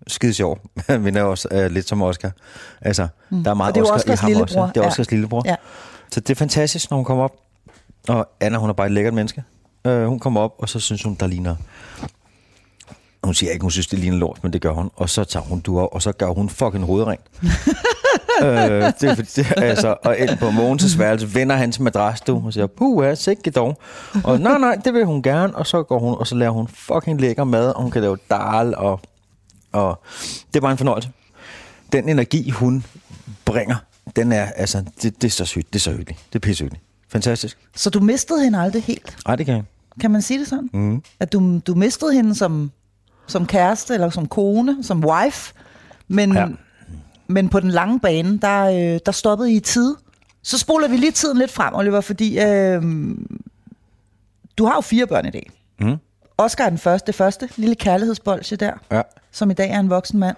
Skide 0.06 0.34
sjov. 0.34 0.58
Han 0.88 1.00
minder 1.04 1.22
også 1.22 1.48
uh, 1.54 1.72
lidt 1.72 1.88
som 1.88 2.02
Oscar. 2.02 2.30
Altså, 2.80 3.08
mm. 3.30 3.44
der 3.44 3.50
er 3.50 3.54
meget 3.54 3.70
Og 3.70 3.74
det 3.74 3.80
er 3.80 3.84
Oscar 3.94 3.94
Oscars 4.12 4.18
i 4.18 4.22
ham 4.22 4.28
lillebror. 4.30 4.62
også. 4.62 4.72
Det 4.74 4.76
er 4.80 4.82
Ja. 4.84 4.88
Oscars 4.88 5.10
lillebror. 5.10 5.42
Ja. 5.46 5.54
Så 6.10 6.20
det 6.20 6.30
er 6.30 6.34
fantastisk, 6.34 6.90
når 6.90 6.96
hun 6.96 7.04
kommer 7.04 7.24
op. 7.24 7.32
Og 8.08 8.28
Anna, 8.40 8.58
hun 8.58 8.68
er 8.70 8.74
bare 8.74 8.86
et 8.86 8.92
lækkert 8.92 9.14
menneske. 9.14 9.42
Uh, 9.84 10.04
hun 10.04 10.18
kommer 10.18 10.40
op, 10.40 10.54
og 10.58 10.68
så 10.68 10.80
synes 10.80 11.02
hun, 11.02 11.14
der 11.14 11.26
ligner... 11.26 11.56
Hun 13.24 13.34
siger 13.34 13.52
ikke, 13.52 13.62
hun 13.62 13.70
synes, 13.70 13.86
det 13.86 13.98
ligner 13.98 14.16
lort, 14.16 14.38
men 14.42 14.52
det 14.52 14.62
gør 14.62 14.72
hun. 14.72 14.90
Og 14.96 15.10
så 15.10 15.24
tager 15.24 15.44
hun 15.44 15.60
duer, 15.60 15.82
og 15.82 16.02
så 16.02 16.12
gør 16.12 16.28
hun 16.28 16.48
fucking 16.48 16.84
hovedrent. 16.84 17.20
øh, 18.42 18.92
det 19.00 19.02
er 19.02 19.14
fordi, 19.14 19.30
det, 19.36 19.52
altså, 19.56 19.96
og 20.04 20.18
ind 20.18 20.38
på 20.38 20.48
Mogens' 20.48 20.98
værelse, 20.98 21.34
vender 21.34 21.56
hans 21.56 21.80
madras, 21.80 22.20
du, 22.20 22.42
og 22.46 22.52
siger, 22.52 22.66
puh, 22.66 23.04
ja, 23.06 23.14
sikke 23.14 23.50
dog. 23.50 23.78
Og 24.24 24.40
nej, 24.40 24.58
nej, 24.58 24.74
det 24.84 24.94
vil 24.94 25.04
hun 25.04 25.22
gerne, 25.22 25.56
og 25.56 25.66
så 25.66 25.82
går 25.82 25.98
hun, 25.98 26.14
og 26.18 26.26
så 26.26 26.34
laver 26.34 26.52
hun 26.52 26.68
fucking 26.68 27.20
lækker 27.20 27.44
mad, 27.44 27.70
og 27.70 27.82
hun 27.82 27.90
kan 27.90 28.02
lave 28.02 28.18
dal, 28.30 28.74
og, 28.76 29.00
og 29.72 30.02
det 30.48 30.56
er 30.56 30.60
bare 30.60 30.72
en 30.72 30.78
fornøjelse. 30.78 31.10
Den 31.92 32.08
energi, 32.08 32.50
hun 32.50 32.84
bringer, 33.44 33.76
den 34.16 34.32
er, 34.32 34.44
altså, 34.44 34.84
det, 35.02 35.22
det 35.22 35.28
er 35.28 35.32
så 35.32 35.44
sygt, 35.44 35.72
det 35.72 35.78
er 35.78 35.82
så 35.82 35.92
hyggeligt, 35.92 36.24
det 36.32 36.34
er 36.34 36.40
pissehyggeligt. 36.40 36.87
Fantastisk. 37.08 37.58
Så 37.76 37.90
du 37.90 38.00
mistede 38.00 38.44
hende 38.44 38.58
aldrig 38.58 38.82
helt? 38.82 39.16
Ej, 39.26 39.36
det 39.36 39.46
kan 39.46 39.54
jeg. 39.54 39.64
Kan 40.00 40.10
man 40.10 40.22
sige 40.22 40.40
det 40.40 40.48
sådan? 40.48 40.70
Mm. 40.72 41.02
At 41.20 41.32
du, 41.32 41.58
du 41.66 41.74
mistede 41.74 42.12
hende 42.12 42.34
som, 42.34 42.70
som 43.26 43.46
kæreste, 43.46 43.94
eller 43.94 44.10
som 44.10 44.26
kone, 44.28 44.84
som 44.84 45.04
wife, 45.04 45.54
men. 46.08 46.32
Ja. 46.34 46.46
men 47.26 47.48
på 47.48 47.60
den 47.60 47.70
lange 47.70 48.00
bane, 48.00 48.38
der, 48.38 48.64
øh, 48.94 49.00
der 49.06 49.12
stoppede 49.12 49.52
I 49.52 49.56
i 49.56 49.60
tid. 49.60 49.94
Så 50.42 50.58
spoler 50.58 50.88
vi 50.88 50.96
lige 50.96 51.12
tiden 51.12 51.38
lidt 51.38 51.50
frem, 51.50 51.74
Oliver, 51.74 52.00
fordi 52.00 52.38
øh, 52.40 52.82
du 54.58 54.64
har 54.64 54.74
jo 54.74 54.80
fire 54.80 55.06
børn 55.06 55.26
i 55.26 55.30
dag. 55.30 55.50
Mm. 55.80 55.96
Oscar 56.38 56.64
er 56.64 56.68
den 56.68 56.78
første, 56.78 57.06
det 57.06 57.14
første 57.14 57.48
lille 57.56 57.74
kærlighedsbolsje 57.74 58.56
der, 58.56 58.72
Ja. 58.90 59.02
som 59.32 59.50
i 59.50 59.54
dag 59.54 59.70
er 59.70 59.80
en 59.80 59.90
voksen 59.90 60.18
mand. 60.18 60.36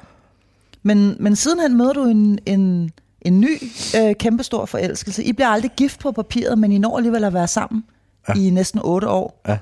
Men, 0.82 1.16
men 1.20 1.36
sidenhen 1.36 1.76
møder 1.76 1.92
du 1.92 2.04
en, 2.04 2.38
en, 2.46 2.90
en 3.22 3.40
ny, 3.40 3.62
øh, 3.96 4.14
kæmpestor 4.14 4.64
forelskelse. 4.66 5.24
I 5.24 5.32
bliver 5.32 5.48
aldrig 5.48 5.70
gift 5.76 6.00
på 6.00 6.12
papiret, 6.12 6.58
men 6.58 6.72
I 6.72 6.78
når 6.78 6.96
alligevel 6.96 7.24
at 7.24 7.34
være 7.34 7.48
sammen 7.48 7.84
ja. 8.28 8.34
I 8.34 8.50
næsten 8.50 8.80
otte 8.84 9.08
år. 9.08 9.40
Ja. 9.48 9.58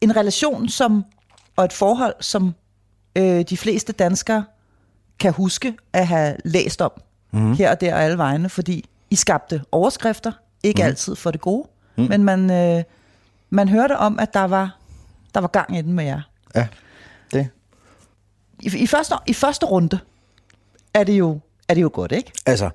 En 0.00 0.16
relation 0.16 0.68
som, 0.68 1.04
og 1.56 1.64
et 1.64 1.72
forhold, 1.72 2.14
som 2.20 2.54
øh, 3.16 3.42
de 3.42 3.56
fleste 3.56 3.92
danskere 3.92 4.44
kan 5.18 5.32
huske 5.32 5.76
at 5.92 6.06
have 6.06 6.36
læst 6.44 6.82
om 6.82 6.92
mm. 7.32 7.54
her 7.54 7.70
og 7.70 7.80
der 7.80 7.94
og 7.94 8.02
alle 8.02 8.18
vegne, 8.18 8.48
fordi 8.48 8.84
I 9.10 9.16
skabte 9.16 9.62
overskrifter, 9.72 10.32
ikke 10.62 10.82
mm. 10.82 10.86
altid 10.86 11.16
for 11.16 11.30
det 11.30 11.40
gode, 11.40 11.68
mm. 11.96 12.04
men 12.08 12.24
man, 12.24 12.50
øh, 12.50 12.84
man 13.50 13.68
hørte 13.68 13.98
om, 13.98 14.18
at 14.18 14.34
der 14.34 14.44
var, 14.44 14.78
der 15.34 15.40
var 15.40 15.48
gang 15.48 15.78
i 15.78 15.82
den 15.82 15.92
med 15.92 16.04
jer. 16.04 16.20
Ja, 16.54 16.66
det. 17.32 17.48
I, 18.60 18.78
i, 18.78 18.86
første, 18.86 19.14
I 19.26 19.32
første 19.32 19.66
runde 19.66 19.98
er 20.94 21.04
det, 21.04 21.12
jo, 21.12 21.40
er 21.72 21.74
det 21.74 21.82
jo 21.82 21.90
godt, 21.92 22.12
ikke? 22.12 22.32
Altså, 22.46 22.70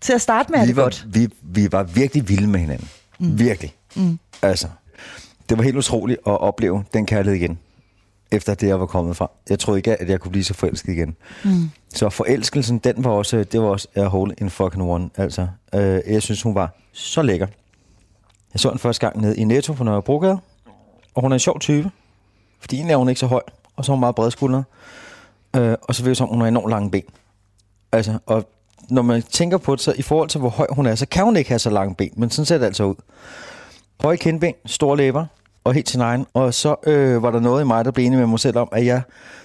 Til 0.00 0.12
at 0.12 0.20
starte 0.20 0.52
med 0.52 0.60
er 0.60 0.64
det 0.64 0.76
var, 0.76 0.82
godt. 0.82 1.06
Vi, 1.08 1.28
vi 1.42 1.72
var 1.72 1.82
virkelig 1.82 2.28
vilde 2.28 2.46
med 2.46 2.60
hinanden. 2.60 2.88
Mm. 3.18 3.38
Virkelig. 3.38 3.74
Mm. 3.96 4.18
Altså, 4.42 4.68
det 5.48 5.58
var 5.58 5.64
helt 5.64 5.76
utroligt 5.76 6.18
at 6.26 6.40
opleve 6.40 6.84
den 6.94 7.06
kærlighed 7.06 7.40
igen, 7.40 7.58
efter 8.30 8.54
det, 8.54 8.66
jeg 8.66 8.80
var 8.80 8.86
kommet 8.86 9.16
fra. 9.16 9.30
Jeg 9.50 9.58
troede 9.58 9.78
ikke, 9.78 9.96
at 9.96 10.08
jeg 10.08 10.20
kunne 10.20 10.30
blive 10.30 10.44
så 10.44 10.54
forelsket 10.54 10.92
igen. 10.92 11.16
Mm. 11.44 11.70
Så 11.94 12.08
forelskelsen, 12.10 12.78
den 12.78 13.04
var 13.04 13.10
også, 13.10 13.44
det 13.44 13.60
var 13.60 13.66
også 13.66 13.88
a 13.94 14.04
hole 14.04 14.34
in 14.38 14.50
fucking 14.50 14.82
one. 14.82 15.10
Altså, 15.16 15.48
øh, 15.74 16.00
jeg 16.06 16.22
synes, 16.22 16.42
hun 16.42 16.54
var 16.54 16.74
så 16.92 17.22
lækker. 17.22 17.46
Jeg 18.54 18.60
så 18.60 18.70
den 18.70 18.78
første 18.78 19.06
gang 19.06 19.20
ned 19.20 19.34
i 19.34 19.44
Netto 19.44 19.72
på 19.72 19.84
Nørrebrogade, 19.84 20.38
og 21.14 21.22
hun 21.22 21.32
er 21.32 21.36
en 21.36 21.40
sjov 21.40 21.60
type. 21.60 21.90
Fordi 22.60 22.76
egentlig 22.76 22.92
er 22.92 22.96
hun 22.96 23.08
ikke 23.08 23.18
så 23.18 23.26
høj, 23.26 23.42
og 23.76 23.84
så 23.84 23.92
er 23.92 23.94
hun 23.94 24.00
meget 24.00 24.14
bredskuldret. 24.14 24.64
Øh, 25.56 25.76
og 25.82 25.94
så 25.94 26.02
ved 26.02 26.10
jeg 26.10 26.16
som, 26.16 26.28
hun 26.28 26.40
har 26.40 26.48
enormt 26.48 26.70
lange 26.70 26.90
ben. 26.90 27.02
Altså, 27.96 28.18
og 28.26 28.48
når 28.88 29.02
man 29.02 29.22
tænker 29.22 29.58
på 29.58 29.72
det, 29.72 29.80
så 29.80 29.94
i 29.96 30.02
forhold 30.02 30.28
til, 30.28 30.40
hvor 30.40 30.48
høj 30.48 30.66
hun 30.70 30.86
er, 30.86 30.94
så 30.94 31.06
kan 31.06 31.24
hun 31.24 31.36
ikke 31.36 31.50
have 31.50 31.58
så 31.58 31.70
lange 31.70 31.94
ben, 31.94 32.10
men 32.16 32.30
sådan 32.30 32.46
ser 32.46 32.58
det 32.58 32.66
altså 32.66 32.84
ud. 32.84 32.94
Høje 34.00 34.16
kindben, 34.16 34.54
store 34.66 34.96
læber 34.96 35.26
og 35.64 35.74
helt 35.74 35.88
sin 35.88 36.00
egen. 36.00 36.26
Og 36.34 36.54
så 36.54 36.76
øh, 36.86 37.22
var 37.22 37.30
der 37.30 37.40
noget 37.40 37.62
i 37.62 37.66
mig, 37.66 37.84
der 37.84 37.90
blev 37.90 38.06
enig 38.06 38.18
med 38.18 38.26
mig 38.26 38.40
selv 38.40 38.58
om, 38.58 38.68
at 38.72 38.86
jeg 38.86 39.02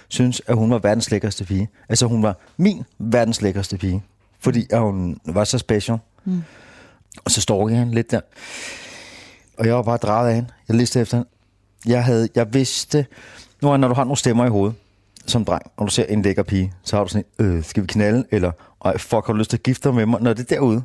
synes, 0.08 0.42
at 0.46 0.56
hun 0.56 0.70
var 0.70 0.78
verdens 0.78 1.10
lækkerste 1.10 1.44
pige. 1.44 1.68
Altså 1.88 2.06
hun 2.06 2.22
var 2.22 2.36
min 2.56 2.82
verdens 2.98 3.42
lækkerste 3.42 3.76
pige, 3.76 4.02
fordi 4.40 4.66
at 4.70 4.80
hun 4.80 5.18
var 5.24 5.44
så 5.44 5.58
special. 5.58 5.98
Mm. 6.24 6.42
Og 7.24 7.30
så 7.30 7.40
står 7.40 7.68
jeg 7.68 7.78
hende 7.78 7.94
lidt 7.94 8.10
der. 8.10 8.20
Og 9.58 9.66
jeg 9.66 9.74
var 9.74 9.82
bare 9.82 9.96
drejet 9.96 10.28
af 10.28 10.34
hende. 10.34 10.48
Jeg 10.68 10.76
liste 10.76 11.00
efter 11.00 11.16
hende. 11.16 11.28
Jeg, 11.86 12.04
havde, 12.04 12.28
jeg 12.34 12.54
vidste, 12.54 13.06
nu 13.62 13.76
når 13.76 13.88
du 13.88 13.94
har 13.94 14.04
nogle 14.04 14.16
stemmer 14.16 14.46
i 14.46 14.48
hovedet, 14.48 14.76
som 15.26 15.44
dreng, 15.44 15.62
og 15.76 15.86
du 15.86 15.92
ser 15.92 16.04
en 16.04 16.22
lækker 16.22 16.42
pige, 16.42 16.72
så 16.82 16.96
har 16.96 17.04
du 17.04 17.08
sådan 17.08 17.24
en, 17.38 17.46
øh, 17.46 17.64
skal 17.64 17.82
vi 17.82 17.86
knalde? 17.86 18.24
Eller, 18.30 18.52
ej, 18.84 18.98
fuck, 18.98 19.26
har 19.26 19.32
du 19.32 19.38
lyst 19.38 19.50
til 19.50 19.56
at 19.56 19.62
gifte 19.62 19.88
dig 19.88 19.94
med 19.94 20.06
mig? 20.06 20.22
Når 20.22 20.32
det 20.32 20.42
er 20.42 20.54
derude, 20.54 20.82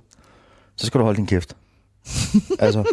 så 0.75 0.87
skal 0.87 0.99
du 0.99 1.03
holde 1.03 1.17
din 1.17 1.27
kæft. 1.27 1.55
altså, 2.59 2.83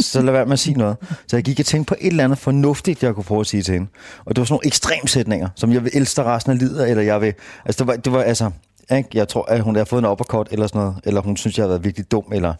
så 0.00 0.22
lad 0.22 0.32
være 0.32 0.44
med 0.44 0.52
at 0.52 0.58
sige 0.58 0.78
noget. 0.78 0.96
Så 1.26 1.36
jeg 1.36 1.44
gik 1.44 1.60
og 1.60 1.66
tænkte 1.66 1.88
på 1.88 1.94
et 2.00 2.06
eller 2.06 2.24
andet 2.24 2.38
fornuftigt, 2.38 3.02
jeg 3.02 3.14
kunne 3.14 3.24
prøve 3.24 3.40
at 3.40 3.46
sige 3.46 3.62
til 3.62 3.74
hende. 3.74 3.86
Og 4.24 4.36
det 4.36 4.40
var 4.40 4.44
sådan 4.44 4.52
nogle 4.52 4.66
ekstremsætninger, 4.66 5.48
som 5.56 5.72
jeg 5.72 5.84
vil 5.84 5.90
elske 5.94 6.22
resten 6.22 6.52
af 6.52 6.58
livet, 6.58 6.90
eller 6.90 7.02
jeg 7.02 7.20
vil... 7.20 7.34
Altså, 7.64 7.84
det 7.84 7.86
var, 7.86 7.96
det 7.96 8.12
var 8.12 8.22
altså... 8.22 8.50
Ikke? 8.96 9.08
Jeg 9.14 9.28
tror, 9.28 9.44
at 9.44 9.60
hun 9.60 9.76
har 9.76 9.84
fået 9.84 9.98
en 10.02 10.06
uppercut 10.06 10.48
eller 10.50 10.66
sådan 10.66 10.80
noget, 10.80 10.96
eller 11.04 11.20
hun 11.20 11.36
synes, 11.36 11.58
jeg 11.58 11.62
har 11.62 11.68
været 11.68 11.84
virkelig 11.84 12.10
dum. 12.10 12.24
Eller, 12.32 12.54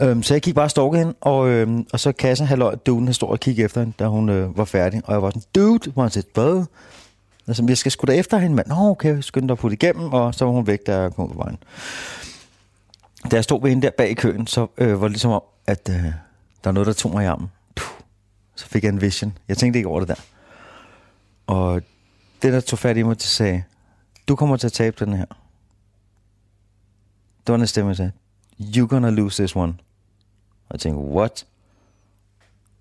øhm, 0.00 0.22
så 0.22 0.34
jeg 0.34 0.40
gik 0.40 0.54
bare 0.54 0.64
og 0.64 0.70
stalkede 0.70 0.98
hende, 0.98 1.14
og, 1.20 1.48
øhm, 1.48 1.86
og 1.92 2.00
så 2.00 2.12
kassen 2.12 2.46
halvøj, 2.46 2.74
duden 2.74 3.06
har 3.06 3.12
stået 3.12 3.32
og 3.32 3.40
kigge 3.40 3.64
efter 3.64 3.80
hende, 3.80 3.92
da 3.98 4.06
hun 4.06 4.28
øh, 4.28 4.58
var 4.58 4.64
færdig. 4.64 5.00
Og 5.04 5.12
jeg 5.12 5.22
var 5.22 5.30
sådan, 5.30 5.42
dude, 5.54 5.90
hvor 5.90 6.02
han 6.02 6.10
sagde, 6.10 6.28
hvad? 6.34 6.64
Altså, 7.46 7.64
jeg 7.68 7.78
skal 7.78 7.92
sgu 7.92 8.04
da 8.06 8.12
efter 8.12 8.38
hende, 8.38 8.56
mand. 8.56 8.66
Nå, 8.66 8.74
okay, 8.74 9.20
skynd 9.20 9.48
dig 9.48 9.52
at 9.52 9.58
putte 9.58 9.74
igennem, 9.74 10.12
og 10.12 10.34
så 10.34 10.44
var 10.44 10.52
hun 10.52 10.66
væk, 10.66 10.86
da 10.86 11.00
jeg 11.00 11.12
kom 11.12 11.28
på 11.28 11.36
vejen. 11.36 11.58
Da 13.30 13.36
jeg 13.36 13.44
stod 13.44 13.62
ved 13.62 13.70
hende 13.70 13.82
der 13.82 13.90
bag 13.98 14.10
i 14.10 14.14
køen, 14.14 14.46
så 14.46 14.66
øh, 14.78 15.00
var 15.00 15.08
det 15.08 15.12
ligesom 15.12 15.30
om, 15.30 15.42
at 15.66 15.88
øh, 15.88 16.04
der 16.04 16.12
var 16.64 16.72
noget, 16.72 16.86
der 16.86 16.92
tog 16.92 17.12
mig 17.12 17.24
i 17.24 17.26
armen. 17.26 17.50
Puh. 17.74 17.88
Så 18.56 18.66
fik 18.66 18.82
jeg 18.82 18.88
en 18.88 19.00
vision. 19.00 19.38
Jeg 19.48 19.58
tænkte 19.58 19.78
ikke 19.78 19.88
over 19.88 20.00
det 20.00 20.08
der. 20.08 20.14
Og 21.46 21.82
det, 22.42 22.52
der 22.52 22.60
tog 22.60 22.78
fat 22.78 22.96
i 22.96 23.02
mig, 23.02 23.16
det 23.16 23.22
sagde, 23.22 23.62
du 24.28 24.36
kommer 24.36 24.56
til 24.56 24.66
at 24.66 24.72
tabe 24.72 25.04
den 25.04 25.14
her. 25.14 25.26
Det 27.46 27.52
var 27.52 27.56
den 27.56 27.66
stemme, 27.66 27.88
der 27.88 27.94
sagde, 27.94 28.12
you're 28.60 28.86
gonna 28.86 29.10
lose 29.10 29.42
this 29.42 29.56
one. 29.56 29.74
Og 30.68 30.72
jeg 30.72 30.80
tænkte, 30.80 30.98
what? 30.98 31.46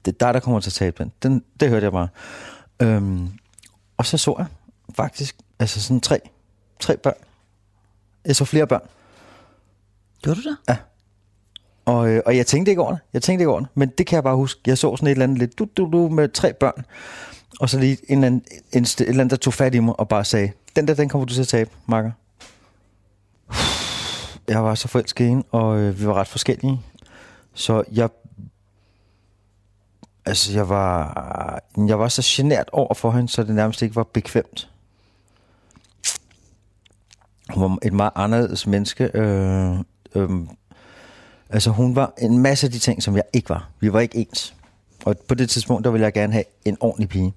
Det 0.05 0.11
er 0.11 0.25
dig, 0.25 0.33
der 0.33 0.39
kommer 0.39 0.59
til 0.59 0.69
at 0.69 0.73
tabe 0.73 1.03
den. 1.03 1.11
den 1.23 1.43
det 1.59 1.69
hørte 1.69 1.83
jeg 1.83 1.91
bare. 1.91 2.07
Øhm, 2.79 3.29
og 4.01 4.05
så 4.05 4.17
så 4.17 4.35
jeg 4.37 4.45
faktisk, 4.95 5.35
altså 5.59 5.81
sådan 5.81 6.01
tre, 6.01 6.19
tre 6.79 6.97
børn. 6.97 7.13
Jeg 8.25 8.35
så 8.35 8.45
flere 8.45 8.67
børn. 8.67 8.81
Gjorde 10.21 10.41
du 10.41 10.49
det? 10.49 10.57
Og, 11.85 12.09
øh, 12.09 12.21
og 12.25 12.37
jeg 12.37 12.47
tænkte 12.47 12.69
ikke 12.69 12.81
over 12.81 12.91
det. 12.91 12.99
Jeg 13.13 13.21
tænkte 13.21 13.41
ikke 13.41 13.51
over 13.51 13.59
det. 13.59 13.69
Men 13.75 13.89
det 13.97 14.07
kan 14.07 14.15
jeg 14.15 14.23
bare 14.23 14.35
huske. 14.35 14.61
Jeg 14.67 14.77
så 14.77 14.95
sådan 14.95 15.07
et 15.07 15.11
eller 15.11 15.23
andet 15.23 15.37
lidt 15.37 15.59
du, 15.59 15.67
du, 15.77 15.89
du, 15.91 16.09
med 16.09 16.29
tre 16.29 16.53
børn. 16.53 16.85
Og 17.59 17.69
så 17.69 17.79
lige 17.79 17.97
en, 18.07 18.17
eller 18.17 18.27
anden, 18.27 18.43
en, 18.73 18.83
et 18.83 19.01
eller 19.01 19.21
andet, 19.23 19.31
der 19.31 19.37
tog 19.37 19.53
fat 19.53 19.75
i 19.75 19.79
mig 19.79 19.99
og 19.99 20.07
bare 20.07 20.25
sagde, 20.25 20.51
den 20.75 20.87
der, 20.87 20.93
den 20.93 21.09
kommer 21.09 21.25
du 21.25 21.33
til 21.33 21.41
at 21.41 21.47
tabe, 21.47 21.69
makker. 21.85 22.11
Jeg 24.47 24.63
var 24.63 24.75
så 24.75 24.87
forelsket 24.87 25.25
i 25.25 25.27
hende, 25.27 25.43
og 25.51 25.79
øh, 25.79 25.99
vi 25.99 26.07
var 26.07 26.13
ret 26.13 26.27
forskellige. 26.27 26.81
Så 27.53 27.83
jeg... 27.91 28.09
Altså, 30.25 30.53
jeg 30.53 30.69
var, 30.69 31.61
jeg 31.87 31.99
var 31.99 32.07
så 32.07 32.21
genert 32.25 32.69
over 32.71 32.93
for 32.93 33.11
hende, 33.11 33.29
så 33.29 33.43
det 33.43 33.55
nærmest 33.55 33.81
ikke 33.81 33.95
var 33.95 34.03
bekvemt. 34.03 34.69
Hun 37.49 37.63
var 37.63 37.77
et 37.81 37.93
meget 37.93 38.11
anderledes 38.15 38.67
menneske. 38.67 39.11
Øh, 39.13 39.77
øh, 40.15 40.29
altså, 41.49 41.69
hun 41.71 41.95
var 41.95 42.13
en 42.17 42.39
masse 42.39 42.67
af 42.67 42.71
de 42.71 42.79
ting, 42.79 43.03
som 43.03 43.15
jeg 43.15 43.23
ikke 43.33 43.49
var. 43.49 43.69
Vi 43.79 43.93
var 43.93 43.99
ikke 43.99 44.17
ens. 44.17 44.55
Og 45.05 45.15
på 45.27 45.35
det 45.35 45.49
tidspunkt, 45.49 45.83
der 45.85 45.91
ville 45.91 46.05
jeg 46.05 46.13
gerne 46.13 46.33
have 46.33 46.43
en 46.65 46.77
ordentlig 46.79 47.09
pige. 47.09 47.33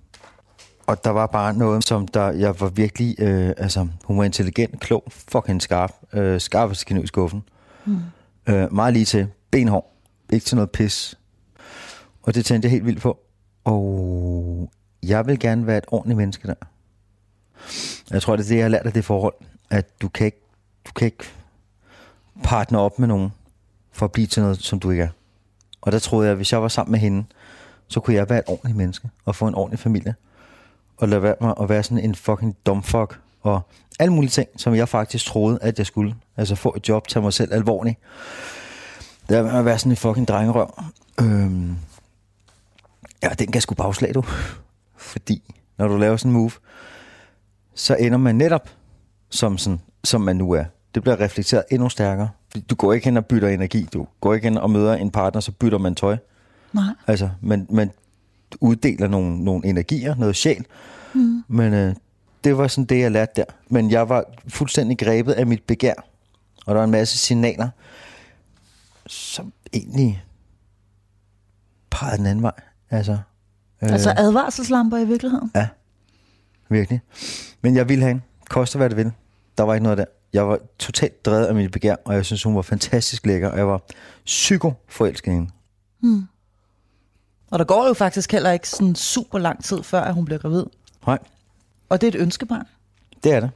Og 0.86 1.04
der 1.04 1.10
var 1.10 1.26
bare 1.26 1.54
noget, 1.54 1.84
som 1.84 2.08
der, 2.08 2.30
jeg 2.30 2.60
var 2.60 2.68
virkelig, 2.68 3.20
øh, 3.20 3.52
altså, 3.56 3.88
hun 4.04 4.18
var 4.18 4.24
intelligent, 4.24 4.80
klog, 4.80 5.04
fucking 5.10 5.62
skarp, 5.62 5.92
øh, 6.12 6.40
kniv 6.86 7.04
i 7.04 7.06
skuffen. 7.06 7.42
Mm. 7.84 7.98
Øh, 8.46 8.72
meget 8.72 8.92
lige 8.92 9.04
til, 9.04 9.26
benhår, 9.50 9.94
ikke 10.32 10.46
til 10.46 10.56
noget 10.56 10.70
pis. 10.70 11.18
Og 12.24 12.34
det 12.34 12.44
tænkte 12.44 12.66
jeg 12.66 12.70
helt 12.70 12.86
vildt 12.86 13.00
på. 13.00 13.18
Og 13.64 14.70
jeg 15.02 15.26
vil 15.26 15.38
gerne 15.38 15.66
være 15.66 15.78
et 15.78 15.84
ordentligt 15.88 16.16
menneske 16.16 16.48
der. 16.48 16.54
Jeg 18.10 18.22
tror, 18.22 18.36
det 18.36 18.44
er 18.44 18.48
det, 18.48 18.56
jeg 18.56 18.64
har 18.64 18.68
lært 18.68 18.86
af 18.86 18.92
det 18.92 19.04
forhold, 19.04 19.34
at 19.70 20.02
du 20.02 20.08
kan 20.08 20.26
ikke, 20.26 20.40
du 20.86 20.92
kan 20.92 21.06
ikke 21.06 21.24
partner 22.42 22.78
op 22.78 22.98
med 22.98 23.08
nogen, 23.08 23.32
for 23.92 24.06
at 24.06 24.12
blive 24.12 24.26
til 24.26 24.42
noget, 24.42 24.62
som 24.62 24.80
du 24.80 24.90
ikke 24.90 25.02
er. 25.02 25.08
Og 25.80 25.92
der 25.92 25.98
troede 25.98 26.26
jeg, 26.26 26.30
at 26.30 26.36
hvis 26.36 26.52
jeg 26.52 26.62
var 26.62 26.68
sammen 26.68 26.92
med 26.92 27.00
hende, 27.00 27.24
så 27.88 28.00
kunne 28.00 28.16
jeg 28.16 28.30
være 28.30 28.38
et 28.38 28.44
ordentligt 28.46 28.76
menneske, 28.76 29.10
og 29.24 29.36
få 29.36 29.46
en 29.46 29.54
ordentlig 29.54 29.78
familie. 29.78 30.14
Og 30.96 31.08
lade 31.08 31.22
være 31.22 31.34
mig 31.40 31.54
at 31.60 31.68
være 31.68 31.82
sådan 31.82 32.04
en 32.04 32.14
fucking 32.14 32.56
dumfuck, 32.66 33.20
og 33.42 33.60
alle 33.98 34.12
mulige 34.12 34.30
ting, 34.30 34.48
som 34.56 34.74
jeg 34.74 34.88
faktisk 34.88 35.26
troede, 35.26 35.58
at 35.62 35.78
jeg 35.78 35.86
skulle. 35.86 36.14
Altså 36.36 36.54
få 36.54 36.74
et 36.76 36.88
job, 36.88 37.08
tage 37.08 37.22
mig 37.22 37.32
selv 37.32 37.54
alvorligt. 37.54 37.98
Det 39.28 39.38
er 39.38 39.42
med 39.42 39.52
at 39.52 39.64
være 39.64 39.78
sådan 39.78 39.92
en 39.92 39.96
fucking 39.96 40.28
drengerøv. 40.28 40.82
Øhm. 41.20 41.76
Ja, 43.24 43.28
den 43.28 43.52
kan 43.52 43.60
sgu 43.60 43.74
bagslag, 43.74 44.14
du. 44.14 44.22
Fordi, 44.96 45.54
når 45.78 45.88
du 45.88 45.96
laver 45.96 46.16
sådan 46.16 46.30
en 46.30 46.38
move, 46.38 46.50
så 47.74 47.96
ender 47.96 48.18
man 48.18 48.34
netop 48.34 48.68
som, 49.30 49.58
sådan, 49.58 49.80
som 50.04 50.20
man 50.20 50.36
nu 50.36 50.52
er. 50.52 50.64
Det 50.94 51.02
bliver 51.02 51.20
reflekteret 51.20 51.64
endnu 51.70 51.88
stærkere. 51.88 52.28
Du 52.70 52.74
går 52.74 52.92
ikke 52.92 53.04
hen 53.04 53.16
og 53.16 53.26
bytter 53.26 53.48
energi. 53.48 53.88
Du 53.92 54.06
går 54.20 54.34
ikke 54.34 54.46
hen 54.46 54.58
og 54.58 54.70
møder 54.70 54.94
en 54.94 55.10
partner, 55.10 55.40
så 55.40 55.52
bytter 55.52 55.78
man 55.78 55.94
tøj. 55.94 56.16
Nej. 56.72 56.94
Altså, 57.06 57.30
man, 57.40 57.66
man 57.70 57.90
uddeler 58.60 59.08
nogle, 59.08 59.44
nogle 59.44 59.66
energier, 59.66 60.14
noget 60.14 60.36
sjæl. 60.36 60.66
Mm. 61.14 61.44
Men 61.48 61.74
øh, 61.74 61.94
det 62.44 62.58
var 62.58 62.68
sådan 62.68 62.84
det, 62.84 63.00
jeg 63.00 63.10
lærte 63.10 63.32
der. 63.36 63.44
Men 63.68 63.90
jeg 63.90 64.08
var 64.08 64.24
fuldstændig 64.48 64.98
grebet 64.98 65.32
af 65.32 65.46
mit 65.46 65.62
begær. 65.62 65.94
Og 66.66 66.74
der 66.74 66.74
var 66.74 66.84
en 66.84 66.90
masse 66.90 67.18
signaler, 67.18 67.68
som 69.06 69.52
egentlig 69.72 70.24
pegede 71.90 72.16
den 72.16 72.26
anden 72.26 72.42
vej. 72.42 72.60
Altså, 72.90 73.12
øh, 73.82 73.92
Altså 73.92 74.14
advarselslamper 74.16 74.98
i 74.98 75.04
virkeligheden? 75.04 75.50
Ja, 75.54 75.68
virkelig. 76.68 77.00
Men 77.62 77.76
jeg 77.76 77.88
ville 77.88 78.02
have 78.02 78.08
hende. 78.08 78.22
Koste 78.50 78.78
hvad 78.78 78.88
det 78.90 78.96
vil. 78.96 79.12
Der 79.58 79.64
var 79.64 79.74
ikke 79.74 79.82
noget 79.82 79.98
der. 79.98 80.04
Jeg 80.32 80.48
var 80.48 80.58
totalt 80.78 81.24
drevet 81.26 81.46
af 81.46 81.54
mit 81.54 81.70
begær, 81.72 81.96
og 82.04 82.14
jeg 82.14 82.24
synes, 82.24 82.42
hun 82.42 82.56
var 82.56 82.62
fantastisk 82.62 83.26
lækker, 83.26 83.48
og 83.48 83.58
jeg 83.58 83.66
var 83.68 83.80
psyko 84.24 84.72
forelsket 84.88 85.32
i 85.32 85.34
hende. 85.34 86.26
Og 87.50 87.58
der 87.58 87.64
går 87.64 87.86
jo 87.88 87.94
faktisk 87.94 88.32
heller 88.32 88.50
ikke 88.50 88.68
sådan 88.68 88.94
super 88.94 89.38
lang 89.38 89.64
tid, 89.64 89.82
før 89.82 90.00
at 90.00 90.14
hun 90.14 90.24
bliver 90.24 90.38
gravid. 90.38 90.64
Nej, 91.06 91.18
Og 91.88 92.00
det 92.00 92.06
er 92.06 92.18
et 92.18 92.22
ønskebarn. 92.22 92.66
det 93.24 93.32
er 93.32 93.40
det. 93.40 93.50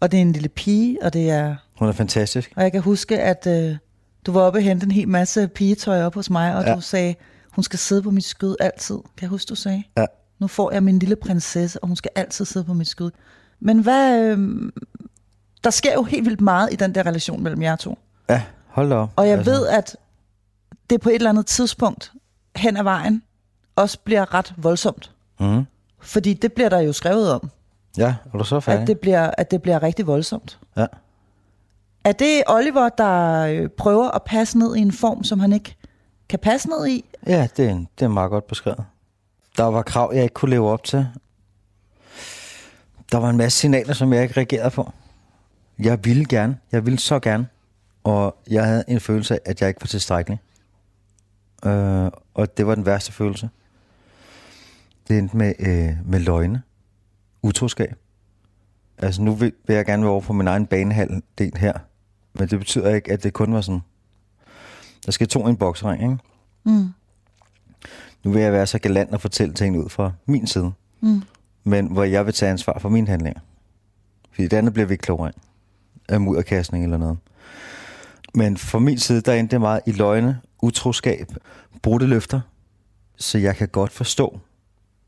Og 0.00 0.12
det 0.12 0.16
er 0.18 0.22
en 0.22 0.32
lille 0.32 0.48
pige, 0.48 0.98
og 1.02 1.12
det 1.12 1.30
er... 1.30 1.56
Hun 1.78 1.88
er 1.88 1.92
fantastisk. 1.92 2.52
Og 2.56 2.62
jeg 2.62 2.72
kan 2.72 2.80
huske, 2.80 3.20
at 3.20 3.46
øh, 3.46 3.76
du 4.26 4.32
var 4.32 4.40
oppe 4.40 4.58
og 4.58 4.62
hente 4.62 4.84
en 4.86 4.90
hel 4.90 5.08
masse 5.08 5.48
pigetøj 5.48 6.02
op 6.02 6.14
hos 6.14 6.30
mig, 6.30 6.56
og. 6.56 6.64
Ja. 6.64 6.74
du 6.74 6.80
sagde, 6.80 7.14
hun 7.50 7.62
skal 7.62 7.78
sidde 7.78 8.02
på 8.02 8.10
mit 8.10 8.24
skød 8.24 8.56
altid. 8.60 8.94
Kan 8.96 9.22
jeg 9.22 9.28
huske, 9.28 9.48
du 9.48 9.54
sagde? 9.54 9.82
Ja. 9.96 10.06
Nu 10.38 10.46
får 10.46 10.72
jeg 10.72 10.82
min 10.82 10.98
lille 10.98 11.16
prinsesse, 11.16 11.82
og 11.82 11.86
hun 11.88 11.96
skal 11.96 12.10
altid 12.14 12.44
sidde 12.44 12.66
på 12.66 12.72
mit 12.74 12.88
skød. 12.88 13.10
Men 13.60 13.78
hvad... 13.78 14.20
Øh, 14.22 14.72
der 15.64 15.70
sker 15.70 15.92
jo 15.92 16.02
helt 16.02 16.24
vildt 16.24 16.40
meget 16.40 16.72
i 16.72 16.76
den 16.76 16.94
der 16.94 17.06
relation 17.06 17.42
mellem 17.42 17.62
jer 17.62 17.76
to. 17.76 17.98
Ja, 18.28 18.42
hold 18.66 18.90
da 18.90 18.94
op. 18.94 19.10
Og 19.16 19.28
jeg 19.28 19.38
altså. 19.38 19.50
ved, 19.50 19.66
at 19.66 19.96
det 20.90 21.00
på 21.00 21.08
et 21.08 21.14
eller 21.14 21.30
andet 21.30 21.46
tidspunkt 21.46 22.12
hen 22.56 22.76
ad 22.76 22.82
vejen 22.82 23.22
også 23.76 23.98
bliver 24.04 24.34
ret 24.34 24.54
voldsomt. 24.56 25.12
Mm. 25.40 25.64
Fordi 26.00 26.34
det 26.34 26.52
bliver 26.52 26.68
der 26.68 26.78
jo 26.78 26.92
skrevet 26.92 27.32
om, 27.32 27.50
Ja, 27.96 28.14
er 28.34 28.38
du 28.38 28.44
så 28.44 28.60
færdig? 28.60 28.82
at 28.82 28.86
det, 28.88 28.98
bliver, 28.98 29.30
at 29.38 29.50
det 29.50 29.62
bliver 29.62 29.82
rigtig 29.82 30.06
voldsomt. 30.06 30.58
Ja. 30.76 30.86
Er 32.04 32.12
det 32.12 32.42
Oliver, 32.46 32.88
der 32.88 33.40
øh, 33.46 33.68
prøver 33.68 34.10
at 34.10 34.22
passe 34.22 34.58
ned 34.58 34.76
i 34.76 34.80
en 34.80 34.92
form, 34.92 35.24
som 35.24 35.40
han 35.40 35.52
ikke 35.52 35.76
kan 36.30 36.38
passe 36.38 36.68
ned 36.68 36.86
i? 36.86 37.04
Ja, 37.26 37.48
det 37.56 37.70
er, 37.70 37.84
det 37.98 38.04
er 38.04 38.08
meget 38.08 38.30
godt 38.30 38.46
beskrevet. 38.46 38.84
Der 39.56 39.64
var 39.64 39.82
krav, 39.82 40.12
jeg 40.14 40.22
ikke 40.22 40.34
kunne 40.34 40.50
leve 40.50 40.70
op 40.70 40.84
til. 40.84 41.06
Der 43.12 43.18
var 43.18 43.30
en 43.30 43.36
masse 43.36 43.58
signaler, 43.58 43.94
som 43.94 44.12
jeg 44.12 44.22
ikke 44.22 44.36
reagerede 44.36 44.70
på. 44.70 44.92
Jeg 45.78 46.04
ville 46.04 46.24
gerne. 46.24 46.58
Jeg 46.72 46.86
ville 46.86 46.98
så 46.98 47.18
gerne. 47.20 47.46
Og 48.04 48.36
jeg 48.50 48.64
havde 48.64 48.84
en 48.88 49.00
følelse 49.00 49.34
af, 49.34 49.40
at 49.44 49.60
jeg 49.60 49.68
ikke 49.68 49.80
var 49.80 49.86
tilstrækkelig. 49.86 50.38
Øh, 51.64 52.10
og 52.34 52.56
det 52.56 52.66
var 52.66 52.74
den 52.74 52.86
værste 52.86 53.12
følelse. 53.12 53.50
Det 55.08 55.18
endte 55.18 55.36
med, 55.36 55.54
øh, 55.58 55.96
med 56.04 56.20
løgne. 56.20 56.62
Utroskab. 57.42 57.94
Altså 58.98 59.22
nu 59.22 59.34
vil, 59.34 59.52
vil 59.66 59.76
jeg 59.76 59.86
gerne 59.86 60.02
være 60.02 60.12
over 60.12 60.20
på 60.20 60.32
min 60.32 60.46
egen 60.46 60.66
banehalvdel 60.66 61.56
her. 61.56 61.72
Men 62.32 62.48
det 62.48 62.58
betyder 62.58 62.94
ikke, 62.94 63.12
at 63.12 63.22
det 63.22 63.32
kun 63.32 63.54
var 63.54 63.60
sådan. 63.60 63.80
Der 65.06 65.12
skal 65.12 65.28
to 65.28 65.46
i 65.46 65.50
en 65.50 65.56
boksring, 65.56 66.02
ikke? 66.02 66.18
Mm. 66.64 66.88
Nu 68.24 68.32
vil 68.32 68.42
jeg 68.42 68.52
være 68.52 68.66
så 68.66 68.78
galant 68.78 69.14
og 69.14 69.20
fortælle 69.20 69.54
ting 69.54 69.78
ud 69.78 69.88
fra 69.88 70.12
min 70.26 70.46
side. 70.46 70.72
Mm. 71.00 71.22
Men 71.64 71.86
hvor 71.86 72.04
jeg 72.04 72.26
vil 72.26 72.34
tage 72.34 72.50
ansvar 72.50 72.78
for 72.78 72.88
mine 72.88 73.06
handlinger. 73.06 73.40
Fordi 74.32 74.48
det 74.48 74.56
andet 74.56 74.72
bliver 74.72 74.86
vi 74.86 74.94
ikke 74.94 75.02
klogere 75.02 75.28
af. 75.28 75.34
Af 76.08 76.20
mudderkastning 76.20 76.84
eller 76.84 76.96
noget. 76.96 77.18
Men 78.34 78.56
fra 78.56 78.78
min 78.78 78.98
side, 78.98 79.20
der 79.20 79.32
endte 79.32 79.50
det 79.50 79.60
meget 79.60 79.80
i 79.86 79.92
løgne, 79.92 80.40
utroskab, 80.62 81.26
brudte 81.82 82.06
løfter. 82.06 82.40
Så 83.16 83.38
jeg 83.38 83.56
kan 83.56 83.68
godt 83.68 83.92
forstå, 83.92 84.40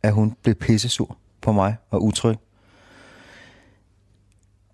at 0.03 0.13
hun 0.13 0.37
blev 0.43 0.55
pissesur 0.55 1.17
på 1.41 1.53
mig 1.53 1.77
og 1.91 2.05
utryg. 2.05 2.37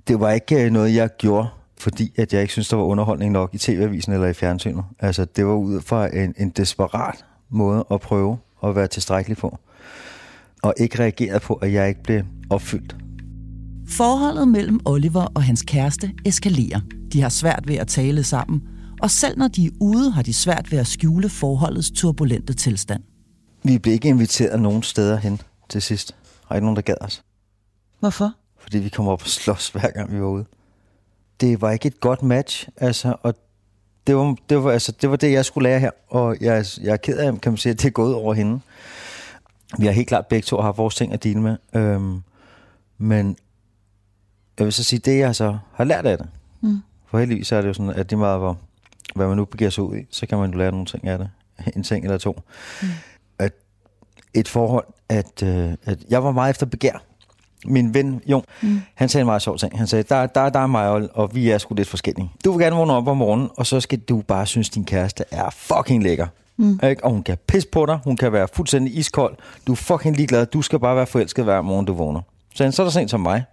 Det 0.09 0.21
var 0.21 0.31
ikke 0.31 0.65
øh, 0.65 0.71
noget, 0.71 0.95
jeg 0.95 1.11
gjorde, 1.19 1.49
fordi 1.81 2.13
at 2.17 2.33
jeg 2.33 2.43
ikke 2.43 2.53
synes 2.53 2.69
der 2.69 2.77
var 2.77 2.85
underholdning 2.85 3.33
nok 3.33 3.55
i 3.55 3.59
tv-avisen 3.59 4.13
eller 4.13 4.27
i 4.27 4.33
fjernsynet. 4.33 4.85
Altså, 4.99 5.25
det 5.25 5.47
var 5.47 5.55
ud 5.55 5.81
fra 5.81 6.17
en, 6.17 6.35
en 6.39 6.51
desperat 6.51 7.25
måde 7.51 7.85
at 7.91 8.01
prøve 8.01 8.39
at 8.65 8.77
være 8.77 8.87
tilstrækkelig 8.87 9.37
på. 9.37 9.59
Og 10.63 10.75
ikke 10.77 10.99
reagere 10.99 11.41
på, 11.41 11.55
at 11.55 11.73
jeg 11.73 11.89
ikke 11.89 12.03
blev 12.03 12.23
opfyldt. 12.51 12.97
Forholdet 13.89 14.49
mellem 14.49 14.81
Oliver 14.85 15.27
og 15.35 15.43
hans 15.43 15.63
kæreste 15.63 16.13
eskalerer. 16.25 16.81
De 17.13 17.23
har 17.23 17.29
svært 17.29 17.69
ved 17.69 17.75
at 17.77 17.89
tale 17.89 18.23
sammen, 18.23 18.63
og 19.03 19.11
selv 19.11 19.39
når 19.39 19.49
de 19.49 19.67
er 19.67 19.71
ude, 19.81 20.11
har 20.11 20.23
de 20.23 20.35
svært 20.35 20.73
ved 20.73 20.79
at 20.79 20.87
skjule 20.87 21.29
forholdets 21.29 21.91
turbulente 21.91 22.55
tilstand. 22.55 23.03
Vi 23.65 23.79
blev 23.79 23.95
ikke 23.95 24.09
inviteret 24.09 24.61
nogen 24.61 24.83
steder 24.83 25.17
hen 25.17 25.41
til 25.69 25.83
sidst. 25.83 26.09
Der 26.43 26.53
er 26.53 26.55
ikke 26.55 26.65
nogen, 26.65 26.77
der 26.77 26.83
gad 26.83 26.95
os. 27.01 27.23
Hvorfor? 28.01 28.33
Fordi 28.59 28.79
vi 28.79 28.89
kom 28.89 29.09
op 29.09 29.23
og 29.23 29.29
slås 29.29 29.69
hver 29.69 29.91
gang, 29.91 30.13
vi 30.13 30.21
var 30.21 30.27
ude. 30.27 30.45
Det 31.41 31.61
var 31.61 31.71
ikke 31.71 31.87
et 31.87 32.01
godt 32.01 32.23
match, 32.23 32.69
altså, 32.77 33.17
og 33.23 33.35
det 34.07 34.17
var 34.17 34.37
det, 34.49 34.65
var, 34.65 34.71
altså, 34.71 34.93
det, 34.93 35.11
var 35.11 35.17
det 35.17 35.33
jeg 35.33 35.45
skulle 35.45 35.69
lære 35.69 35.81
her. 35.81 35.91
Og 36.09 36.37
jeg, 36.41 36.65
jeg 36.83 36.93
er 36.93 36.97
ked 36.97 37.19
af, 37.19 37.41
kan 37.41 37.53
man 37.53 37.57
sige, 37.57 37.71
at 37.73 37.79
det 37.79 37.87
er 37.87 37.91
gået 37.91 38.15
over 38.15 38.35
hende. 38.35 38.61
Vi 39.79 39.87
har 39.87 39.93
helt 39.93 40.09
klart 40.09 40.27
begge 40.27 40.47
to 40.47 40.61
haft 40.61 40.79
vores 40.79 40.95
ting 40.95 41.13
at 41.13 41.25
dele 41.25 41.41
med. 41.41 41.57
Øhm, 41.75 42.23
men 42.99 43.37
jeg 44.59 44.65
vil 44.65 44.73
så 44.73 44.85
sige, 44.85 44.99
det 44.99 45.19
jeg 45.19 45.37
så 45.37 45.59
har 45.75 45.85
lært 45.85 46.07
af 46.07 46.19
det. 46.19 46.29
Mm. 46.61 46.79
For 47.07 47.19
heldigvis 47.19 47.53
er 47.53 47.61
det 47.61 47.69
jo 47.69 47.73
sådan, 47.73 47.91
at 47.91 48.11
det 48.11 48.19
meget, 48.19 48.39
hvor 48.39 48.59
hvad 49.15 49.29
man 49.29 49.37
nu 49.37 49.45
begiver 49.45 49.71
sig 49.71 49.85
ud 49.85 49.97
i, 49.97 50.07
så 50.11 50.27
kan 50.27 50.39
man 50.39 50.51
jo 50.51 50.59
lære 50.59 50.71
nogle 50.71 50.87
ting 50.87 51.07
af 51.09 51.19
det. 51.19 51.31
En 51.77 51.83
ting 51.83 52.05
eller 52.05 52.19
to. 52.19 52.41
Mm. 52.83 52.89
At 53.39 53.53
et 54.35 54.49
forhold, 54.49 54.87
at, 55.09 55.43
øh, 55.43 55.75
at 55.85 55.99
jeg 56.11 56.25
var 56.25 56.33
meget 56.33 56.51
efter 56.51 56.67
begær. 56.67 57.03
Min 57.65 57.95
ven, 57.95 58.21
Jon, 58.27 58.45
mm. 58.63 58.81
han 58.95 59.09
sagde 59.09 59.23
en 59.23 59.27
meget 59.27 59.43
sjov 59.43 59.59
ting. 59.59 59.79
Han 59.79 59.87
sagde, 59.87 60.03
der, 60.03 60.27
der, 60.27 60.49
der 60.49 60.61
er 60.61 60.67
mig, 60.67 60.89
og, 60.89 61.09
og 61.15 61.35
vi 61.35 61.51
er 61.51 61.59
sgu 61.59 61.75
lidt 61.75 61.89
forskellige. 61.89 62.31
Du 62.45 62.53
vil 62.53 62.61
gerne 62.61 62.77
vågne 62.77 62.93
op 62.93 63.09
om 63.09 63.17
morgenen, 63.17 63.49
og 63.57 63.67
så 63.67 63.81
skal 63.81 63.99
du 63.99 64.23
bare 64.29 64.47
synes, 64.47 64.71
din 64.71 64.85
kæreste 64.85 65.25
er 65.31 65.51
fucking 65.51 66.03
lækker. 66.03 66.27
Mm. 66.57 66.81
Ikke? 66.83 67.05
Og 67.05 67.11
hun 67.11 67.23
kan 67.23 67.37
pisse 67.47 67.69
på 67.69 67.87
dig, 67.87 67.99
hun 68.05 68.17
kan 68.17 68.33
være 68.33 68.49
fuldstændig 68.53 68.97
iskold. 68.97 69.37
Du 69.67 69.73
er 69.73 69.77
fucking 69.77 70.17
ligeglad, 70.17 70.47
du 70.47 70.63
skal 70.63 70.79
bare 70.79 70.97
være 70.97 71.07
forelsket 71.07 71.45
hver 71.45 71.63
morgen, 71.63 71.87
du 71.87 71.95
vågner. 71.95 72.21
Så, 72.55 72.71
så 72.71 72.83
er 72.83 72.87
der 72.87 72.91
sent 72.91 73.11
som 73.11 73.21
mig. 73.21 73.45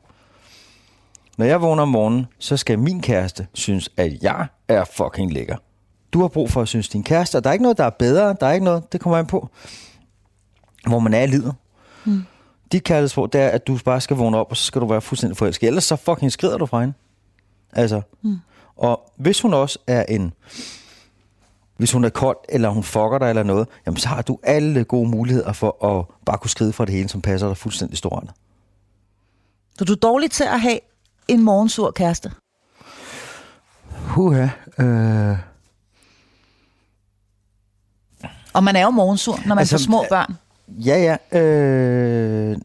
Når 1.38 1.45
jeg 1.45 1.62
vågner 1.62 1.84
om 1.84 1.89
morgenen, 1.89 2.26
så 2.39 2.58
skal 2.58 2.80
min 2.80 3.01
kæreste 3.01 3.47
synes, 3.53 3.89
at 3.97 4.24
jeg 4.24 4.45
er 4.68 4.84
fucking 4.84 5.34
lækker. 5.34 5.56
Du 6.14 6.22
har 6.22 6.28
brug 6.28 6.51
for 6.51 6.62
at 6.62 6.68
synes 6.68 6.89
din 6.89 7.03
kæreste, 7.03 7.36
og 7.36 7.43
der 7.43 7.49
er 7.49 7.53
ikke 7.53 7.64
noget, 7.64 7.78
der 7.78 7.84
er 7.84 7.89
bedre. 7.89 8.36
Der 8.39 8.47
er 8.47 8.53
ikke 8.53 8.66
noget, 8.66 8.93
det 8.93 9.01
kommer 9.01 9.18
an 9.18 9.26
på, 9.26 9.49
hvor 10.88 10.99
man 10.99 11.14
er 11.14 11.22
i 11.22 11.28
livet. 11.28 11.53
Dit 12.72 12.84
kærlighedsbrug, 12.84 13.34
det 13.34 13.41
er, 13.41 13.49
at 13.49 13.68
du 13.68 13.80
bare 13.86 14.01
skal 14.01 14.18
vågne 14.18 14.38
op, 14.38 14.49
og 14.49 14.57
så 14.57 14.63
skal 14.63 14.82
du 14.82 14.88
være 14.88 15.01
fuldstændig 15.01 15.38
forelsket. 15.38 15.68
Ellers 15.68 15.84
så 15.84 15.95
fucking 15.95 16.32
skrider 16.32 16.57
du 16.57 16.66
fra 16.66 16.80
hende. 16.80 16.93
Altså. 17.74 18.01
Mm. 18.22 18.38
Og 18.76 19.11
hvis 19.18 19.41
hun 19.41 19.53
også 19.53 19.80
er 19.88 20.03
en... 20.03 20.34
Hvis 21.78 21.91
hun 21.91 22.03
er 22.03 22.09
kold, 22.09 22.38
eller 22.49 22.70
hun 22.70 22.84
fucker 22.84 23.18
dig 23.18 23.30
eller 23.30 23.43
noget, 23.43 23.68
jamen 23.86 23.97
så 23.97 24.07
har 24.07 24.22
du 24.22 24.39
alle 24.43 24.84
gode 24.84 25.09
muligheder 25.09 25.53
for 25.53 25.86
at 25.86 26.05
bare 26.26 26.38
kunne 26.38 26.49
skride 26.49 26.74
fra 26.74 26.86
det 26.86 26.93
hele, 26.93 27.09
som 27.09 27.22
passer 27.22 27.47
dig 27.47 27.57
fuldstændig 27.57 27.97
stort. 27.97 28.24
Så 29.78 29.86
du 29.86 29.91
er 29.93 29.97
dårlig 29.97 30.32
til 30.32 30.43
at 30.43 30.61
have 30.61 30.80
en 31.28 31.41
morgensur 31.41 31.91
kæreste? 31.91 32.32
Huha. 33.91 34.47
Øh... 34.80 35.38
Og 38.53 38.63
man 38.63 38.76
er 38.76 38.82
jo 38.82 38.89
morgensur, 38.89 39.39
når 39.45 39.55
man 39.55 39.59
altså, 39.59 39.78
får 39.78 39.84
små 39.84 40.05
børn. 40.09 40.38
Ja, 40.68 41.18
ja. 41.34 41.39
Øh... 41.39 42.57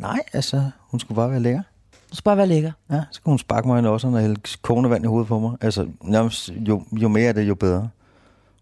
Nej, 0.00 0.20
altså, 0.32 0.70
hun 0.78 1.00
skulle 1.00 1.16
bare 1.16 1.30
være 1.30 1.40
lækker. 1.40 1.62
Hun 1.92 2.14
skulle 2.14 2.24
bare 2.24 2.36
være 2.36 2.46
lækker. 2.46 2.72
Ja, 2.90 3.02
så 3.10 3.22
kunne 3.22 3.30
hun 3.30 3.38
sparke 3.38 3.68
mig 3.68 3.88
også, 3.88 4.08
og 4.08 4.20
hælde 4.20 4.40
kogende 4.62 4.90
vand 4.90 5.04
i 5.04 5.06
hovedet 5.06 5.28
på 5.28 5.38
mig. 5.38 5.56
Altså, 5.60 5.86
nærmest, 6.02 6.50
jo, 6.68 6.82
jo 6.92 7.08
mere 7.08 7.28
af 7.28 7.34
det, 7.34 7.48
jo 7.48 7.54
bedre. 7.54 7.88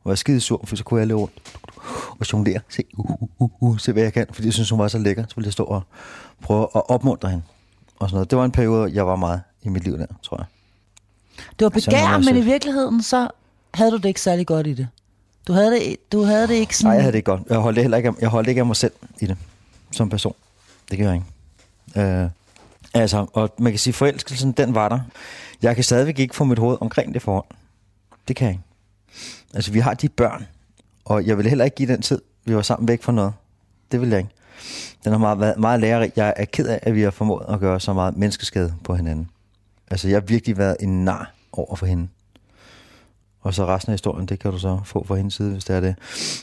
Og 0.04 0.10
jeg 0.10 0.18
skide 0.18 0.40
sur, 0.40 0.60
for 0.64 0.76
så 0.76 0.84
kunne 0.84 1.00
jeg 1.00 1.06
lave 1.06 1.28
og 2.20 2.32
jonglere. 2.32 2.60
Se, 2.68 2.82
uh, 2.98 3.10
uh, 3.10 3.28
uh, 3.38 3.50
uh, 3.60 3.78
se 3.78 3.92
hvad 3.92 4.02
jeg 4.02 4.12
kan, 4.12 4.26
fordi 4.32 4.46
jeg 4.46 4.52
synes, 4.52 4.70
hun 4.70 4.78
var 4.78 4.88
så 4.88 4.98
lækker. 4.98 5.24
Så 5.28 5.34
ville 5.36 5.46
jeg 5.46 5.52
stå 5.52 5.64
og 5.64 5.82
prøve 6.42 6.62
at 6.74 6.90
opmuntre 6.90 7.28
hende. 7.28 7.44
Og 7.98 8.08
sådan 8.08 8.16
noget. 8.16 8.30
Det 8.30 8.38
var 8.38 8.44
en 8.44 8.50
periode, 8.50 8.92
jeg 8.94 9.06
var 9.06 9.16
meget 9.16 9.40
i 9.62 9.68
mit 9.68 9.84
liv 9.84 9.98
der, 9.98 10.06
tror 10.22 10.36
jeg. 10.36 10.46
Det 11.58 11.64
var 11.64 11.68
begær, 11.68 12.18
men 12.18 12.36
i 12.36 12.40
virkeligheden, 12.40 13.02
så 13.02 13.28
havde 13.74 13.90
du 13.90 13.96
det 13.96 14.04
ikke 14.04 14.20
særlig 14.20 14.46
godt 14.46 14.66
i 14.66 14.74
det. 14.74 14.88
Du 15.46 15.52
havde 15.52 15.70
det, 15.70 16.12
du 16.12 16.22
havde 16.22 16.48
det 16.48 16.54
ikke 16.54 16.76
sådan... 16.76 16.88
Nej, 16.88 16.94
jeg 16.94 17.02
havde 17.02 17.12
det 17.12 17.18
ikke 17.18 17.30
godt. 17.30 17.42
Jeg 17.50 17.58
holdt, 17.58 17.78
heller 17.78 17.96
ikke, 17.96 18.14
jeg 18.20 18.28
holdt 18.28 18.48
ikke 18.48 18.60
af 18.60 18.66
mig 18.66 18.76
selv 18.76 18.92
i 19.20 19.26
det, 19.26 19.36
som 19.92 20.08
person. 20.08 20.34
Det 20.90 20.98
gør 20.98 21.06
jeg 21.06 21.14
ikke. 21.14 22.00
Øh, 22.00 22.30
altså, 22.94 23.26
og 23.32 23.54
man 23.58 23.72
kan 23.72 23.78
sige, 23.78 23.94
forelskelsen, 23.94 24.52
den 24.52 24.74
var 24.74 24.88
der. 24.88 25.00
Jeg 25.62 25.74
kan 25.74 25.84
stadigvæk 25.84 26.18
ikke 26.18 26.36
få 26.36 26.44
mit 26.44 26.58
hoved 26.58 26.78
omkring 26.80 27.14
det 27.14 27.22
forhold. 27.22 27.46
Det 28.28 28.36
kan 28.36 28.46
jeg 28.46 28.52
ikke. 28.52 28.64
Altså, 29.54 29.72
vi 29.72 29.78
har 29.78 29.94
de 29.94 30.08
børn, 30.08 30.46
og 31.04 31.26
jeg 31.26 31.38
vil 31.38 31.46
heller 31.46 31.64
ikke 31.64 31.74
give 31.74 31.92
den 31.92 32.02
tid, 32.02 32.20
vi 32.44 32.54
var 32.54 32.62
sammen 32.62 32.88
væk 32.88 33.02
fra 33.02 33.12
noget. 33.12 33.32
Det 33.92 34.00
vil 34.00 34.08
jeg 34.08 34.18
ikke. 34.18 34.30
Den 35.04 35.12
har 35.12 35.18
meget, 35.18 35.40
været 35.40 35.58
meget 35.58 35.80
lærerig. 35.80 36.12
Jeg 36.16 36.34
er 36.36 36.44
ked 36.44 36.66
af, 36.66 36.80
at 36.82 36.94
vi 36.94 37.02
har 37.02 37.10
formået 37.10 37.44
at 37.48 37.60
gøre 37.60 37.80
så 37.80 37.92
meget 37.92 38.16
menneskeskade 38.16 38.74
på 38.84 38.94
hinanden. 38.94 39.30
Altså, 39.90 40.08
jeg 40.08 40.16
har 40.16 40.20
virkelig 40.20 40.58
været 40.58 40.76
en 40.80 41.04
nar 41.04 41.32
over 41.52 41.76
for 41.76 41.86
hende. 41.86 42.08
Og 43.46 43.54
så 43.54 43.66
resten 43.66 43.90
af 43.90 43.94
historien, 43.94 44.26
det 44.26 44.38
kan 44.38 44.50
du 44.50 44.58
så 44.58 44.80
få 44.84 45.04
fra 45.04 45.14
hendes 45.14 45.34
side, 45.34 45.52
hvis 45.52 45.64
det 45.64 45.76
er 45.76 45.80
det. 45.80 45.94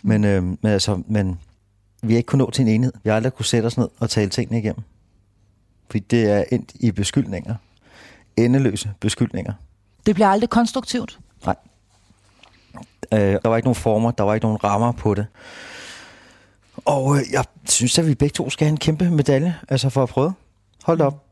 Men, 0.03 0.23
øh, 0.23 0.43
men, 0.43 0.57
altså, 0.63 1.03
men 1.07 1.39
vi 2.01 2.13
har 2.13 2.17
ikke 2.17 2.27
kunnet 2.27 2.45
nå 2.45 2.51
til 2.51 2.61
en 2.61 2.67
enhed. 2.67 2.93
Vi 3.03 3.09
har 3.09 3.15
aldrig 3.15 3.33
kunne 3.33 3.45
sætte 3.45 3.67
os 3.67 3.77
ned 3.77 3.89
og 3.99 4.09
tale 4.09 4.29
tingene 4.29 4.59
igennem. 4.59 4.83
Fordi 5.85 5.99
det 5.99 6.31
er 6.31 6.43
endt 6.51 6.71
i 6.75 6.91
beskyldninger. 6.91 7.55
Endeløse 8.37 8.91
beskyldninger. 8.99 9.53
Det 10.05 10.15
bliver 10.15 10.27
aldrig 10.27 10.49
konstruktivt? 10.49 11.19
Nej. 11.45 11.55
Øh, 13.13 13.19
der 13.19 13.49
var 13.49 13.55
ikke 13.55 13.67
nogen 13.67 13.75
former, 13.75 14.11
der 14.11 14.23
var 14.23 14.33
ikke 14.33 14.45
nogen 14.45 14.63
rammer 14.63 14.91
på 14.91 15.13
det. 15.13 15.25
Og 16.85 17.17
øh, 17.17 17.21
jeg 17.31 17.45
synes, 17.65 17.99
at 17.99 18.07
vi 18.07 18.15
begge 18.15 18.33
to 18.33 18.49
skal 18.49 18.65
have 18.65 18.71
en 18.71 18.77
kæmpe 18.77 19.09
medalje, 19.09 19.55
altså 19.69 19.89
for 19.89 20.03
at 20.03 20.09
prøve. 20.09 20.33
Hold 20.83 21.01
op. 21.01 21.25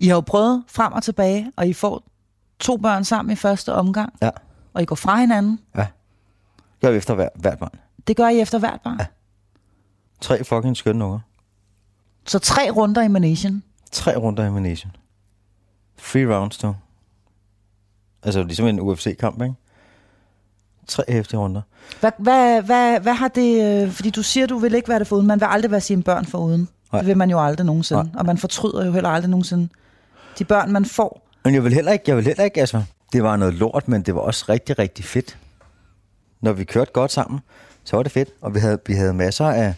I 0.00 0.08
har 0.08 0.14
jo 0.14 0.20
prøvet 0.20 0.64
frem 0.68 0.92
og 0.92 1.02
tilbage, 1.02 1.52
og 1.56 1.66
I 1.66 1.72
får 1.72 2.02
to 2.58 2.76
børn 2.76 3.04
sammen 3.04 3.32
i 3.32 3.36
første 3.36 3.72
omgang. 3.72 4.12
Ja. 4.22 4.30
Og 4.74 4.82
I 4.82 4.84
går 4.84 4.96
fra 4.96 5.20
hinanden. 5.20 5.60
Ja. 5.76 5.86
Gør 6.80 6.90
vi 6.90 6.96
efter 6.96 7.14
hver, 7.14 7.28
hvert 7.34 7.58
barn. 7.58 7.70
Det 8.06 8.16
gør 8.16 8.28
I 8.28 8.40
efter 8.40 8.58
hvert 8.58 8.80
barn? 8.84 8.96
Ja. 8.98 9.06
Tre 10.20 10.44
fucking 10.44 10.76
skønne 10.76 11.04
unger. 11.04 11.20
Så 12.26 12.38
tre 12.38 12.70
runder 12.70 13.02
i 13.02 13.08
Manation? 13.08 13.62
Tre 13.92 14.16
runder 14.16 14.44
i 14.44 14.50
Manation. 14.50 14.92
Three 16.02 16.36
rounds, 16.36 16.58
du. 16.58 16.74
Altså, 18.22 18.42
ligesom 18.42 18.66
en 18.66 18.80
UFC-kamp, 18.80 19.42
ikke? 19.42 19.54
Tre 20.86 21.02
hæftige 21.08 21.40
runder. 21.40 21.62
Hvad, 22.00 22.10
hvad, 22.18 22.62
hvad, 22.62 23.00
hvad 23.00 23.14
har 23.14 23.28
det... 23.28 23.82
Øh, 23.82 23.90
fordi 23.90 24.10
du 24.10 24.22
siger, 24.22 24.46
du 24.46 24.58
vil 24.58 24.74
ikke 24.74 24.88
være 24.88 24.98
det 24.98 25.06
foruden. 25.06 25.26
Man 25.26 25.40
vil 25.40 25.46
aldrig 25.50 25.70
være 25.70 25.80
sine 25.80 26.02
børn 26.02 26.26
foruden. 26.26 26.68
Nej. 26.92 27.00
Det 27.00 27.08
vil 27.08 27.16
man 27.16 27.30
jo 27.30 27.44
aldrig 27.44 27.66
nogensinde. 27.66 28.02
Nej. 28.02 28.12
Og 28.14 28.26
man 28.26 28.38
fortryder 28.38 28.86
jo 28.86 28.92
heller 28.92 29.10
aldrig 29.10 29.30
nogensinde 29.30 29.68
de 30.38 30.44
børn, 30.44 30.72
man 30.72 30.84
får. 30.84 31.28
Men 31.44 31.54
jeg 31.54 31.64
vil 31.64 31.72
heller 31.72 31.92
ikke, 31.92 32.04
jeg 32.06 32.16
vil 32.16 32.24
heller 32.24 32.44
ikke, 32.44 32.60
altså, 32.60 32.84
det 33.12 33.22
var 33.22 33.36
noget 33.36 33.54
lort, 33.54 33.88
men 33.88 34.02
det 34.02 34.14
var 34.14 34.20
også 34.20 34.44
rigtig, 34.48 34.78
rigtig 34.78 35.04
fedt. 35.04 35.38
Når 36.40 36.52
vi 36.52 36.64
kørte 36.64 36.92
godt 36.92 37.12
sammen, 37.12 37.40
så 37.84 37.96
var 37.96 38.02
det 38.02 38.12
fedt. 38.12 38.28
Og 38.40 38.54
vi 38.54 38.58
havde, 38.58 38.78
vi 38.86 38.94
havde 38.94 39.14
masser 39.14 39.46
af 39.46 39.74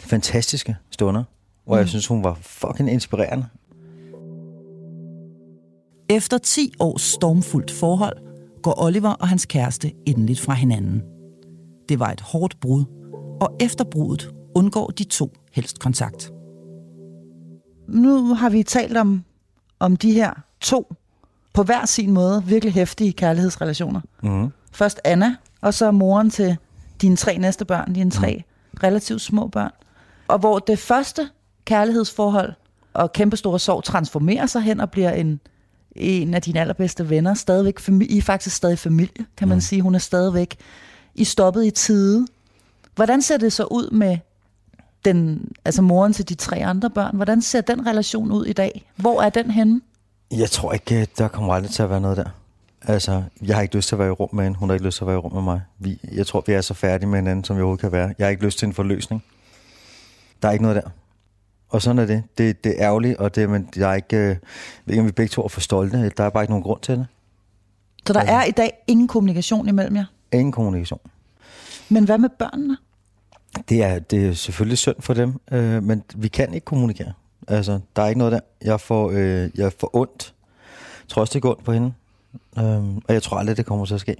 fantastiske 0.00 0.76
stunder, 0.90 1.24
hvor 1.64 1.74
mm. 1.74 1.78
jeg 1.78 1.88
synes, 1.88 2.06
hun 2.06 2.24
var 2.24 2.38
fucking 2.40 2.92
inspirerende. 2.92 3.46
Efter 6.10 6.38
10 6.38 6.72
års 6.80 7.02
stormfuldt 7.02 7.70
forhold, 7.70 8.16
går 8.62 8.82
Oliver 8.82 9.10
og 9.10 9.28
hans 9.28 9.46
kæreste 9.46 9.92
endeligt 10.06 10.40
fra 10.40 10.54
hinanden. 10.54 11.02
Det 11.88 11.98
var 11.98 12.10
et 12.10 12.20
hårdt 12.20 12.60
brud, 12.60 12.84
og 13.40 13.56
efter 13.60 13.84
brudet 13.84 14.30
undgår 14.54 14.86
de 14.86 15.04
to 15.04 15.32
helst 15.52 15.78
kontakt. 15.78 16.32
Nu 17.88 18.34
har 18.34 18.50
vi 18.50 18.62
talt 18.62 18.96
om, 18.96 19.24
om 19.78 19.96
de 19.96 20.12
her 20.12 20.32
to 20.60 20.94
på 21.52 21.62
hver 21.62 21.86
sin 21.86 22.10
måde 22.10 22.44
virkelig 22.44 22.74
hæftige 22.74 23.12
kærlighedsrelationer. 23.12 24.00
Mm. 24.22 24.52
Først 24.72 25.00
Anna, 25.04 25.34
og 25.60 25.74
så 25.74 25.90
moren 25.90 26.30
til 26.30 26.56
dine 27.02 27.16
tre 27.16 27.38
næste 27.38 27.64
børn, 27.64 27.94
dine 27.94 28.10
tre 28.10 28.44
mm. 28.72 28.78
relativt 28.82 29.20
små 29.20 29.46
børn. 29.46 29.70
Og 30.28 30.38
hvor 30.38 30.58
det 30.58 30.78
første 30.78 31.28
kærlighedsforhold 31.64 32.52
og 32.94 33.12
kæmpestore 33.12 33.58
sorg 33.58 33.84
transformerer 33.84 34.46
sig 34.46 34.62
hen 34.62 34.80
og 34.80 34.90
bliver 34.90 35.10
en, 35.10 35.40
en 35.96 36.34
af 36.34 36.42
dine 36.42 36.60
allerbedste 36.60 37.10
venner. 37.10 37.34
Stadigvæk 37.34 37.78
familie, 37.78 38.14
I 38.14 38.18
er 38.18 38.22
faktisk 38.22 38.56
stadig 38.56 38.78
familie, 38.78 39.26
kan 39.36 39.48
man 39.48 39.56
mm. 39.56 39.60
sige. 39.60 39.82
Hun 39.82 39.94
er 39.94 39.98
stadigvæk 39.98 40.56
I 41.14 41.24
stoppet 41.24 41.66
i 41.66 41.70
tide. 41.70 42.26
Hvordan 42.94 43.22
ser 43.22 43.36
det 43.36 43.52
så 43.52 43.64
ud 43.64 43.90
med 43.90 44.18
den, 45.04 45.48
altså 45.64 45.82
moren 45.82 46.12
til 46.12 46.28
de 46.28 46.34
tre 46.34 46.56
andre 46.56 46.90
børn? 46.90 47.16
Hvordan 47.16 47.42
ser 47.42 47.60
den 47.60 47.86
relation 47.86 48.32
ud 48.32 48.46
i 48.46 48.52
dag? 48.52 48.92
Hvor 48.96 49.22
er 49.22 49.30
den 49.30 49.50
henne? 49.50 49.80
Jeg 50.30 50.50
tror 50.50 50.72
ikke, 50.72 51.08
der 51.18 51.28
kommer 51.28 51.54
aldrig 51.54 51.70
til 51.70 51.82
at 51.82 51.90
være 51.90 52.00
noget 52.00 52.16
der. 52.16 52.28
Altså, 52.82 53.22
jeg 53.42 53.56
har 53.56 53.62
ikke 53.62 53.76
lyst 53.76 53.88
til 53.88 53.94
at 53.94 53.98
være 53.98 54.08
i 54.08 54.12
rum 54.12 54.28
med 54.32 54.44
hende. 54.44 54.58
Hun 54.58 54.68
har 54.68 54.74
ikke 54.74 54.86
lyst 54.86 54.96
til 54.96 55.04
at 55.04 55.08
være 55.08 55.16
i 55.16 55.18
rum 55.18 55.32
med 55.32 55.42
mig. 55.42 55.60
Vi, 55.78 56.00
jeg 56.12 56.26
tror, 56.26 56.44
vi 56.46 56.52
er 56.52 56.60
så 56.60 56.74
færdige 56.74 57.08
med 57.08 57.18
hinanden, 57.18 57.44
som 57.44 57.56
vi 57.56 57.62
overhovedet 57.62 57.80
kan 57.80 57.92
være. 57.92 58.14
Jeg 58.18 58.26
har 58.26 58.30
ikke 58.30 58.44
lyst 58.44 58.58
til 58.58 58.66
en 58.66 58.72
forløsning. 58.72 59.24
Der 60.42 60.48
er 60.48 60.52
ikke 60.52 60.62
noget 60.62 60.76
der. 60.76 60.90
Og 61.68 61.82
sådan 61.82 61.98
er 61.98 62.06
det. 62.06 62.22
Det, 62.38 62.64
det 62.64 62.72
er 62.72 62.86
ærgerligt, 62.86 63.16
og 63.16 63.34
det, 63.34 63.50
men 63.50 63.68
jeg 63.76 63.90
er 63.90 63.94
ikke, 63.94 64.16
øh, 64.16 64.28
ved 64.28 64.36
ikke, 64.88 65.00
om 65.00 65.06
vi 65.06 65.12
begge 65.12 65.30
to 65.30 65.42
er 65.42 65.48
for 65.48 65.60
stolte. 65.60 66.12
Der 66.16 66.24
er 66.24 66.30
bare 66.30 66.42
ikke 66.42 66.52
nogen 66.52 66.62
grund 66.62 66.80
til 66.80 66.94
det. 66.98 67.06
Så 68.06 68.12
der 68.12 68.20
altså, 68.20 68.34
er 68.34 68.44
i 68.44 68.50
dag 68.50 68.84
ingen 68.86 69.08
kommunikation 69.08 69.68
imellem 69.68 69.96
jer? 69.96 70.04
Ingen 70.32 70.52
kommunikation. 70.52 71.00
Men 71.88 72.04
hvad 72.04 72.18
med 72.18 72.28
børnene? 72.28 72.76
Det 73.68 73.82
er, 73.82 73.98
det 73.98 74.28
er 74.28 74.32
selvfølgelig 74.32 74.78
synd 74.78 74.96
for 75.00 75.14
dem, 75.14 75.40
øh, 75.52 75.82
men 75.82 76.02
vi 76.14 76.28
kan 76.28 76.54
ikke 76.54 76.64
kommunikere. 76.64 77.12
Altså, 77.46 77.80
der 77.96 78.02
er 78.02 78.08
ikke 78.08 78.18
noget 78.18 78.32
der. 78.32 78.40
Jeg 78.62 78.80
får, 78.80 79.10
øh, 79.10 79.50
jeg 79.54 79.72
får 79.72 79.96
ondt. 79.96 80.34
Jeg 81.00 81.08
tror 81.08 81.20
også, 81.20 81.34
det 81.34 81.42
går 81.42 81.50
ondt 81.50 81.64
på 81.64 81.72
hende. 81.72 81.94
Øh, 82.58 82.96
og 82.96 83.14
jeg 83.14 83.22
tror 83.22 83.38
aldrig, 83.38 83.56
det 83.56 83.66
kommer 83.66 83.86
til 83.86 83.94
at 83.94 84.00
ske. 84.00 84.16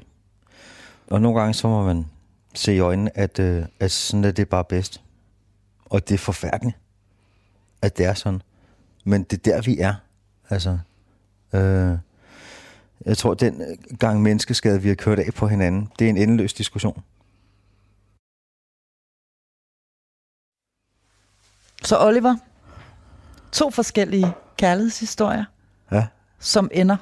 Og 1.10 1.20
nogle 1.20 1.40
gange, 1.40 1.54
så 1.54 1.68
må 1.68 1.84
man 1.84 2.06
se 2.54 2.74
i 2.74 2.78
øjnene, 2.78 3.18
at, 3.18 3.38
øh, 3.38 3.64
at 3.80 3.90
sådan 3.90 4.24
er 4.24 4.30
det 4.30 4.48
bare 4.48 4.64
bedst. 4.64 5.00
Og 5.84 6.08
det 6.08 6.14
er 6.14 6.18
forfærdeligt, 6.18 6.76
at 7.82 7.98
det 7.98 8.06
er 8.06 8.14
sådan. 8.14 8.42
Men 9.04 9.22
det 9.22 9.46
er 9.46 9.52
der, 9.52 9.62
vi 9.62 9.78
er. 9.78 9.94
Altså, 10.50 10.78
øh, 11.52 11.98
jeg 13.04 13.16
tror, 13.16 13.34
den 13.34 13.62
gang 13.98 14.22
menneskeskade, 14.22 14.82
vi 14.82 14.88
har 14.88 14.94
kørt 14.94 15.18
af 15.18 15.34
på 15.36 15.48
hinanden, 15.48 15.88
det 15.98 16.04
er 16.04 16.08
en 16.08 16.16
endeløs 16.16 16.52
diskussion. 16.52 17.02
Så 21.84 21.98
Oliver, 22.00 22.36
to 23.52 23.70
forskellige 23.70 24.32
kærlighedshistorier, 24.56 25.44
Ja, 25.92 26.06
som 26.38 26.70
ender 26.72 26.96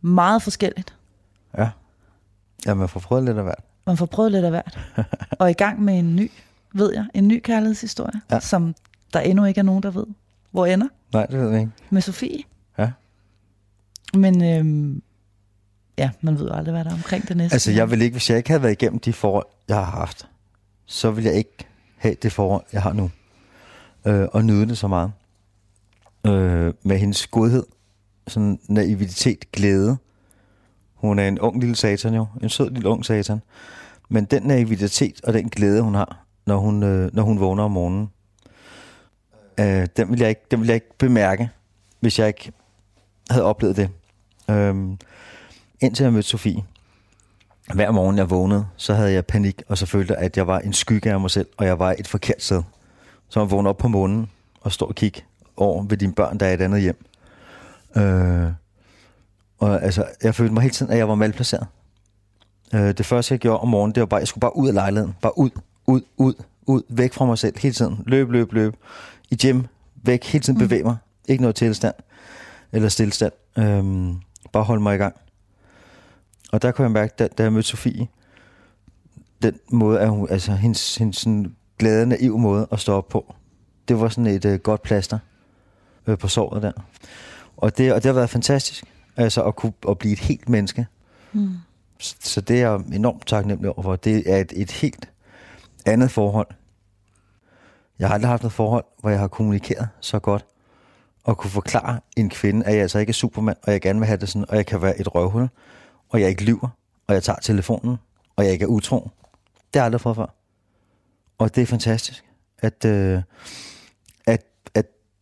meget 0.00 0.42
forskelligt. 0.42 0.94
ja. 1.58 1.70
Ja, 2.66 2.74
man 2.74 2.88
får 2.88 3.00
prøvet 3.00 3.24
lidt 3.24 3.36
af 3.36 3.42
hvert. 3.44 3.64
Man 3.86 3.96
får 3.96 4.06
prøvet 4.06 4.32
lidt 4.32 4.44
af 4.44 4.50
hvert. 4.50 4.78
og 5.40 5.50
i 5.50 5.52
gang 5.52 5.82
med 5.82 5.98
en 5.98 6.16
ny, 6.16 6.30
ved 6.74 6.92
jeg, 6.94 7.06
en 7.14 7.28
ny 7.28 7.40
kærlighedshistorie, 7.44 8.20
Ja. 8.30 8.40
som 8.40 8.74
der 9.12 9.20
endnu 9.20 9.44
ikke 9.44 9.58
er 9.58 9.62
nogen, 9.62 9.82
der 9.82 9.90
ved, 9.90 10.06
hvor 10.50 10.66
ender. 10.66 10.88
Nej, 11.12 11.26
det 11.26 11.40
ved 11.40 11.50
jeg 11.50 11.60
ikke. 11.60 11.72
Med 11.90 12.02
Sofie. 12.02 12.42
Ja. 12.78 12.90
Men 14.14 14.44
øhm, 14.44 15.02
ja, 15.98 16.10
man 16.20 16.38
ved 16.38 16.48
jo 16.48 16.54
aldrig, 16.54 16.72
hvad 16.72 16.84
der 16.84 16.90
er 16.90 16.94
omkring 16.94 17.28
det 17.28 17.36
næste. 17.36 17.54
Altså, 17.54 17.70
jeg 17.72 17.90
vil 17.90 18.02
ikke, 18.02 18.14
hvis 18.14 18.30
jeg 18.30 18.36
ikke 18.38 18.50
havde 18.50 18.62
været 18.62 18.72
igennem 18.72 18.98
de 19.00 19.12
forhold, 19.12 19.46
jeg 19.68 19.76
har 19.76 19.84
haft, 19.84 20.28
så 20.86 21.10
vil 21.10 21.24
jeg 21.24 21.34
ikke 21.34 21.66
have 21.96 22.14
det 22.22 22.32
forhold, 22.32 22.64
jeg 22.72 22.82
har 22.82 22.92
nu. 22.92 23.10
Øh, 24.04 24.28
og 24.32 24.44
nyde 24.44 24.66
det 24.68 24.78
så 24.78 24.88
meget. 24.88 25.12
Øh, 26.26 26.72
med 26.82 26.98
hendes 26.98 27.26
godhed, 27.26 27.66
sådan 28.28 28.60
naivitet, 28.68 29.52
glæde. 29.52 29.96
Hun 30.94 31.18
er 31.18 31.28
en 31.28 31.40
ung 31.40 31.60
lille 31.60 31.76
satan 31.76 32.14
jo, 32.14 32.26
en 32.42 32.48
sød 32.48 32.70
lille 32.70 32.88
ung 32.88 33.04
satan. 33.04 33.40
Men 34.08 34.24
den 34.24 34.42
naivitet 34.42 35.20
og 35.24 35.32
den 35.32 35.48
glæde, 35.48 35.82
hun 35.82 35.94
har, 35.94 36.24
når 36.46 36.56
hun, 36.56 36.82
øh, 36.82 37.10
når 37.14 37.22
hun 37.22 37.40
vågner 37.40 37.62
om 37.62 37.70
morgenen, 37.70 38.10
øh, 39.60 39.86
den, 39.96 40.10
vil 40.10 40.20
jeg 40.20 40.28
ikke, 40.28 40.42
den 40.50 40.60
vil 40.60 40.66
jeg 40.66 40.74
ikke 40.74 40.98
bemærke, 40.98 41.50
hvis 42.00 42.18
jeg 42.18 42.26
ikke 42.26 42.52
havde 43.30 43.44
oplevet 43.44 43.76
det. 43.76 43.90
Øh, 44.50 44.74
indtil 45.80 46.04
jeg 46.04 46.12
mødte 46.12 46.28
Sofie, 46.28 46.64
hver 47.74 47.90
morgen 47.90 48.18
jeg 48.18 48.30
vågnede, 48.30 48.66
så 48.76 48.94
havde 48.94 49.12
jeg 49.12 49.26
panik, 49.26 49.62
og 49.68 49.78
så 49.78 49.86
følte 49.86 50.14
jeg, 50.14 50.22
at 50.22 50.36
jeg 50.36 50.46
var 50.46 50.58
en 50.58 50.72
skygge 50.72 51.12
af 51.12 51.20
mig 51.20 51.30
selv, 51.30 51.48
og 51.56 51.66
jeg 51.66 51.78
var 51.78 51.94
et 51.98 52.08
forkert 52.08 52.42
sted. 52.42 52.62
Så 53.28 53.40
man 53.40 53.50
vågnede 53.50 53.70
op 53.70 53.78
på 53.78 53.88
månen 53.88 54.30
og 54.60 54.72
stod 54.72 54.88
og 54.88 54.94
kigge 54.94 55.22
over 55.56 55.82
ved 55.82 55.96
dine 55.96 56.12
børn, 56.12 56.38
der 56.38 56.46
er 56.46 56.50
i 56.50 56.54
et 56.54 56.60
andet 56.60 56.80
hjem. 56.80 57.04
Øh, 57.96 58.52
og 59.58 59.82
altså, 59.82 60.04
jeg 60.22 60.34
følte 60.34 60.54
mig 60.54 60.62
hele 60.62 60.72
tiden, 60.72 60.92
at 60.92 60.98
jeg 60.98 61.08
var 61.08 61.14
malplaceret. 61.14 61.66
Øh, 62.74 62.92
det 62.98 63.06
første, 63.06 63.32
jeg 63.32 63.38
gjorde 63.38 63.60
om 63.60 63.68
morgenen, 63.68 63.94
det 63.94 64.00
var 64.00 64.06
bare, 64.06 64.18
jeg 64.18 64.28
skulle 64.28 64.40
bare 64.40 64.56
ud 64.56 64.68
af 64.68 64.74
lejligheden. 64.74 65.14
Bare 65.22 65.38
ud, 65.38 65.50
ud, 65.86 66.00
ud, 66.16 66.34
ud, 66.66 66.82
væk 66.88 67.12
fra 67.12 67.24
mig 67.24 67.38
selv 67.38 67.58
hele 67.58 67.74
tiden. 67.74 68.04
Løb, 68.06 68.30
løb, 68.30 68.52
løb. 68.52 68.76
I 69.30 69.36
gym, 69.36 69.62
væk, 70.02 70.24
hele 70.24 70.42
tiden 70.42 70.58
bevæge 70.58 70.82
mig. 70.82 70.96
Ikke 71.28 71.42
noget 71.42 71.56
tilstand 71.56 71.94
eller 72.72 72.88
stillestand. 72.88 73.32
Øh, 73.58 74.14
bare 74.52 74.62
holde 74.64 74.82
mig 74.82 74.94
i 74.94 74.98
gang. 74.98 75.14
Og 76.52 76.62
der 76.62 76.72
kunne 76.72 76.82
jeg 76.82 76.90
mærke, 76.92 77.14
da, 77.18 77.28
da 77.38 77.42
jeg 77.42 77.52
mødte 77.52 77.68
Sofie, 77.68 78.08
den 79.42 79.58
måde, 79.70 80.00
at 80.00 80.08
hun, 80.08 80.28
altså 80.30 80.52
hendes, 80.52 80.96
hendes 80.96 81.16
sådan 81.16 81.56
glade, 81.78 82.06
naiv 82.06 82.38
måde 82.38 82.66
at 82.72 82.80
stå 82.80 82.92
op 82.92 83.08
på, 83.08 83.34
det 83.88 84.00
var 84.00 84.08
sådan 84.08 84.26
et 84.26 84.44
øh, 84.44 84.58
godt 84.58 84.82
plaster 84.82 85.18
øh, 86.06 86.18
på 86.18 86.28
såret 86.28 86.62
der. 86.62 86.72
Og 87.56 87.78
det, 87.78 87.92
og 87.92 88.02
det 88.02 88.08
har 88.08 88.12
været 88.12 88.30
fantastisk, 88.30 88.84
altså 89.16 89.42
at 89.42 89.56
kunne 89.56 89.72
at 89.88 89.98
blive 89.98 90.12
et 90.12 90.18
helt 90.18 90.48
menneske. 90.48 90.86
Mm. 91.32 91.54
Så, 91.98 92.16
så 92.20 92.40
det 92.40 92.62
er 92.62 92.70
jeg 92.70 92.80
enormt 92.96 93.26
taknemmelig 93.26 93.70
over, 93.70 93.82
for 93.82 93.96
det 93.96 94.32
er 94.32 94.36
et, 94.36 94.52
et 94.56 94.70
helt 94.70 95.08
andet 95.86 96.10
forhold. 96.10 96.46
Jeg 97.98 98.08
har 98.08 98.14
aldrig 98.14 98.30
haft 98.30 98.42
noget 98.42 98.52
forhold, 98.52 98.84
hvor 99.00 99.10
jeg 99.10 99.18
har 99.18 99.28
kommunikeret 99.28 99.88
så 100.00 100.18
godt, 100.18 100.44
og 101.24 101.38
kunne 101.38 101.50
forklare 101.50 102.00
en 102.16 102.30
kvinde, 102.30 102.66
at 102.66 102.72
jeg 102.72 102.82
altså 102.82 102.98
ikke 102.98 103.10
er 103.10 103.14
supermand, 103.14 103.56
og 103.62 103.72
jeg 103.72 103.80
gerne 103.80 103.98
vil 103.98 104.06
have 104.06 104.16
det 104.16 104.28
sådan, 104.28 104.46
og 104.48 104.56
jeg 104.56 104.66
kan 104.66 104.82
være 104.82 105.00
et 105.00 105.14
røvhul, 105.14 105.48
og 106.08 106.20
jeg 106.20 106.28
ikke 106.28 106.44
lyver, 106.44 106.68
og 107.06 107.14
jeg 107.14 107.22
tager 107.22 107.38
telefonen, 107.38 107.96
og 108.36 108.44
jeg 108.44 108.52
ikke 108.52 108.62
er 108.62 108.66
utro. 108.66 109.10
Det 109.54 109.74
har 109.74 109.80
jeg 109.80 109.84
aldrig 109.84 110.00
fået 110.00 110.16
før. 110.16 110.34
Og 111.38 111.54
det 111.54 111.62
er 111.62 111.66
fantastisk, 111.66 112.24
at, 112.58 112.84
øh, 112.84 113.22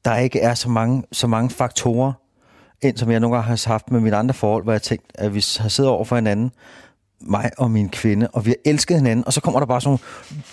der 0.04 0.16
ikke 0.16 0.40
er 0.40 0.54
så 0.54 0.68
mange, 0.68 1.02
så 1.12 1.26
mange 1.26 1.50
faktorer, 1.50 2.12
ind 2.82 2.96
som 2.96 3.10
jeg 3.10 3.20
nogle 3.20 3.36
gange 3.36 3.48
har 3.48 3.68
haft 3.68 3.90
med 3.90 4.00
mine 4.00 4.16
andre 4.16 4.34
forhold, 4.34 4.62
hvor 4.62 4.72
jeg 4.72 4.82
tænkt, 4.82 5.04
at 5.14 5.34
vi 5.34 5.44
har 5.58 5.68
siddet 5.68 5.90
over 5.90 6.04
for 6.04 6.16
hinanden, 6.16 6.52
mig 7.20 7.50
og 7.58 7.70
min 7.70 7.88
kvinde, 7.88 8.28
og 8.28 8.46
vi 8.46 8.50
har 8.50 8.70
elsket 8.70 8.96
hinanden, 8.96 9.26
og 9.26 9.32
så 9.32 9.40
kommer 9.40 9.60
der 9.60 9.66
bare 9.66 9.80
sådan 9.80 9.98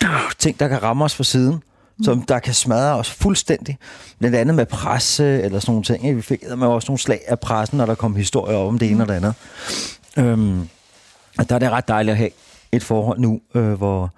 nogle 0.02 0.20
ting, 0.38 0.60
der 0.60 0.68
kan 0.68 0.82
ramme 0.82 1.04
os 1.04 1.14
fra 1.14 1.24
siden, 1.24 1.54
mm. 1.54 2.04
som 2.04 2.22
der 2.22 2.38
kan 2.38 2.54
smadre 2.54 2.94
os 2.94 3.10
fuldstændig. 3.10 3.78
Blandt 4.18 4.36
andet 4.36 4.54
med 4.54 4.66
presse, 4.66 5.42
eller 5.42 5.58
sådan 5.58 5.72
nogle 5.72 5.84
ting. 5.84 6.16
Vi 6.16 6.22
fik 6.22 6.42
med 6.56 6.66
også 6.66 6.88
nogle 6.88 6.98
slag 6.98 7.20
af 7.26 7.40
pressen, 7.40 7.78
når 7.78 7.86
der 7.86 7.94
kom 7.94 8.16
historier 8.16 8.56
om 8.56 8.78
det 8.78 8.90
ene 8.90 9.04
og 9.04 9.08
det 9.08 9.14
andet. 9.14 9.34
Øhm, 10.16 10.68
og 11.38 11.48
der 11.48 11.54
er 11.54 11.58
det 11.58 11.70
ret 11.70 11.88
dejligt 11.88 12.12
at 12.12 12.18
have 12.18 12.30
et 12.72 12.82
forhold 12.82 13.18
nu, 13.18 13.40
øh, 13.54 13.72
hvor, 13.72 14.10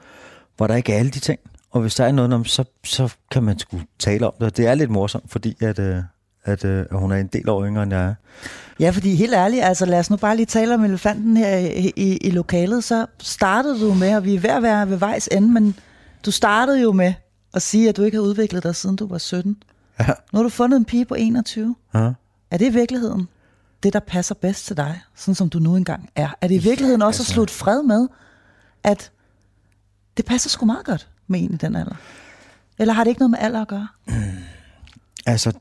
hvor 0.57 0.67
der 0.67 0.75
ikke 0.75 0.93
er 0.93 0.99
alle 0.99 1.11
de 1.11 1.19
ting. 1.19 1.41
Og 1.73 1.81
hvis 1.81 1.95
der 1.95 2.05
er 2.05 2.13
noget 2.13 2.33
om, 2.33 2.45
så, 2.45 2.65
så 2.85 3.15
kan 3.31 3.43
man 3.43 3.59
sgu 3.59 3.81
tale 3.99 4.27
om 4.27 4.33
det. 4.41 4.57
Det 4.57 4.67
er 4.67 4.75
lidt 4.75 4.91
morsomt, 4.91 5.31
fordi 5.31 5.57
at, 5.61 5.79
øh, 5.79 6.03
at, 6.45 6.65
øh, 6.65 6.87
at 6.91 6.99
hun 6.99 7.13
er 7.13 7.17
en 7.17 7.27
del 7.27 7.49
år 7.49 7.67
yngre, 7.67 7.83
end 7.83 7.93
jeg 7.93 8.05
er. 8.05 8.15
Ja, 8.81 8.91
fordi 8.91 9.15
helt 9.15 9.35
ærligt, 9.35 9.65
altså 9.65 9.87
lad 9.87 9.99
os 9.99 10.11
nu 10.11 10.17
bare 10.17 10.37
lige 10.37 10.47
tale 10.47 10.75
om 10.75 10.85
elefanten 10.85 11.37
her 11.37 11.57
i, 11.57 11.93
i, 11.97 12.17
i 12.17 12.31
lokalet. 12.31 12.85
Så 12.85 13.07
startede 13.19 13.81
du 13.81 13.95
med, 13.95 14.17
og 14.17 14.25
vi 14.25 14.35
er 14.35 14.41
ved 14.41 14.51
at 14.51 14.63
være 14.63 14.91
ved 14.91 14.97
vejs 14.97 15.29
ende, 15.33 15.49
men 15.53 15.79
du 16.27 16.31
startede 16.31 16.83
jo 16.83 16.93
med 16.93 17.15
at 17.55 17.63
sige, 17.63 17.89
at 17.89 17.97
du 17.97 18.03
ikke 18.03 18.17
har 18.17 18.23
udviklet 18.23 18.63
dig, 18.63 18.77
siden 18.77 18.97
du 18.97 19.07
var 19.07 19.19
17. 19.19 19.63
Ja. 20.01 20.07
Nu 20.07 20.37
har 20.39 20.43
du 20.43 20.49
fundet 20.49 20.77
en 20.77 20.85
pige 20.85 21.05
på 21.05 21.15
21. 21.15 21.77
Ja. 21.95 22.13
Er 22.51 22.57
det 22.59 22.67
i 22.67 22.73
virkeligheden 22.73 23.29
det, 23.83 23.93
der 23.93 24.01
passer 24.01 24.35
bedst 24.35 24.67
til 24.67 24.77
dig, 24.77 25.01
sådan 25.17 25.35
som 25.35 25.51
du 25.51 25.59
nu 25.59 25.77
engang 25.77 26.11
er? 26.17 26.29
Er 26.41 26.49
det 26.49 26.55
i 26.55 26.59
virkeligheden 26.59 27.03
også 27.03 27.17
at 27.17 27.21
altså- 27.21 27.33
slutte 27.33 27.55
fred 27.55 27.83
med, 27.83 28.09
at 28.85 29.11
det 30.17 30.25
passer 30.25 30.51
sgu 30.51 30.67
meget 30.67 30.87
godt 30.87 31.09
med 31.27 31.41
en 31.41 31.55
i 31.55 31.57
den 31.57 31.77
alder? 31.77 31.95
Eller 32.79 32.95
har 32.95 33.05
det 33.05 33.11
ikke 33.11 33.21
noget 33.21 33.31
med 33.31 33.39
alder 33.39 33.61
at 33.61 33.69
gøre? 33.69 33.89
Altså, 35.27 35.53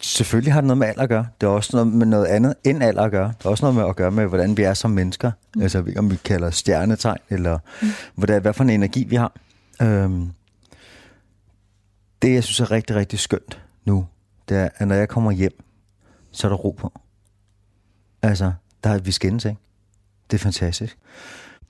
selvfølgelig 0.00 0.52
har 0.52 0.60
det 0.60 0.66
noget 0.66 0.78
med 0.78 0.86
alder 0.86 1.02
at 1.02 1.08
gøre. 1.08 1.26
Det 1.40 1.46
er 1.46 1.50
også 1.50 1.70
noget 1.72 1.86
med 1.86 2.06
noget 2.06 2.26
andet 2.26 2.54
end 2.64 2.82
alder 2.82 3.02
at 3.02 3.10
gøre. 3.10 3.32
Det 3.38 3.44
er 3.44 3.48
også 3.48 3.64
noget 3.64 3.76
med 3.76 3.84
at 3.84 3.96
gøre 3.96 4.10
med, 4.10 4.26
hvordan 4.26 4.56
vi 4.56 4.62
er 4.62 4.74
som 4.74 4.90
mennesker. 4.90 5.30
Mm. 5.56 5.62
Altså, 5.62 5.92
om 5.96 6.10
vi 6.10 6.16
kalder 6.16 6.50
stjernetegn, 6.50 7.18
eller 7.28 7.58
mm. 7.82 7.88
hvordan, 8.14 8.42
hvad 8.42 8.52
for 8.52 8.64
en 8.64 8.70
energi 8.70 9.04
vi 9.04 9.16
har. 9.16 9.32
Øhm, 9.82 10.30
det, 12.22 12.34
jeg 12.34 12.44
synes 12.44 12.60
er 12.60 12.70
rigtig, 12.70 12.96
rigtig 12.96 13.18
skønt 13.18 13.62
nu, 13.84 14.06
det 14.48 14.56
er, 14.56 14.68
at 14.76 14.88
når 14.88 14.94
jeg 14.94 15.08
kommer 15.08 15.30
hjem, 15.30 15.64
så 16.32 16.46
er 16.46 16.48
der 16.48 16.56
ro 16.56 16.70
på. 16.70 16.92
Altså, 18.22 18.52
der 18.84 18.90
er 18.90 18.98
vi 18.98 19.12
skændes, 19.12 19.44
ikke? 19.44 19.60
Det 20.30 20.36
er 20.36 20.42
fantastisk. 20.42 20.98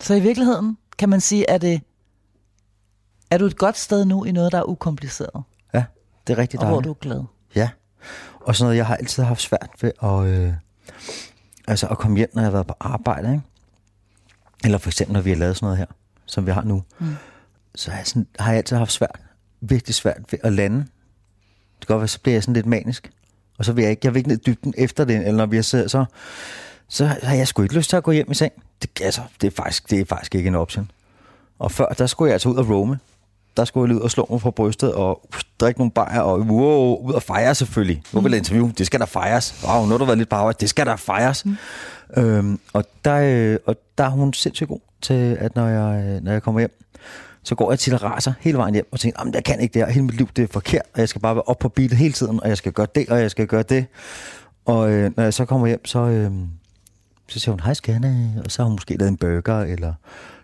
Så 0.01 0.15
i 0.15 0.21
virkeligheden 0.21 0.79
kan 0.99 1.09
man 1.09 1.21
sige, 1.21 1.51
at 1.51 1.63
det, 1.63 1.83
er 3.31 3.39
du 3.39 3.47
et 3.47 3.57
godt 3.57 3.79
sted 3.79 4.05
nu 4.05 4.25
i 4.25 4.33
noget, 4.33 4.53
der 4.53 4.59
er 4.59 4.69
ukompliceret, 4.69 5.43
Ja, 5.75 5.85
det 6.27 6.33
er 6.33 6.39
rigtig 6.39 6.61
og 6.61 6.67
hvor 6.67 6.75
dejligt. 6.81 6.87
du 6.87 6.91
er 7.09 7.15
glad? 7.15 7.25
Ja. 7.55 7.71
Og 8.41 8.57
sådan 8.57 8.65
noget, 8.67 8.77
jeg 8.77 8.87
har 8.87 8.97
altid 8.97 9.23
haft 9.23 9.41
svært 9.41 9.71
ved 9.81 9.93
at, 10.03 10.25
øh, 10.25 10.53
altså 11.69 11.87
at 11.87 11.99
komme 11.99 12.17
hjem, 12.17 12.31
når 12.35 12.43
jeg 12.43 12.47
har 12.47 12.53
været 12.53 12.67
på 12.67 12.75
arbejde. 12.81 13.31
Ikke? 13.33 13.43
Eller 14.65 14.79
for 14.79 14.89
eksempel, 14.91 15.13
når 15.15 15.21
vi 15.21 15.31
har 15.31 15.37
lavet 15.37 15.57
sådan 15.57 15.67
noget 15.67 15.79
her, 15.79 15.87
som 16.27 16.47
vi 16.47 16.51
har 16.51 16.63
nu. 16.63 16.83
Mm. 16.99 17.15
Så 17.75 17.91
har 17.91 17.99
jeg, 17.99 18.07
sådan, 18.07 18.27
har 18.39 18.51
jeg 18.51 18.59
altid 18.59 18.77
haft 18.77 18.93
svært, 18.93 19.21
virkelig 19.61 19.95
svært 19.95 20.21
ved 20.31 20.39
at 20.43 20.53
lande. 20.53 20.79
Det 20.79 21.87
kan 21.87 21.95
godt 21.95 22.01
være, 22.01 22.09
så 22.09 22.21
bliver 22.21 22.35
jeg 22.35 22.43
sådan 22.43 22.55
lidt 22.55 22.67
manisk. 22.67 23.11
Og 23.59 23.65
så 23.65 23.73
vil 23.73 23.83
jeg 23.83 23.91
ikke, 23.91 24.01
jeg 24.05 24.15
vil 24.15 24.19
ikke 24.19 24.29
ned 24.29 24.39
dybden 24.39 24.75
efter 24.79 25.05
det, 25.05 25.17
eller 25.17 25.33
når 25.33 25.47
vi 25.47 25.57
har 25.57 25.63
siddet, 25.63 25.91
så, 25.91 26.05
så 26.89 27.07
har 27.07 27.35
jeg 27.35 27.49
sgu 27.49 27.63
ikke 27.63 27.75
lyst 27.75 27.91
til 27.91 27.97
at 27.97 28.03
gå 28.03 28.11
hjem 28.11 28.31
i 28.31 28.35
seng. 28.35 28.53
Det, 28.83 29.01
altså, 29.01 29.23
det, 29.41 29.47
er 29.47 29.51
faktisk, 29.57 29.91
det 29.91 30.01
er 30.01 30.05
faktisk 30.05 30.35
ikke 30.35 30.49
en 30.49 30.55
option. 30.55 30.91
Og 31.59 31.73
før, 31.73 31.87
der 31.89 32.07
skulle 32.07 32.29
jeg 32.29 32.33
altså 32.33 32.49
ud 32.49 32.57
og 32.57 32.69
roame. 32.69 32.99
Der 33.57 33.65
skulle 33.65 33.91
jeg 33.91 33.97
ud 33.97 34.01
og 34.01 34.11
slå 34.11 34.27
mig 34.31 34.41
på 34.41 34.51
brystet 34.51 34.95
og 34.95 35.21
uh, 35.25 35.41
drikke 35.61 35.81
nogle 35.81 35.91
bajer 35.91 36.21
og 36.21 36.41
wow, 36.41 36.97
ud 36.97 37.13
og 37.13 37.23
fejre 37.23 37.55
selvfølgelig. 37.55 38.03
Nu 38.13 38.21
vil 38.21 38.31
jeg 38.31 38.39
interview, 38.39 38.71
det 38.79 38.87
skal 38.87 39.01
der 39.01 39.07
fejres. 39.07 39.65
Wow, 39.69 39.85
nu 39.85 39.91
har 39.91 39.99
du 39.99 40.05
været 40.05 40.19
lidt 40.19 40.29
på 40.29 40.37
arbejde, 40.37 40.57
det 40.61 40.69
skal 40.69 40.87
der 40.87 40.97
fejres. 40.97 41.45
Mm. 41.45 41.57
Øhm, 42.17 42.61
og, 42.73 42.85
der, 43.05 43.15
øh, 43.15 43.59
og 43.67 43.77
der 43.99 44.05
er 44.05 44.09
hun 44.09 44.33
sindssygt 44.33 44.69
god 44.69 44.81
til, 45.03 45.37
at 45.41 45.57
når 45.57 45.69
jeg, 45.69 46.05
øh, 46.05 46.25
når 46.25 46.33
jeg 46.33 46.43
kommer 46.43 46.61
hjem, 46.61 46.85
så 47.43 47.55
går 47.55 47.73
jeg 47.73 47.79
til 47.79 47.95
at 47.95 48.03
raser 48.03 48.33
hele 48.41 48.59
vejen 48.59 48.75
hjem 48.75 48.89
og 48.93 49.01
tænker, 49.01 49.21
at 49.21 49.35
jeg 49.35 49.45
kan 49.45 49.61
ikke 49.61 49.75
det 49.75 49.87
her, 49.87 49.93
hele 49.93 50.05
mit 50.05 50.15
liv 50.15 50.29
det 50.37 50.43
er 50.43 50.49
forkert, 50.53 50.83
og 50.95 51.01
jeg 51.01 51.09
skal 51.09 51.21
bare 51.21 51.35
være 51.35 51.43
op 51.43 51.59
på 51.59 51.69
beatet 51.69 51.99
hele 51.99 52.13
tiden, 52.13 52.43
og 52.43 52.49
jeg 52.49 52.57
skal 52.57 52.73
gøre 52.73 52.87
det, 52.95 53.09
og 53.09 53.21
jeg 53.21 53.31
skal 53.31 53.47
gøre 53.47 53.63
det. 53.63 53.87
Og 54.65 54.91
øh, 54.91 55.13
når 55.17 55.23
jeg 55.23 55.35
så 55.35 55.45
kommer 55.45 55.67
hjem, 55.67 55.85
så, 55.85 55.99
øh, 55.99 56.31
så 57.29 57.39
siger 57.39 57.53
hun, 57.53 57.61
hej 57.61 57.75
skanne, 57.75 58.43
og 58.45 58.51
så 58.51 58.63
har 58.63 58.65
hun 58.67 58.75
måske 58.75 58.97
lavet 58.97 59.11
en 59.11 59.17
burger, 59.17 59.61
eller 59.61 59.95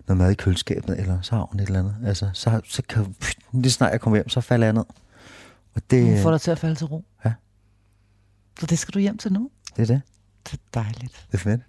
noget 0.09 0.19
mad 0.19 0.31
i 0.31 0.35
køleskabet, 0.35 1.01
eller 1.01 1.19
så 1.23 1.35
har 1.37 1.43
hun 1.51 1.61
et 1.61 1.67
eller 1.67 1.79
andet. 1.79 1.97
Altså, 2.07 2.31
så, 2.33 2.61
så 2.65 2.83
kan, 2.89 3.15
pff, 3.21 3.33
lige 3.53 3.73
snart 3.73 3.93
jeg 3.93 4.01
kommer 4.01 4.17
hjem, 4.17 4.29
så 4.29 4.41
falder 4.41 4.67
jeg 4.67 4.75
ned. 4.75 4.85
Og 5.75 5.83
det, 5.91 6.05
Hun 6.05 6.23
får 6.23 6.31
dig 6.31 6.41
til 6.41 6.51
at 6.51 6.59
falde 6.59 6.75
til 6.75 6.87
ro. 6.87 7.05
Ja. 7.25 7.33
Så 8.61 8.67
det 8.67 8.79
skal 8.79 8.95
du 8.95 8.99
hjem 8.99 9.19
til 9.19 9.33
nu. 9.33 9.51
det 9.77 9.83
er 9.83 9.87
det. 9.87 10.03
Det 10.45 10.53
er 10.53 10.81
dejligt. 10.81 11.27
Det 11.33 11.35
er 11.35 11.39
fedt. 11.39 11.61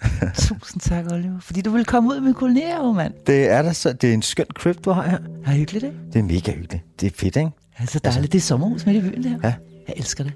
Tusind 0.48 0.80
tak, 0.80 1.06
Oliver. 1.12 1.40
Fordi 1.40 1.60
du 1.60 1.70
vil 1.70 1.84
komme 1.84 2.10
ud 2.10 2.20
med 2.20 2.34
kolonier, 2.34 2.92
mand. 2.92 3.14
Det 3.26 3.48
er, 3.48 3.62
der 3.62 3.72
så, 3.72 3.92
det 3.92 4.10
er 4.10 4.14
en 4.14 4.22
skøn 4.22 4.46
crib, 4.54 4.84
du 4.84 4.90
har 4.90 5.08
her. 5.08 5.18
Er 5.46 5.50
hyggeligt, 5.52 5.84
ikke? 5.84 5.96
Det 6.12 6.18
er 6.18 6.22
mega 6.22 6.52
hyggeligt. 6.52 6.84
Det 7.00 7.06
er 7.06 7.10
fedt, 7.16 7.36
ikke? 7.36 7.50
Ja, 7.80 7.86
så 7.86 7.98
dejligt. 7.98 8.06
Altså, 8.06 8.20
det 8.20 8.34
er 8.34 8.40
sommerhus 8.40 8.86
midt 8.86 8.96
i 8.96 9.00
byen, 9.10 9.22
det 9.22 9.30
her. 9.30 9.38
Ja. 9.44 9.54
Jeg 9.88 9.94
elsker 9.96 10.24
det. 10.24 10.32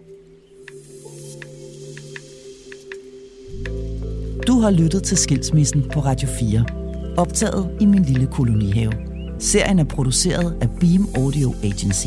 Du 4.46 4.60
har 4.60 4.70
lyttet 4.70 5.02
til 5.02 5.16
Skilsmissen 5.16 5.90
på 5.92 6.00
Radio 6.00 6.28
4. 6.28 6.83
Optaget 7.16 7.76
i 7.80 7.86
min 7.86 8.02
lille 8.02 8.26
kolonihave. 8.26 8.92
Serien 9.38 9.78
er 9.78 9.84
produceret 9.84 10.58
af 10.60 10.68
Beam 10.80 11.08
Audio 11.16 11.54
Agency. 11.62 12.06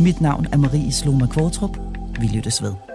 Mit 0.00 0.20
navn 0.20 0.46
er 0.52 0.56
Marie 0.56 0.92
Sloma 0.92 1.26
Kvartrup. 1.26 1.78
Vi 2.20 2.26
lyttes 2.26 2.62
ved. 2.62 2.87